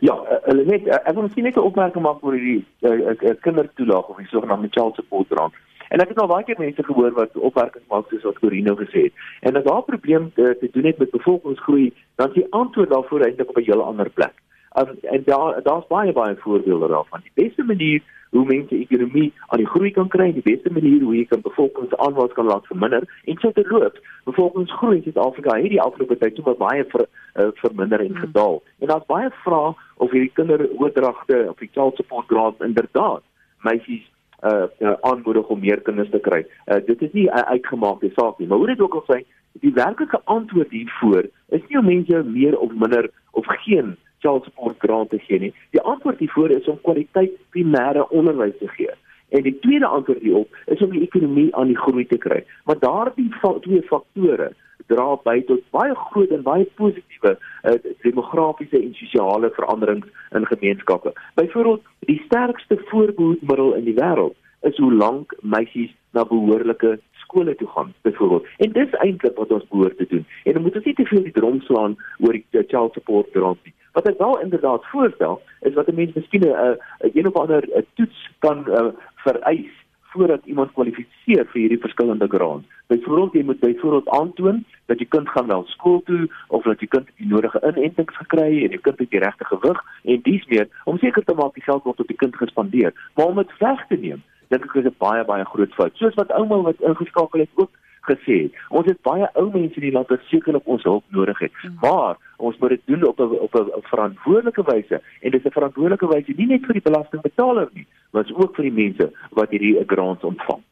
Ja, 0.00 0.14
hulle 0.44 0.64
net 0.64 0.86
ek 0.88 1.14
wil 1.14 1.28
net 1.34 1.56
'n 1.56 1.60
opmerking 1.60 2.02
maak 2.02 2.22
oor 2.24 2.32
hierdie 2.32 2.64
uh, 2.80 2.90
uh, 2.90 3.34
kindertoelaag 3.40 4.08
of 4.08 4.16
die 4.16 4.26
sogenaamde 4.26 4.68
child 4.70 4.94
support 4.94 5.26
grant. 5.28 5.54
En 5.90 5.98
ek 5.98 6.12
het 6.12 6.20
al 6.22 6.30
baie 6.30 6.44
keer 6.46 6.58
mense 6.58 6.82
gehoor 6.86 7.14
wat 7.16 7.32
opmerkings 7.34 7.88
maak 7.90 8.10
soos 8.10 8.26
wat 8.28 8.38
Corino 8.38 8.76
gesê 8.78 9.08
het. 9.08 9.24
En 9.40 9.56
as 9.58 9.64
daar 9.64 9.82
'n 9.82 9.90
probleem 9.92 10.30
te, 10.34 10.44
eh, 10.48 10.58
te 10.60 10.68
doen 10.72 10.84
het 10.84 10.98
met 10.98 11.10
bevolkingsgroei, 11.10 11.92
dan 12.14 12.28
is 12.28 12.34
die 12.34 12.46
antwoord 12.50 12.90
daarvoor 12.90 13.20
eintlik 13.20 13.48
op 13.48 13.56
'n 13.56 13.64
hele 13.70 13.82
ander 13.82 14.10
plek. 14.10 14.34
Um, 14.78 14.98
en 15.02 15.22
daar 15.24 15.62
daar's 15.62 15.86
baie 15.86 16.12
baie 16.12 16.36
voorbeelde 16.36 16.88
daarvan. 16.88 17.20
Die 17.22 17.44
beste 17.44 17.62
manier 17.62 18.02
hoe 18.30 18.44
mense 18.44 18.74
ekonomie 18.74 19.32
aan 19.46 19.58
die 19.58 19.66
groei 19.66 19.90
kan 19.90 20.08
kry, 20.08 20.32
die 20.32 20.52
beste 20.54 20.72
manier 20.72 21.02
hoe 21.02 21.16
jy 21.16 21.24
kan 21.24 21.40
bevolkingsaanwas 21.40 22.32
kan 22.32 22.46
laat 22.46 22.66
verminder 22.66 23.02
en 23.24 23.36
so 23.38 23.50
te 23.50 23.64
loop. 23.68 23.98
Bevolkingsgroei 24.24 24.96
in 24.96 25.02
Suid-Afrika 25.02 25.56
het 25.56 25.68
die 25.68 25.82
afgelope 25.82 26.18
tyd 26.18 26.36
so 26.36 26.54
baie 26.54 26.84
ver, 26.84 27.06
uh, 27.34 27.48
verminder 27.54 28.00
en 28.00 28.16
gedaal. 28.16 28.62
En 28.78 28.86
daar's 28.86 29.06
baie 29.06 29.30
vrae 29.30 29.74
of 29.96 30.10
hierdie 30.10 30.32
kinderoordragte 30.34 31.46
of 31.48 31.58
die 31.58 31.70
child 31.72 31.96
support 31.96 32.26
grant 32.26 32.62
inderdaad 32.62 33.22
meisies 33.66 34.06
uh, 34.42 34.68
uh 34.78 34.94
aanmoedig 35.00 35.46
om 35.46 35.60
meer 35.60 35.80
kinders 35.80 36.10
te 36.10 36.18
kry. 36.18 36.44
Uh 36.66 36.80
dit 36.86 37.02
is 37.02 37.12
nie 37.12 37.28
'n 37.28 37.50
uitgemaakte 37.54 38.10
saak 38.14 38.38
nie, 38.38 38.48
maar 38.48 38.58
hoe 38.58 38.66
dit 38.66 38.80
ook 38.80 38.94
al 38.94 39.04
sê, 39.08 39.24
die 39.52 39.72
werklike 39.72 40.20
antwoord 40.24 40.70
hiervoor 40.70 41.24
is 41.48 41.62
nie 41.68 41.78
om 41.78 41.84
mense 41.84 42.22
meer 42.22 42.58
of 42.58 42.72
minder 42.72 43.10
of 43.30 43.46
geen 43.46 43.96
child 44.18 44.44
support 44.44 44.76
grant 44.78 45.10
te 45.10 45.18
gee 45.18 45.38
nie. 45.38 45.54
Die 45.70 45.80
antwoord 45.80 46.18
hiervoor 46.18 46.50
is 46.50 46.68
om 46.68 46.80
kwaliteit 46.82 47.32
primêre 47.50 48.08
onderwys 48.08 48.58
te 48.58 48.68
gee. 48.68 48.94
En 49.30 49.42
die 49.42 49.58
tweede 49.58 49.86
antwoord 49.86 50.22
hierop 50.22 50.56
is 50.66 50.82
om 50.82 50.90
die 50.90 51.02
ekonomie 51.06 51.54
aan 51.56 51.70
die 51.70 51.78
groei 51.78 52.06
te 52.06 52.18
kry. 52.18 52.42
Maar 52.64 52.78
daardie 52.78 53.28
twee 53.60 53.82
faktore 53.82 54.50
dra 54.90 55.14
by 55.24 55.38
tot 55.46 55.62
baie 55.74 55.94
groot 55.94 56.32
en 56.34 56.42
baie 56.42 56.66
positiewe 56.80 57.36
uh, 57.36 57.76
demografiese 58.02 58.80
en 58.80 58.94
sosiale 58.98 59.50
veranderings 59.54 60.08
in 60.34 60.46
gemeenskappe. 60.46 61.12
Byvoorbeeld, 61.38 61.82
die 62.08 62.22
sterkste 62.24 62.80
voorbehoedmiddel 62.90 63.74
in 63.78 63.86
die 63.86 63.98
wêreld 63.98 64.36
is 64.66 64.76
hoe 64.82 64.92
lank 64.92 65.36
meisies 65.40 65.92
na 66.12 66.24
behoorlike 66.24 66.98
skole 67.30 67.54
toe 67.54 67.68
gaan 67.68 67.94
byvoorbeeld. 68.02 68.46
En 68.56 68.72
dis 68.72 68.90
eintlik 68.90 69.36
wat 69.36 69.52
ons 69.52 69.68
behoort 69.68 69.96
te 69.96 70.06
doen. 70.08 70.26
En 70.44 70.52
dan 70.52 70.62
moet 70.62 70.74
ons 70.74 70.84
nie 70.84 70.94
te 70.94 71.06
veel 71.06 71.22
die 71.22 71.32
drom 71.32 71.60
slaan 71.60 71.98
oor 72.18 72.32
die 72.32 72.64
child 72.66 72.92
support 72.92 73.30
grant 73.32 73.62
nie. 73.64 73.74
Wat 73.92 74.08
ek 74.08 74.18
wel 74.18 74.40
inderdaad 74.40 74.86
voorstel 74.90 75.40
is 75.60 75.74
wat 75.74 75.88
'n 75.88 75.94
mens 75.94 76.14
miskien 76.14 76.46
'n 76.46 76.54
uh, 76.54 77.14
een 77.14 77.26
of 77.26 77.34
ander 77.34 77.62
uh, 77.68 77.82
toets 77.94 78.30
kan 78.38 78.64
uh, 78.68 78.90
vereis 79.14 79.78
voordat 80.12 80.44
iemand 80.44 80.72
kwalifiseer 80.72 81.46
vir 81.50 81.60
hierdie 81.60 81.78
verskillende 81.78 82.26
grants. 82.28 82.66
Byvoorbeeld 82.86 83.32
jy 83.32 83.42
moet 83.44 83.60
byvoorbeeld 83.60 84.08
aantoon 84.08 84.64
dat 84.86 84.98
jy 84.98 85.06
kind 85.06 85.28
gaan 85.28 85.46
wel 85.46 85.64
skool 85.66 86.02
toe 86.04 86.30
of 86.48 86.62
dat 86.62 86.80
jy 86.80 86.86
kind 86.86 87.06
die 87.16 87.26
nodige 87.26 87.62
inentings 87.62 88.16
gekry 88.16 88.64
en 88.64 88.74
jy 88.74 88.80
kind 88.82 88.98
het 88.98 89.10
die 89.10 89.22
regte 89.22 89.44
gewig 89.44 89.78
en 90.02 90.20
dies 90.22 90.46
meer 90.46 90.68
om 90.84 90.98
seker 90.98 91.24
te 91.24 91.34
maak 91.34 91.54
die 91.54 91.62
geld 91.62 91.82
word 91.82 92.00
op 92.00 92.10
die 92.10 92.16
kind 92.16 92.36
gespandeer. 92.36 92.92
Maar 93.14 93.26
om 93.26 93.36
dit 93.36 93.58
weg 93.58 93.86
te 93.86 93.96
neem, 93.96 94.22
dink 94.50 94.64
ek 94.64 94.74
is 94.80 94.88
'n 94.90 94.96
baie 94.98 95.24
baie 95.24 95.44
groot 95.44 95.72
fout. 95.74 95.96
Soos 95.96 96.14
wat 96.14 96.32
ouma 96.32 96.62
wat 96.62 96.80
ingeskakel 96.80 97.40
het 97.40 97.54
ook 97.54 97.70
gesê 98.08 98.36
het. 98.44 98.52
Ons 98.68 98.86
het 98.86 99.02
baie 99.02 99.28
ou 99.34 99.50
mense 99.52 99.74
in 99.74 99.86
die 99.86 99.92
land 99.92 100.08
wat 100.08 100.24
sekerlik 100.30 100.66
ons 100.66 100.82
hulp 100.82 101.04
nodig 101.08 101.38
het. 101.38 101.52
Mm. 101.62 101.76
Maar 101.80 102.16
ons 102.36 102.58
moet 102.58 102.74
dit 102.76 102.82
doen 102.84 103.06
op 103.08 103.20
'n 103.20 103.38
op 103.46 103.54
'n 103.54 103.82
verantwoordelike 103.92 104.62
wyse 104.62 105.02
en 105.20 105.30
dit 105.30 105.40
is 105.40 105.46
'n 105.46 105.58
verantwoordelike 105.58 106.06
wyse 106.06 106.32
nie 106.36 106.46
net 106.46 106.64
vir 106.66 106.72
die 106.72 106.88
belastingbetaler 106.88 107.68
nie, 107.72 107.86
maar 108.10 108.30
ook 108.34 108.54
vir 108.56 108.64
die 108.64 108.78
mense 108.82 109.12
wat 109.30 109.50
hierdie 109.50 109.84
grants 109.86 110.24
ontvang. 110.24 110.62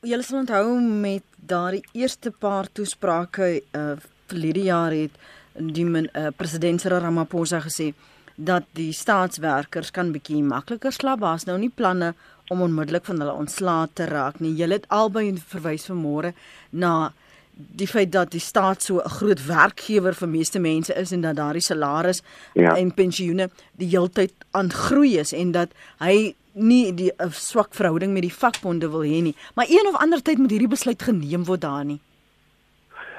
Julle 0.00 0.22
sal 0.22 0.38
onthou 0.38 0.80
met 0.80 1.22
daardie 1.36 1.84
eerste 1.92 2.30
paar 2.30 2.66
toesprake 2.72 3.62
uh 3.72 3.96
verlede 4.26 4.62
jaar 4.62 4.90
het 4.90 5.10
die 5.52 5.84
men, 5.84 6.08
uh, 6.14 6.28
president 6.36 6.80
Cyril 6.80 6.98
Ramaphosa 6.98 7.60
gesê 7.60 7.94
dat 8.36 8.64
die 8.76 8.92
staatswerkers 8.92 9.90
kan 9.90 10.12
bietjie 10.12 10.42
makliker 10.42 10.92
slaap. 10.92 11.20
Daar's 11.20 11.46
nou 11.48 11.58
nie 11.58 11.72
planne 11.74 12.14
om 12.48 12.62
onmiddellik 12.62 13.04
van 13.04 13.20
hulle 13.20 13.32
ontslae 13.32 13.88
te 13.92 14.04
raak 14.04 14.40
nie. 14.40 14.54
Julle 14.54 14.78
het 14.78 14.88
albei 14.88 15.34
verwys 15.36 15.86
vanmôre 15.90 16.32
na 16.70 17.12
die 17.56 17.88
feit 17.88 18.12
dat 18.12 18.30
die 18.30 18.40
staat 18.40 18.82
so 18.82 19.00
'n 19.00 19.08
groot 19.08 19.46
werkgewer 19.46 20.14
vir 20.14 20.28
meeste 20.28 20.58
mense 20.58 20.94
is 20.94 21.12
en 21.12 21.20
dat 21.20 21.36
daardie 21.36 21.62
salaris 21.62 22.22
ja. 22.52 22.76
en 22.76 22.94
pensioene 22.94 23.50
die 23.72 23.88
heeltyd 23.88 24.32
aan 24.50 24.70
groei 24.70 25.18
is 25.18 25.32
en 25.32 25.52
dat 25.52 25.68
hy 25.98 26.34
nie 26.52 26.94
die 26.94 27.12
swak 27.30 27.74
verhouding 27.74 28.12
met 28.12 28.22
die 28.22 28.32
vakbonde 28.32 28.88
wil 28.90 29.04
hê 29.04 29.22
nie. 29.22 29.34
Maar 29.54 29.66
een 29.68 29.88
of 29.88 30.00
ander 30.00 30.22
tyd 30.22 30.38
moet 30.38 30.50
hierdie 30.50 30.68
besluit 30.68 31.02
geneem 31.02 31.44
word 31.44 31.60
daar 31.60 31.84
nie. 31.84 32.00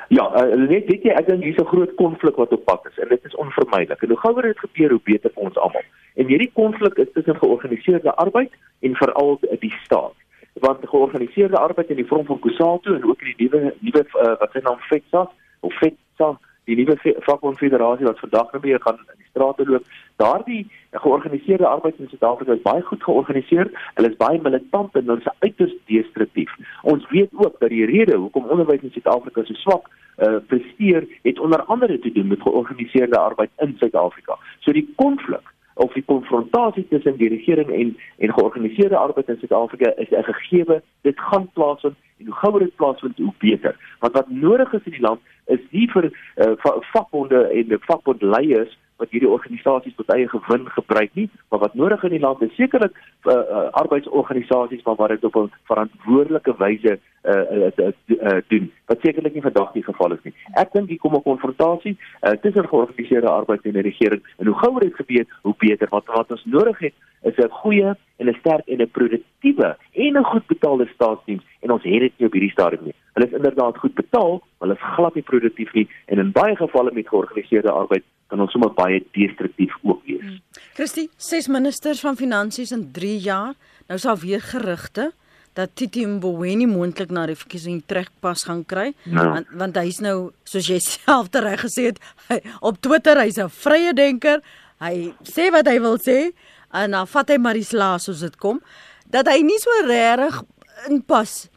Ja, 0.07 0.23
uh, 0.31 0.55
net 0.55 0.87
weet 0.87 1.03
jy 1.03 1.13
ek 1.19 1.27
dink 1.27 1.43
hier's 1.43 1.59
'n 1.59 1.67
groot 1.67 1.95
konflik 1.95 2.35
wat 2.35 2.51
op 2.51 2.65
pad 2.65 2.85
is 2.89 2.97
en 2.97 3.09
dit 3.09 3.25
is 3.25 3.35
onvermydelik. 3.35 4.01
En 4.01 4.09
hoe 4.09 4.17
gouer 4.17 4.41
dit 4.41 4.59
gebeur, 4.59 4.89
hoe 4.89 5.01
beter 5.03 5.31
vir 5.33 5.43
ons 5.43 5.57
almal. 5.57 5.83
En 6.17 6.25
hierdie 6.25 6.51
konflik 6.53 6.97
is 6.97 7.11
tussen 7.13 7.37
georganiseerde 7.37 8.15
arbeid 8.15 8.51
en 8.79 8.95
veral 8.95 9.39
die 9.59 9.73
staat. 9.83 10.13
Want 10.53 10.89
georganiseerde 10.89 11.57
arbeid 11.57 11.89
in 11.89 11.95
die 11.95 12.07
vorm 12.07 12.25
van 12.25 12.39
Kusatu 12.39 12.95
en 12.95 13.05
ook 13.05 13.21
in 13.21 13.33
die 13.37 13.49
nuwe 13.49 13.73
nuwe 13.79 14.05
uh, 14.05 14.33
wat 14.39 14.51
se 14.51 14.59
naam 14.63 14.79
FETSA 14.79 15.29
of 15.59 15.73
FETSA 15.73 16.39
die 16.65 16.75
nuwe 16.75 16.97
vakbondfederasie 17.25 18.05
wat 18.05 18.19
vandag 18.19 18.51
nou 18.51 18.61
weer 18.61 18.81
gaan 18.81 18.97
in 18.97 19.19
die 19.21 19.29
strate 19.29 19.65
loop. 19.69 19.85
Daardie 20.15 20.63
georganiseerde 20.91 21.67
arbeid 21.67 21.99
in 21.99 22.09
Suid-Afrika 22.09 22.53
is 22.53 22.65
baie 22.65 22.81
goed 22.81 23.03
georganiseer. 23.03 23.69
Hulle 23.93 24.09
is 24.09 24.17
baie 24.17 24.41
militant 24.41 24.95
en 24.95 25.05
hulle 25.05 25.21
is 25.21 25.35
uiters 25.45 25.75
destruktief. 25.85 26.55
Ons 26.81 27.05
weet 27.09 27.29
ook 27.33 27.59
dat 27.59 27.69
die 27.69 27.85
rede 27.85 28.17
hoekom 28.17 28.49
onderwys 28.49 28.81
in 28.81 28.95
Suid-Afrika 28.95 29.45
so 29.45 29.61
swak 29.61 29.85
uh, 30.17 30.39
presteer, 30.47 31.05
het 31.21 31.39
onder 31.39 31.63
andere 31.63 31.99
te 31.99 32.11
doen 32.11 32.27
met 32.27 32.41
georganiseerde 32.41 33.17
arbeid 33.17 33.53
in 33.61 33.75
Suid-Afrika. 33.77 34.39
So 34.65 34.73
die 34.73 34.89
konflik 34.95 35.53
of 35.77 35.93
die 35.93 36.03
konfrontasie 36.05 36.87
tussen 36.89 37.17
die 37.17 37.29
regering 37.29 37.69
en 37.69 37.97
en 38.17 38.33
georganiseerde 38.33 38.97
arbeid 38.97 39.29
in 39.29 39.37
Suid-Afrika 39.37 39.93
is 39.95 40.09
'n 40.09 40.23
gegewe. 40.23 40.81
Dit 41.01 41.19
gaan 41.19 41.49
plaasvind 41.53 41.95
en 42.19 42.25
hoe 42.25 42.35
gouer 42.35 42.59
dit 42.59 42.75
plaasvind, 42.75 43.17
hoe 43.17 43.33
beter. 43.37 43.75
Want 43.99 44.13
wat 44.13 44.29
nodig 44.29 44.73
is 44.73 44.83
in 44.83 44.91
die 44.91 45.07
land 45.07 45.19
is 45.45 45.59
nie 45.69 45.87
vir 45.91 46.11
uh, 46.35 46.51
vakbonde 46.93 47.41
en 47.47 47.77
vakbondleiers 47.79 48.77
wat 48.97 49.11
hierdie 49.13 49.29
organisasies 49.29 49.95
tot 49.95 50.09
eie 50.13 50.27
gewin 50.29 50.65
gebruik 50.73 51.13
nie, 51.13 51.29
maar 51.49 51.59
wat 51.59 51.75
nodig 51.77 52.03
in 52.03 52.15
die 52.15 52.23
land 52.23 52.41
is 52.41 52.55
sekerlik 52.55 52.95
uh, 52.97 53.33
uh, 53.33 53.67
arbeidsorganisasies 53.81 54.83
maar 54.83 54.95
wat 54.95 55.09
dit 55.09 55.23
op 55.23 55.35
'n 55.35 55.51
verantwoordelike 55.69 56.55
wyse 56.57 56.99
uh, 57.23 57.67
uh, 57.77 57.91
uh, 58.07 58.37
doen. 58.47 58.71
Wat 58.85 58.99
sekerlik 59.01 59.33
nie 59.33 59.41
vandag 59.41 59.71
die 59.71 59.83
geval 59.83 60.13
is 60.13 60.23
nie. 60.23 60.33
Ek 60.53 60.71
dink 60.73 60.89
hier 60.89 60.99
kom 60.99 61.15
'n 61.15 61.23
konfrontasie 61.23 61.97
uh, 61.97 62.31
tussen 62.41 62.67
georganiseerde 62.67 63.29
arbeid 63.29 63.65
en 63.65 63.73
die 63.73 63.81
regering 63.81 64.21
en 64.37 64.45
hoe 64.45 64.55
gouer 64.55 64.79
dit 64.79 64.95
gebeur, 64.95 65.25
hoe 65.41 65.55
beter. 65.57 65.87
Wat 65.89 66.05
wat 66.05 66.31
ons 66.31 66.45
nodig 66.45 66.79
het 66.79 66.93
is 67.23 67.37
'n 67.37 67.49
goeie 67.49 67.95
en 68.17 68.29
'n 68.29 68.37
sterk 68.39 68.67
en 68.67 68.81
'n 68.81 68.91
produktiewe 68.91 69.77
en 69.93 70.17
'n 70.17 70.23
goed 70.23 70.45
betaalde 70.47 70.87
staatsdiens 70.93 71.43
en 71.61 71.71
ons 71.71 71.83
het 71.83 71.99
dit 71.99 72.13
nie 72.17 72.27
op 72.27 72.33
hierdie 72.33 72.51
stadium 72.51 72.83
nie. 72.83 72.95
Hulle 73.13 73.25
is 73.25 73.33
inderdaad 73.33 73.77
goed 73.77 73.93
betaal, 73.93 74.31
maar 74.39 74.67
hulle 74.67 74.73
is 74.73 74.95
glad 74.95 75.13
nie 75.13 75.23
produktief 75.23 75.73
nie 75.73 75.87
en 76.05 76.19
in 76.19 76.31
baie 76.31 76.55
gevalle 76.55 76.91
met 76.93 77.07
georganiseerde 77.07 77.71
arbeid 77.71 78.03
kan 78.27 78.41
ons 78.41 78.51
sommer 78.51 78.73
baie 78.73 79.05
destruktief 79.11 79.73
ook 79.83 80.01
wees. 80.05 80.21
Hmm. 80.21 80.39
Christie, 80.73 81.09
ses 81.17 81.47
ministers 81.47 81.99
van 81.99 82.15
finansies 82.15 82.71
in 82.71 82.91
3 82.91 83.17
jaar. 83.17 83.53
Nou 83.87 83.99
sal 83.99 84.17
weer 84.17 84.41
gerugte 84.41 85.11
dat 85.57 85.73
Titi 85.73 86.05
Mboweni 86.05 86.67
moontlik 86.69 87.09
na 87.13 87.25
die 87.29 87.37
verkiesing 87.37 87.81
trekpas 87.89 88.45
gaan 88.45 88.63
kry 88.69 88.91
ja. 89.09 89.23
want 89.33 89.53
want 89.57 89.79
hy's 89.81 89.99
nou 90.05 90.31
soos 90.45 90.69
jy 90.69 90.77
self 90.85 91.31
reg 91.33 91.63
gesê 91.65 91.89
het 91.91 92.01
hy, 92.29 92.39
op 92.61 92.77
Twitter 92.81 93.17
hy's 93.17 93.39
'n 93.41 93.49
vrye 93.49 93.93
denker. 93.97 94.43
Hy 94.79 95.13
sê 95.25 95.49
wat 95.51 95.67
hy 95.67 95.79
wil 95.81 95.97
sê 95.97 96.31
en 96.73 96.93
dan 96.93 97.07
vat 97.09 97.29
hy 97.33 97.37
maar 97.41 97.57
die 97.57 97.65
slaas 97.65 98.05
soos 98.05 98.21
dit 98.21 98.37
kom 98.37 98.61
dat 99.09 99.27
hy 99.31 99.41
nie 99.41 99.57
so 99.59 99.71
regtig 99.87 100.43
inpas 100.91 101.47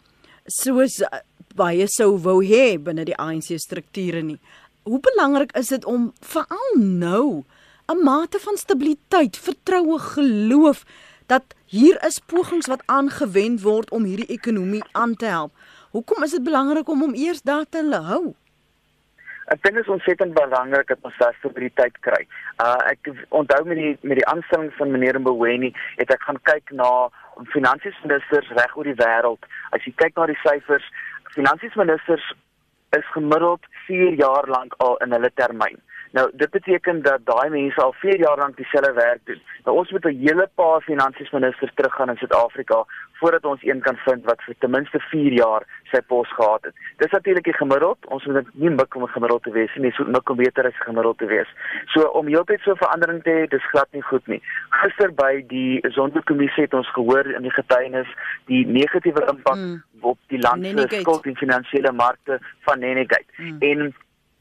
soos 0.48 1.02
baie 1.54 1.86
sou 1.90 2.16
wou 2.16 2.40
hê 2.46 2.78
binne 2.78 3.04
die 3.04 3.18
ANC 3.18 3.58
strukture 3.60 4.22
nie. 4.22 4.38
Hoe 4.88 5.00
belangrik 5.00 5.52
is 5.58 5.68
dit 5.68 5.84
om 5.84 6.12
veral 6.24 6.76
nou 6.78 7.44
'n 7.90 8.04
mate 8.04 8.38
van 8.38 8.56
stabiliteit, 8.56 9.36
vertroue, 9.36 9.98
geloof 9.98 10.84
dat 11.30 11.54
hier 11.70 11.96
is 12.06 12.18
pogings 12.32 12.66
wat 12.66 12.82
aangewend 12.90 13.62
word 13.62 13.90
om 13.94 14.04
hierdie 14.08 14.30
ekonomie 14.34 14.82
aan 14.92 15.14
te 15.14 15.30
help. 15.30 15.52
Hoekom 15.94 16.26
is 16.26 16.34
dit 16.36 16.44
belangrik 16.44 16.88
om 16.88 17.06
hom 17.06 17.14
eers 17.14 17.42
daar 17.42 17.66
te 17.70 17.82
hou? 18.10 18.34
Ek 19.50 19.62
dink 19.64 19.74
dit 19.74 19.82
is 19.82 19.90
ontsettend 19.90 20.34
belangrik 20.34 20.92
dat 20.92 21.06
ons 21.08 21.16
daai 21.18 21.34
stabiliteit 21.38 21.96
kry. 22.06 22.20
Uh 22.62 22.76
ek 22.92 23.10
onthou 23.34 23.64
met 23.66 23.80
die 23.80 23.96
met 24.02 24.20
die 24.20 24.28
aanstelling 24.32 24.70
van 24.78 24.92
meneer 24.94 25.18
Mboweni 25.18 25.72
het 25.96 26.12
ek 26.14 26.22
gaan 26.26 26.38
kyk 26.50 26.70
na 26.82 26.90
finansiesministers 27.54 28.52
reg 28.58 28.76
oor 28.76 28.86
die 28.86 28.98
wêreld. 29.00 29.50
As 29.74 29.82
jy 29.86 29.94
kyk 30.02 30.14
na 30.14 30.28
die 30.30 30.38
syfers, 30.44 30.86
finansiesministers 31.34 32.30
is 32.98 33.10
gemiddeld 33.16 33.66
4 33.88 34.14
jaar 34.22 34.46
lank 34.50 34.78
al 34.86 34.96
in 35.02 35.18
hulle 35.18 35.30
termyn. 35.34 35.82
Nou 36.10 36.30
dit 36.34 36.50
beteken 36.50 37.02
dat 37.02 37.20
daai 37.24 37.50
mense 37.50 37.82
al 37.82 37.92
4 37.92 38.18
jaar 38.18 38.38
lank 38.38 38.56
dieselfde 38.56 38.92
werk 38.92 39.20
doen. 39.24 39.42
Nou 39.64 39.76
ons 39.76 39.90
moet 39.90 40.04
'n 40.04 40.18
hele 40.26 40.48
paar 40.54 40.80
finansiesministers 40.80 41.74
teruggaan 41.74 42.08
in 42.08 42.16
Suid-Afrika 42.16 42.84
voordat 43.20 43.44
ons 43.44 43.62
een 43.62 43.80
kan 43.80 43.96
vind 43.96 44.24
wat 44.24 44.42
vir 44.42 44.54
ten 44.58 44.70
minste 44.70 44.98
4 44.98 45.32
jaar 45.32 45.62
sy 45.92 46.00
pos 46.00 46.32
gehad 46.34 46.62
het. 46.64 46.74
Dis 46.96 47.10
natuurlik 47.10 47.44
die 47.44 47.60
gemiddeld. 47.62 48.06
Ons 48.06 48.24
moet 48.26 48.48
nie 48.54 48.70
mik 48.70 48.94
om 48.94 49.02
'n 49.02 49.16
gemiddeld 49.16 49.42
te 49.42 49.50
wees 49.50 49.74
nie, 49.74 49.92
so 49.92 50.04
mik 50.04 50.30
om 50.30 50.36
beter 50.36 50.66
as 50.66 50.86
gemiddeld 50.86 51.18
te 51.18 51.26
wees. 51.26 51.48
So 51.86 52.00
om 52.08 52.26
heeltyd 52.26 52.60
so 52.60 52.74
verandering 52.74 53.22
te 53.22 53.30
hê, 53.30 53.48
dis 53.48 53.70
glad 53.70 53.88
nie 53.90 54.02
goed 54.02 54.26
nie. 54.26 54.42
Gister 54.68 55.14
by 55.14 55.44
die 55.46 55.80
Sonderkommissie 55.88 56.62
het 56.62 56.74
ons 56.74 56.92
gehoor 56.92 57.26
in 57.26 57.42
die 57.42 57.56
getuienis 57.60 58.08
die 58.44 58.66
negatiewe 58.66 59.26
impak 59.32 59.56
mm. 59.56 59.82
op 60.00 60.18
die 60.26 60.38
land 60.38 60.66
se 60.66 61.00
skuld 61.00 61.26
en 61.26 61.36
finansiële 61.36 61.92
markte 61.92 62.40
van 62.60 62.78
Nenegate. 62.78 63.32
Mm. 63.36 63.56
En 63.60 63.94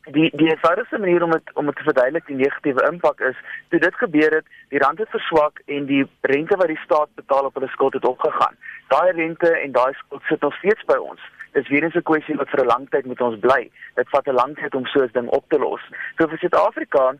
die 0.05 0.29
die 0.35 0.49
eenvoudigste 0.49 0.97
manier 0.97 1.23
om 1.23 1.31
het, 1.31 1.53
om 1.53 1.67
het 1.67 1.75
te 1.75 1.83
verduidelik 1.83 2.25
die 2.25 2.35
negatiewe 2.35 2.87
impak 2.91 3.19
is 3.19 3.35
toe 3.69 3.79
dit 3.79 3.95
gebeur 3.95 4.35
het 4.35 4.45
die 4.69 4.79
rand 4.79 4.99
het 4.99 5.09
verswak 5.09 5.61
en 5.65 5.85
die 5.85 6.05
rente 6.21 6.55
wat 6.57 6.67
die 6.67 6.81
staat 6.83 7.09
betaal 7.15 7.45
op 7.45 7.53
hulle 7.53 7.67
skuld 7.67 7.93
het 7.93 8.05
opgegaan. 8.05 8.55
Daai 8.87 9.11
rente 9.11 9.51
en 9.57 9.71
daai 9.71 9.93
skuld 9.93 10.23
sit 10.23 10.41
nog 10.41 10.55
steeds 10.55 10.85
by 10.85 10.97
ons. 10.97 11.21
Dis 11.51 11.67
weer 11.67 11.83
eens 11.83 11.95
'n 11.95 12.09
kwessie 12.11 12.35
wat 12.35 12.49
vir 12.49 12.63
'n 12.63 12.71
lang 12.73 12.89
tyd 12.89 13.05
met 13.05 13.21
ons 13.21 13.39
bly. 13.39 13.71
Dit 13.95 14.09
vat 14.09 14.27
'n 14.27 14.39
lang 14.41 14.55
tyd 14.55 14.75
om 14.75 14.85
so 14.85 15.03
'n 15.03 15.09
ding 15.13 15.27
op 15.27 15.45
te 15.49 15.59
los. 15.59 15.81
So 16.17 16.27
vir 16.27 16.37
Suid-Afrika 16.37 17.15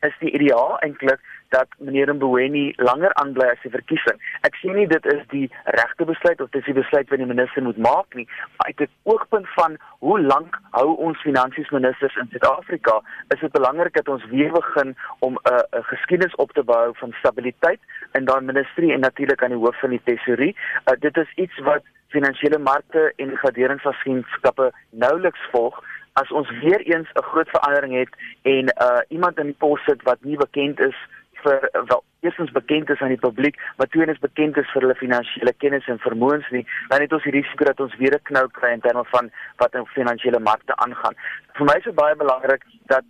is 0.00 0.14
die 0.18 0.30
ideaal 0.30 0.78
eintlik 0.78 1.20
dat 1.48 1.68
meneer 1.78 2.14
Mboweni 2.14 2.72
langer 2.76 3.14
aanbly 3.14 3.46
as 3.52 3.62
die 3.62 3.70
verkiesing. 3.70 4.18
Ek 4.46 4.54
sien 4.60 4.74
nie 4.76 4.86
dit 4.86 5.06
is 5.12 5.22
die 5.32 5.46
regte 5.78 6.04
besluit 6.04 6.40
of 6.40 6.50
dit 6.50 6.60
is 6.60 6.70
die 6.70 6.76
besluit 6.80 7.08
wat 7.08 7.22
die 7.22 7.30
minister 7.30 7.62
moet 7.62 7.80
maak 7.88 8.14
nie, 8.14 8.26
maar 8.56 8.70
uit 8.72 8.80
'n 8.80 8.92
oogpunt 9.02 9.48
van 9.56 9.76
hoe 9.98 10.20
lank 10.20 10.60
hou 10.70 10.96
ons 10.96 11.20
finansiesministers 11.20 12.16
in 12.16 12.28
Suid-Afrika, 12.30 13.00
is 13.34 13.40
dit 13.40 13.52
belangrik 13.52 13.94
dat 13.94 14.08
ons 14.08 14.24
weer 14.30 14.52
begin 14.52 14.96
om 15.18 15.38
'n 15.42 15.78
'n 15.78 15.84
geskiedenis 15.92 16.34
op 16.34 16.52
te 16.52 16.62
bou 16.62 16.92
van 16.94 17.12
stabiliteit 17.18 17.80
in 18.12 18.24
daai 18.24 18.40
ministerie 18.40 18.92
en 18.92 19.00
natuurlik 19.00 19.42
aan 19.42 19.54
die 19.56 19.64
hoof 19.64 19.80
van 19.80 19.90
die 19.90 20.04
tesorie. 20.04 20.56
Uh, 20.86 20.94
dit 21.00 21.16
is 21.16 21.32
iets 21.34 21.58
wat 21.58 21.82
finansiële 22.08 22.58
markte 22.58 23.12
en 23.16 23.36
graderingsagentskappe 23.36 24.72
nouliks 24.90 25.48
volg 25.50 25.84
as 26.12 26.30
ons 26.32 26.50
weer 26.62 26.80
eens 26.80 27.08
'n 27.14 27.22
groot 27.30 27.48
verandering 27.48 27.94
het 27.94 28.12
en 28.42 28.64
uh 28.86 29.00
iemand 29.08 29.38
in 29.38 29.46
die 29.50 29.60
pos 29.64 29.84
sit 29.84 30.02
wat 30.02 30.18
nie 30.20 30.36
bekend 30.36 30.80
is 30.80 30.96
vir 31.42 31.68
wel 31.72 32.02
eerstens 32.20 32.50
bekend 32.50 32.90
is 32.90 33.00
aan 33.00 33.14
die 33.14 33.24
publiek, 33.26 33.60
maar 33.76 33.86
tweedens 33.88 34.18
bekend 34.18 34.56
is 34.56 34.70
vir 34.72 34.82
hulle 34.82 34.94
finansiële 34.94 35.52
kennis 35.62 35.86
en 35.86 35.98
vermoëns 35.98 36.48
nie, 36.50 36.64
dan 36.88 37.04
het 37.04 37.12
ons 37.12 37.22
die 37.22 37.36
risiko 37.36 37.64
dat 37.64 37.80
ons 37.80 37.96
weer 37.96 38.14
'n 38.14 38.28
knou 38.30 38.46
kry 38.58 38.72
in 38.72 38.80
terme 38.80 39.04
van 39.04 39.30
wat 39.56 39.74
in 39.74 39.86
finansiële 39.86 40.40
markte 40.40 40.76
aangaan. 40.76 41.14
Vir 41.54 41.66
my 41.66 41.76
is 41.78 41.84
dit 41.84 41.94
baie 41.94 42.16
belangrik 42.16 42.64
dat 42.86 43.04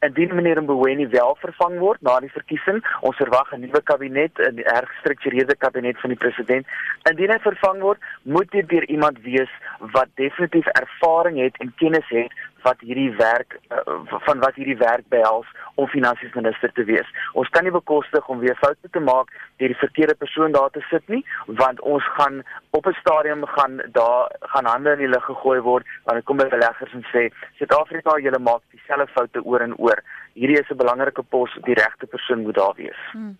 indien 0.00 0.34
meneer 0.34 0.62
Mboweni 0.62 1.08
wel 1.08 1.36
vervang 1.40 1.78
word 1.78 2.00
na 2.00 2.18
die 2.20 2.30
verkiesing, 2.30 2.78
ons 3.00 3.16
verwag 3.16 3.52
'n 3.52 3.60
nuwe 3.60 3.82
kabinet, 3.82 4.38
'n 4.38 4.62
hergestruktureerde 4.64 5.56
kabinet 5.56 6.00
van 6.00 6.10
die 6.10 6.18
president. 6.18 6.66
Indien 7.10 7.30
hy 7.30 7.38
vervang 7.38 7.80
word, 7.80 7.98
moet 8.22 8.50
dit 8.50 8.68
deur 8.68 8.84
iemand 8.84 9.18
wees 9.22 9.50
wat 9.78 10.08
definitief 10.14 10.66
ervaring 10.66 11.38
het 11.38 11.56
en 11.56 11.74
kennis 11.76 12.08
het 12.08 12.32
wat 12.62 12.80
hierdie 12.80 13.10
werk 13.16 13.58
uh, 13.70 13.80
van 14.26 14.38
wat 14.44 14.54
hierdie 14.54 14.76
werk 14.76 15.06
behels 15.08 15.46
om 15.74 15.86
finansies 15.86 16.34
minister 16.34 16.72
te 16.74 16.84
wees. 16.84 17.08
Ons 17.38 17.50
kan 17.54 17.64
nie 17.64 17.74
bekostig 17.74 18.28
om 18.28 18.42
weer 18.42 18.58
foute 18.62 18.90
te 18.92 19.00
maak 19.00 19.32
deur 19.60 19.72
die 19.72 19.82
verkeerde 19.82 20.14
persoon 20.18 20.52
daar 20.52 20.70
te 20.74 20.82
sit 20.90 21.08
nie, 21.08 21.22
want 21.60 21.80
ons 21.80 22.04
gaan 22.18 22.42
op 22.70 22.86
'n 22.86 22.96
stadium 23.00 23.46
gaan 23.46 23.80
daar 23.92 24.30
gaan 24.52 24.66
hande 24.66 24.92
in 24.92 25.04
die 25.04 25.12
lug 25.14 25.24
gegooi 25.24 25.60
word 25.60 25.86
wanneer 26.04 26.24
kom 26.24 26.36
by 26.36 26.48
beleggers 26.48 26.92
en 26.92 27.04
sê 27.12 27.28
Suid-Afrika, 27.58 28.18
julle 28.18 28.38
maak 28.38 28.62
dieselfde 28.70 29.12
foute 29.12 29.44
oor 29.44 29.60
en 29.60 29.76
oor. 29.76 30.02
Hierdie 30.34 30.60
is 30.60 30.70
'n 30.70 30.76
belangrike 30.76 31.22
pos, 31.22 31.50
die 31.64 31.74
regte 31.74 32.06
persoon 32.06 32.42
moet 32.42 32.54
daar 32.54 32.74
wees. 32.74 33.00
Hmm. 33.12 33.38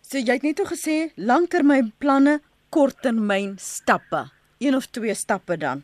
So 0.00 0.18
jy 0.18 0.32
het 0.32 0.42
net 0.42 0.56
toe 0.56 0.66
gesê 0.66 1.10
langtermynplanne, 1.16 2.40
korttermyn 2.70 3.58
stappe. 3.58 4.30
Een 4.58 4.74
of 4.74 4.86
twee 4.86 5.14
stappe 5.14 5.56
dan. 5.56 5.82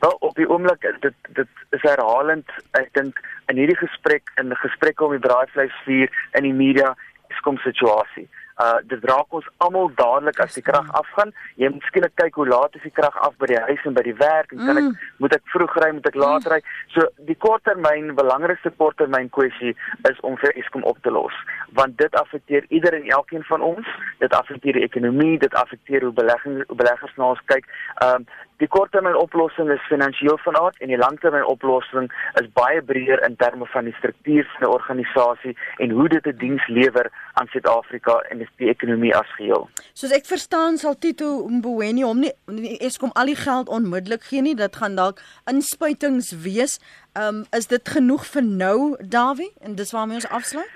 Wel 0.00 0.16
op 0.20 0.34
die 0.34 0.48
oomblik 0.48 0.86
dit 1.00 1.14
dit 1.40 1.48
is 1.70 1.82
herhalend 1.82 2.50
ek 2.80 2.92
dink 2.92 3.20
in 3.52 3.60
hierdie 3.60 3.80
gesprek 3.80 4.30
in 4.40 4.52
die 4.52 4.62
gesprekke 4.62 5.04
om 5.04 5.16
die 5.16 5.26
braaivleisvuur 5.26 6.08
in 6.38 6.48
die 6.48 6.56
media 6.56 6.94
skom 7.40 7.58
situasie. 7.64 8.28
Uh 8.62 8.78
dit 8.86 9.02
raak 9.10 9.34
ons 9.34 9.46
almal 9.66 9.88
dadelik 9.98 10.38
as 10.44 10.54
die 10.54 10.62
krag 10.62 10.86
afgaan. 10.94 11.32
Jy 11.58 11.72
moet 11.74 11.86
skielik 11.88 12.12
kyk 12.20 12.36
hoe 12.38 12.46
laat 12.46 12.76
is 12.78 12.84
die 12.86 12.92
krag 12.94 13.16
af 13.26 13.34
by 13.40 13.48
die 13.50 13.58
huis 13.66 13.82
en 13.88 13.96
by 13.96 14.04
die 14.06 14.14
werk 14.20 14.54
en 14.54 14.60
kan 14.62 14.78
ek 14.78 14.84
mm. 14.84 15.08
moet 15.24 15.34
ek 15.34 15.42
vroeg 15.50 15.74
ry, 15.82 15.88
moet 15.96 16.06
ek 16.06 16.18
laat 16.22 16.46
ry. 16.52 16.60
So 16.94 17.08
die 17.30 17.34
korttermyn 17.46 18.14
belangrikste 18.14 18.70
korttermyn 18.78 19.32
kwessie 19.34 19.74
is 20.10 20.22
om 20.22 20.38
vir 20.38 20.54
Eskom 20.62 20.86
op 20.86 21.02
te 21.02 21.10
los 21.10 21.34
want 21.74 21.98
dit 21.98 22.14
affekteer 22.14 22.62
ieder 22.70 22.94
en 22.94 23.10
elkeen 23.10 23.42
van 23.50 23.64
ons. 23.74 23.90
Dit 24.22 24.34
affekteer 24.38 24.78
die 24.78 24.86
ekonomie, 24.86 25.34
dit 25.42 25.54
affekteer 25.58 26.06
hoe 26.06 26.14
belegging 26.14 26.62
hoe 26.68 26.78
beleggers 26.78 27.18
na 27.18 27.32
ons 27.34 27.42
kyk. 27.50 27.66
Um 28.06 28.28
die 28.62 28.68
korttermyn 28.68 29.16
oplossing 29.18 29.70
is 29.74 29.88
finansiëel 29.88 30.38
van 30.44 30.58
aard 30.60 30.78
en 30.82 30.92
die 30.92 30.98
langtermyn 31.00 31.46
oplossing 31.50 32.10
is 32.40 32.50
baie 32.58 32.82
breër 32.82 33.22
in 33.26 33.36
terme 33.36 33.66
van 33.72 33.88
die 33.88 33.94
struktuur 33.98 34.46
van 34.52 34.68
'n 34.68 34.72
organisasie 34.72 35.56
en 35.78 35.90
hoe 35.90 36.08
dit 36.08 36.26
'n 36.26 36.38
diens 36.38 36.66
lewer 36.66 37.10
aan 37.32 37.46
Suid-Afrika 37.46 38.18
en 38.30 38.46
die 38.56 38.68
ekonomie 38.68 39.16
as 39.16 39.30
geheel. 39.36 39.68
Soos 39.92 40.12
ek 40.12 40.26
verstaan 40.26 40.78
sal 40.78 40.98
Tito 40.98 41.48
Mboweni 41.48 42.02
hom 42.02 42.20
nie 42.20 42.32
Eskom 42.78 43.10
al 43.14 43.26
die 43.26 43.36
geld 43.36 43.68
onmiddellik 43.68 44.22
gee 44.22 44.42
nie, 44.42 44.54
dit 44.54 44.76
gaan 44.76 44.94
dalk 44.94 45.20
inspuitings 45.50 46.30
wees. 46.42 46.80
Um 47.18 47.44
is 47.50 47.66
dit 47.66 47.88
genoeg 47.88 48.26
vir 48.26 48.42
nou, 48.42 48.96
Dawie? 49.08 49.52
En 49.60 49.74
dis 49.74 49.92
waarmee 49.92 50.14
ons 50.14 50.28
afsluit? 50.28 50.70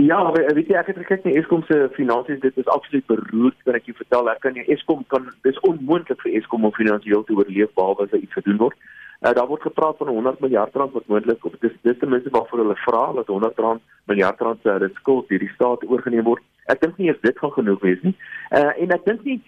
Ja, 0.00 0.20
weet 0.32 0.70
jy 0.70 0.76
ek 0.80 0.86
het 0.88 0.98
gekyk 1.02 1.26
na 1.26 1.32
Eskom 1.36 1.60
se 1.68 1.76
finansies, 1.92 2.38
dit 2.40 2.56
is 2.56 2.68
absoluut 2.72 3.04
beroerd, 3.10 3.56
kan 3.66 3.76
ek 3.76 3.90
jou 3.90 3.96
vertel. 3.98 4.30
Ek 4.32 4.38
kan 4.40 4.56
Eskom 4.62 5.02
kan 5.12 5.26
dis 5.44 5.58
onmoontlik 5.66 6.22
vir 6.24 6.38
Eskom 6.38 6.64
om 6.64 6.72
finansiëel 6.72 7.26
te 7.28 7.36
oorleef 7.36 7.74
behalwe 7.76 8.06
as 8.06 8.16
iets 8.16 8.38
gedoen 8.38 8.56
word. 8.62 8.78
Uh, 9.20 9.34
daar 9.36 9.50
word 9.50 9.66
gepraat 9.66 9.98
van 10.00 10.08
100 10.08 10.40
miljard 10.40 10.78
rand 10.80 10.94
wat 10.96 11.08
moontlik 11.12 11.44
op 11.44 11.58
dis 11.60 11.74
dis 11.84 11.98
ten 12.00 12.08
minste 12.08 12.32
waarvoor 12.32 12.62
hulle 12.62 12.78
vra 12.86 13.02
dat 13.18 13.28
100 13.28 13.60
rand 13.60 13.82
miljard 14.08 14.40
rand 14.40 14.62
se 14.64 14.72
uh, 14.72 14.88
skuld 15.02 15.28
deur 15.28 15.44
die 15.44 15.52
staat 15.52 15.84
oorgeneem 15.84 16.24
word. 16.24 16.46
Ek 16.72 16.80
dink 16.80 16.96
nie 16.96 17.12
dit 17.20 17.42
gaan 17.42 17.52
genoeg 17.58 17.84
wees 17.84 18.00
nie. 18.06 18.14
Uh, 18.48 18.70
en 18.80 18.96
ek 18.96 19.04
dink 19.04 19.26
nie 19.28 19.40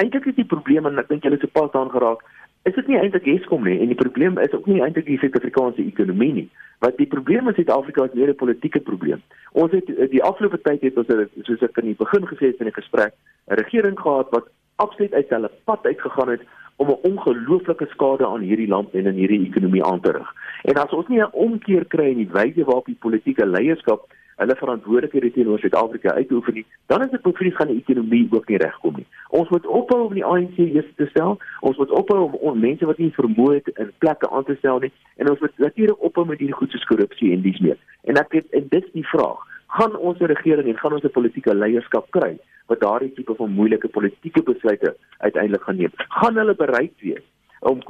eintlik 0.00 0.30
is 0.32 0.38
die 0.40 0.48
probleem 0.48 0.88
en 0.88 1.02
ek 1.04 1.12
dink 1.12 1.28
julle 1.28 1.36
het 1.36 1.44
se 1.44 1.52
pas 1.52 1.68
daan 1.76 1.92
geraak. 1.92 2.24
Is 2.62 2.74
dit 2.74 2.86
nie 2.86 2.98
eintlik 3.00 3.26
Eskom 3.26 3.64
nie 3.64 3.78
en 3.80 3.86
die 3.88 3.96
probleem 3.96 4.38
is 4.38 4.52
ook 4.52 4.66
nie 4.66 4.82
eintlik 4.84 5.06
die 5.06 5.18
Suid-Afrikaanse 5.18 5.80
ekonomie 5.80 6.32
nie. 6.32 6.48
Wat 6.84 6.96
die 6.96 7.08
probleem 7.08 7.48
in 7.48 7.54
Suid-Afrika 7.54 8.04
is 8.04 8.12
meer 8.12 8.28
'n 8.28 8.34
politieke 8.42 8.80
probleem. 8.80 9.22
Ons 9.52 9.72
het 9.72 9.86
die 10.10 10.22
afgelope 10.22 10.60
tyd 10.60 10.82
het 10.82 10.96
ons 10.96 11.06
soos 11.42 11.62
ek 11.62 11.78
in 11.78 11.92
die 11.92 12.00
begin 12.04 12.26
gesê 12.26 12.52
het 12.52 12.60
in 12.60 12.66
'n 12.66 12.80
gesprek 12.80 13.12
'n 13.48 13.54
regering 13.54 13.98
gehad 14.00 14.28
wat 14.30 14.48
absoluut 14.76 15.14
uit 15.14 15.28
hulle 15.28 15.50
pad 15.64 15.86
uitgegaan 15.86 16.28
het 16.28 16.42
om 16.76 16.88
'n 16.88 17.02
ongelooflike 17.10 17.86
skade 17.86 18.26
aan 18.26 18.40
hierdie 18.40 18.68
land 18.68 18.94
en 18.94 19.06
in 19.06 19.14
hierdie 19.14 19.46
ekonomie 19.48 19.84
aan 19.84 20.00
te 20.00 20.12
rig. 20.12 20.30
En 20.62 20.74
as 20.74 20.92
ons 20.92 21.08
nie 21.08 21.20
'n 21.20 21.32
omkeer 21.32 21.84
kry 21.84 22.10
in 22.10 22.16
die 22.16 22.32
wyse 22.32 22.64
waarop 22.64 22.86
die 22.86 23.00
politieke 23.00 23.46
leierskap 23.46 24.08
hulle 24.40 24.56
verantwoordelikhede 24.56 25.30
teenoor 25.34 25.60
Suid-Afrika 25.60 26.14
uitoefen 26.16 26.54
nie, 26.54 26.64
dan 26.92 27.02
is 27.04 27.10
dit 27.12 27.22
bevries 27.22 27.56
gaan 27.56 27.68
die 27.68 27.80
ekonomie 27.82 28.26
ook 28.32 28.48
nie 28.48 28.60
regkom 28.62 28.96
nie. 28.96 29.06
Ons 29.36 29.48
moet 29.52 29.66
ophou 29.66 30.00
om 30.06 30.14
die 30.16 30.24
ANC 30.24 30.58
eers 30.64 30.88
te 30.96 31.06
stel. 31.10 31.36
Ons 31.60 31.76
moet 31.80 31.92
ophou 32.00 32.18
om 32.24 32.36
on, 32.50 32.60
mense 32.60 32.88
wat 32.88 32.98
nie 33.02 33.12
vermoë 33.16 33.58
het 33.58 33.68
in 33.76 33.92
plekke 34.04 34.30
aan 34.30 34.46
te 34.48 34.56
stel 34.58 34.80
nie 34.84 34.92
en 35.20 35.30
ons 35.32 35.42
moet 35.44 35.64
natuurlik 35.66 36.06
ophou 36.08 36.24
met 36.26 36.40
hierdie 36.40 36.56
goeie 36.56 36.84
korrupsie 36.88 37.32
en 37.34 37.44
dies 37.44 37.60
meer. 37.64 37.76
En 38.08 38.20
ek 38.20 38.38
het 38.38 38.56
en 38.56 38.68
dit 38.72 38.84
is 38.84 38.96
die 38.96 39.06
vraag. 39.12 39.44
Gaan 39.76 39.96
ons 39.96 40.18
'n 40.18 40.32
regering 40.32 40.68
en 40.68 40.78
gaan 40.78 40.96
ons 40.96 41.04
'n 41.04 41.16
politieke 41.18 41.54
leierskap 41.54 42.10
kry 42.10 42.38
wat 42.66 42.80
daardie 42.80 43.12
tipe 43.12 43.34
van 43.34 43.50
moeilike 43.50 43.88
politieke 43.88 44.42
besluite 44.42 44.96
uiteindelik 45.18 45.62
gaan 45.62 45.76
neem. 45.76 45.92
Gaan 46.08 46.36
hulle 46.36 46.54
bereid 46.54 46.94
wees 47.00 47.26
om 47.60 47.80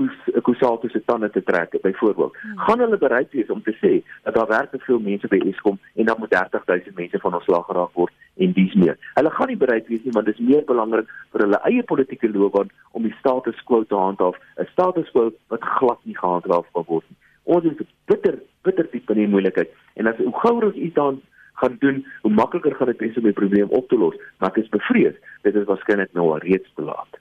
Kusatu 0.43 0.89
se 0.89 1.03
tande 1.05 1.31
te 1.31 1.43
trek 1.43 1.77
byvoorbeeld? 1.83 2.37
Hmm. 2.41 2.59
Gaan 2.59 2.79
hulle 2.79 2.99
bereid 2.99 3.31
wees 3.31 3.51
om 3.51 3.62
te 3.62 3.75
sê 3.79 3.93
dat 4.23 4.35
daar 4.35 4.47
werklik 4.47 4.83
veel 4.83 4.99
mense 4.99 5.29
by 5.29 5.39
Eskom 5.51 5.79
en 5.95 6.05
dan 6.05 6.16
moet 6.18 6.31
30000 6.31 6.95
mense 6.97 7.18
van 7.18 7.35
ontslag 7.35 7.66
geraak 7.66 7.95
word 7.95 8.12
en 8.37 8.53
dies 8.53 8.75
meer. 8.75 8.99
Hulle 9.14 9.31
gaan 9.31 9.51
nie 9.53 9.57
bereid 9.57 9.87
wees 9.87 10.03
nie 10.05 10.14
want 10.16 10.27
dit 10.27 10.39
is 10.39 10.47
meer 10.49 10.64
belangrik 10.66 11.09
vir 11.33 11.47
hulle 11.47 11.62
eie 11.71 11.87
politieke 11.93 12.31
loopbaan 12.33 12.71
om 12.91 13.07
die 13.07 13.14
status 13.18 13.62
quo 13.64 13.85
te 13.85 13.95
handhaaf, 13.95 14.37
'n 14.59 14.68
status 14.73 15.11
quo 15.11 15.31
wat 15.49 15.64
glad 15.79 16.01
nie 16.05 16.18
gehandhaaf 16.18 16.66
kan 16.73 16.85
word 16.87 17.05
nie. 17.09 17.18
Ons 17.45 17.64
is 17.64 17.87
bitter 18.07 18.39
bitter 18.62 18.87
diep 18.91 19.11
in 19.11 19.23
die 19.23 19.33
moeilikheid 19.35 19.71
en 19.95 20.07
as 20.07 20.16
hoe 20.16 20.41
gouer 20.43 20.64
ons 20.64 20.75
iets 20.75 20.95
dan 20.95 21.21
gaan 21.61 21.77
doen, 21.79 22.07
hoe 22.23 22.33
makliker 22.33 22.75
gaan 22.75 22.87
dit 22.93 22.99
wees 22.99 23.16
om 23.16 23.29
die 23.29 23.33
probleem 23.33 23.68
op 23.68 23.89
te 23.89 23.99
los. 23.99 24.16
Maar 24.39 24.51
ek 24.51 24.62
is 24.64 24.68
bevrees 24.68 25.16
dit 25.43 25.55
is 25.55 25.66
waarskynlik 25.68 26.12
nou 26.12 26.31
al 26.33 26.45
reeds 26.45 26.73
te 26.75 26.83
laat. 26.83 27.21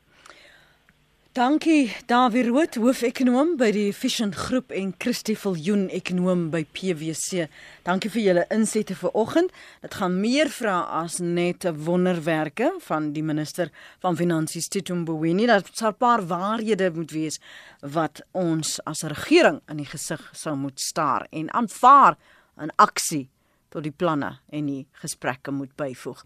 Dankie 1.37 1.91
Dawie 2.09 2.41
Rood, 2.47 2.73
hoofekonoom 2.81 3.51
by 3.59 3.67
die 3.69 3.91
Vision 3.93 4.31
Groep 4.33 4.71
en 4.73 4.95
Christie 4.97 5.35
Viljoen, 5.37 5.83
ekonoom 5.93 6.47
by 6.49 6.63
PwC. 6.73 7.43
Dankie 7.85 8.09
vir 8.09 8.23
julle 8.23 8.45
insette 8.55 8.95
vanoggend. 8.97 9.53
Dit 9.83 9.99
gaan 9.99 10.15
meer 10.23 10.49
vra 10.49 10.79
as 11.03 11.19
net 11.21 11.67
'n 11.69 11.85
wonderwerke 11.85 12.71
van 12.81 13.11
die 13.13 13.21
minister 13.21 13.69
van 14.01 14.17
Finansies 14.17 14.67
Tito 14.67 14.95
Mboweni. 14.95 15.45
Dat 15.45 15.69
'n 15.69 15.93
paar 15.93 16.25
waarhede 16.25 16.89
moet 16.95 17.11
wees 17.11 17.39
wat 17.81 18.25
ons 18.31 18.79
as 18.85 19.03
regering 19.03 19.61
in 19.67 19.77
die 19.77 19.85
gesig 19.85 20.31
sou 20.33 20.55
moet 20.55 20.79
staar 20.79 21.27
en 21.29 21.53
aanvaar 21.53 22.17
in 22.57 22.71
aksie 22.75 23.29
tot 23.69 23.83
die 23.83 23.93
planne 23.95 24.39
en 24.49 24.65
die 24.65 24.87
gesprekke 24.91 25.51
moet 25.51 25.75
byvoeg. 25.75 26.23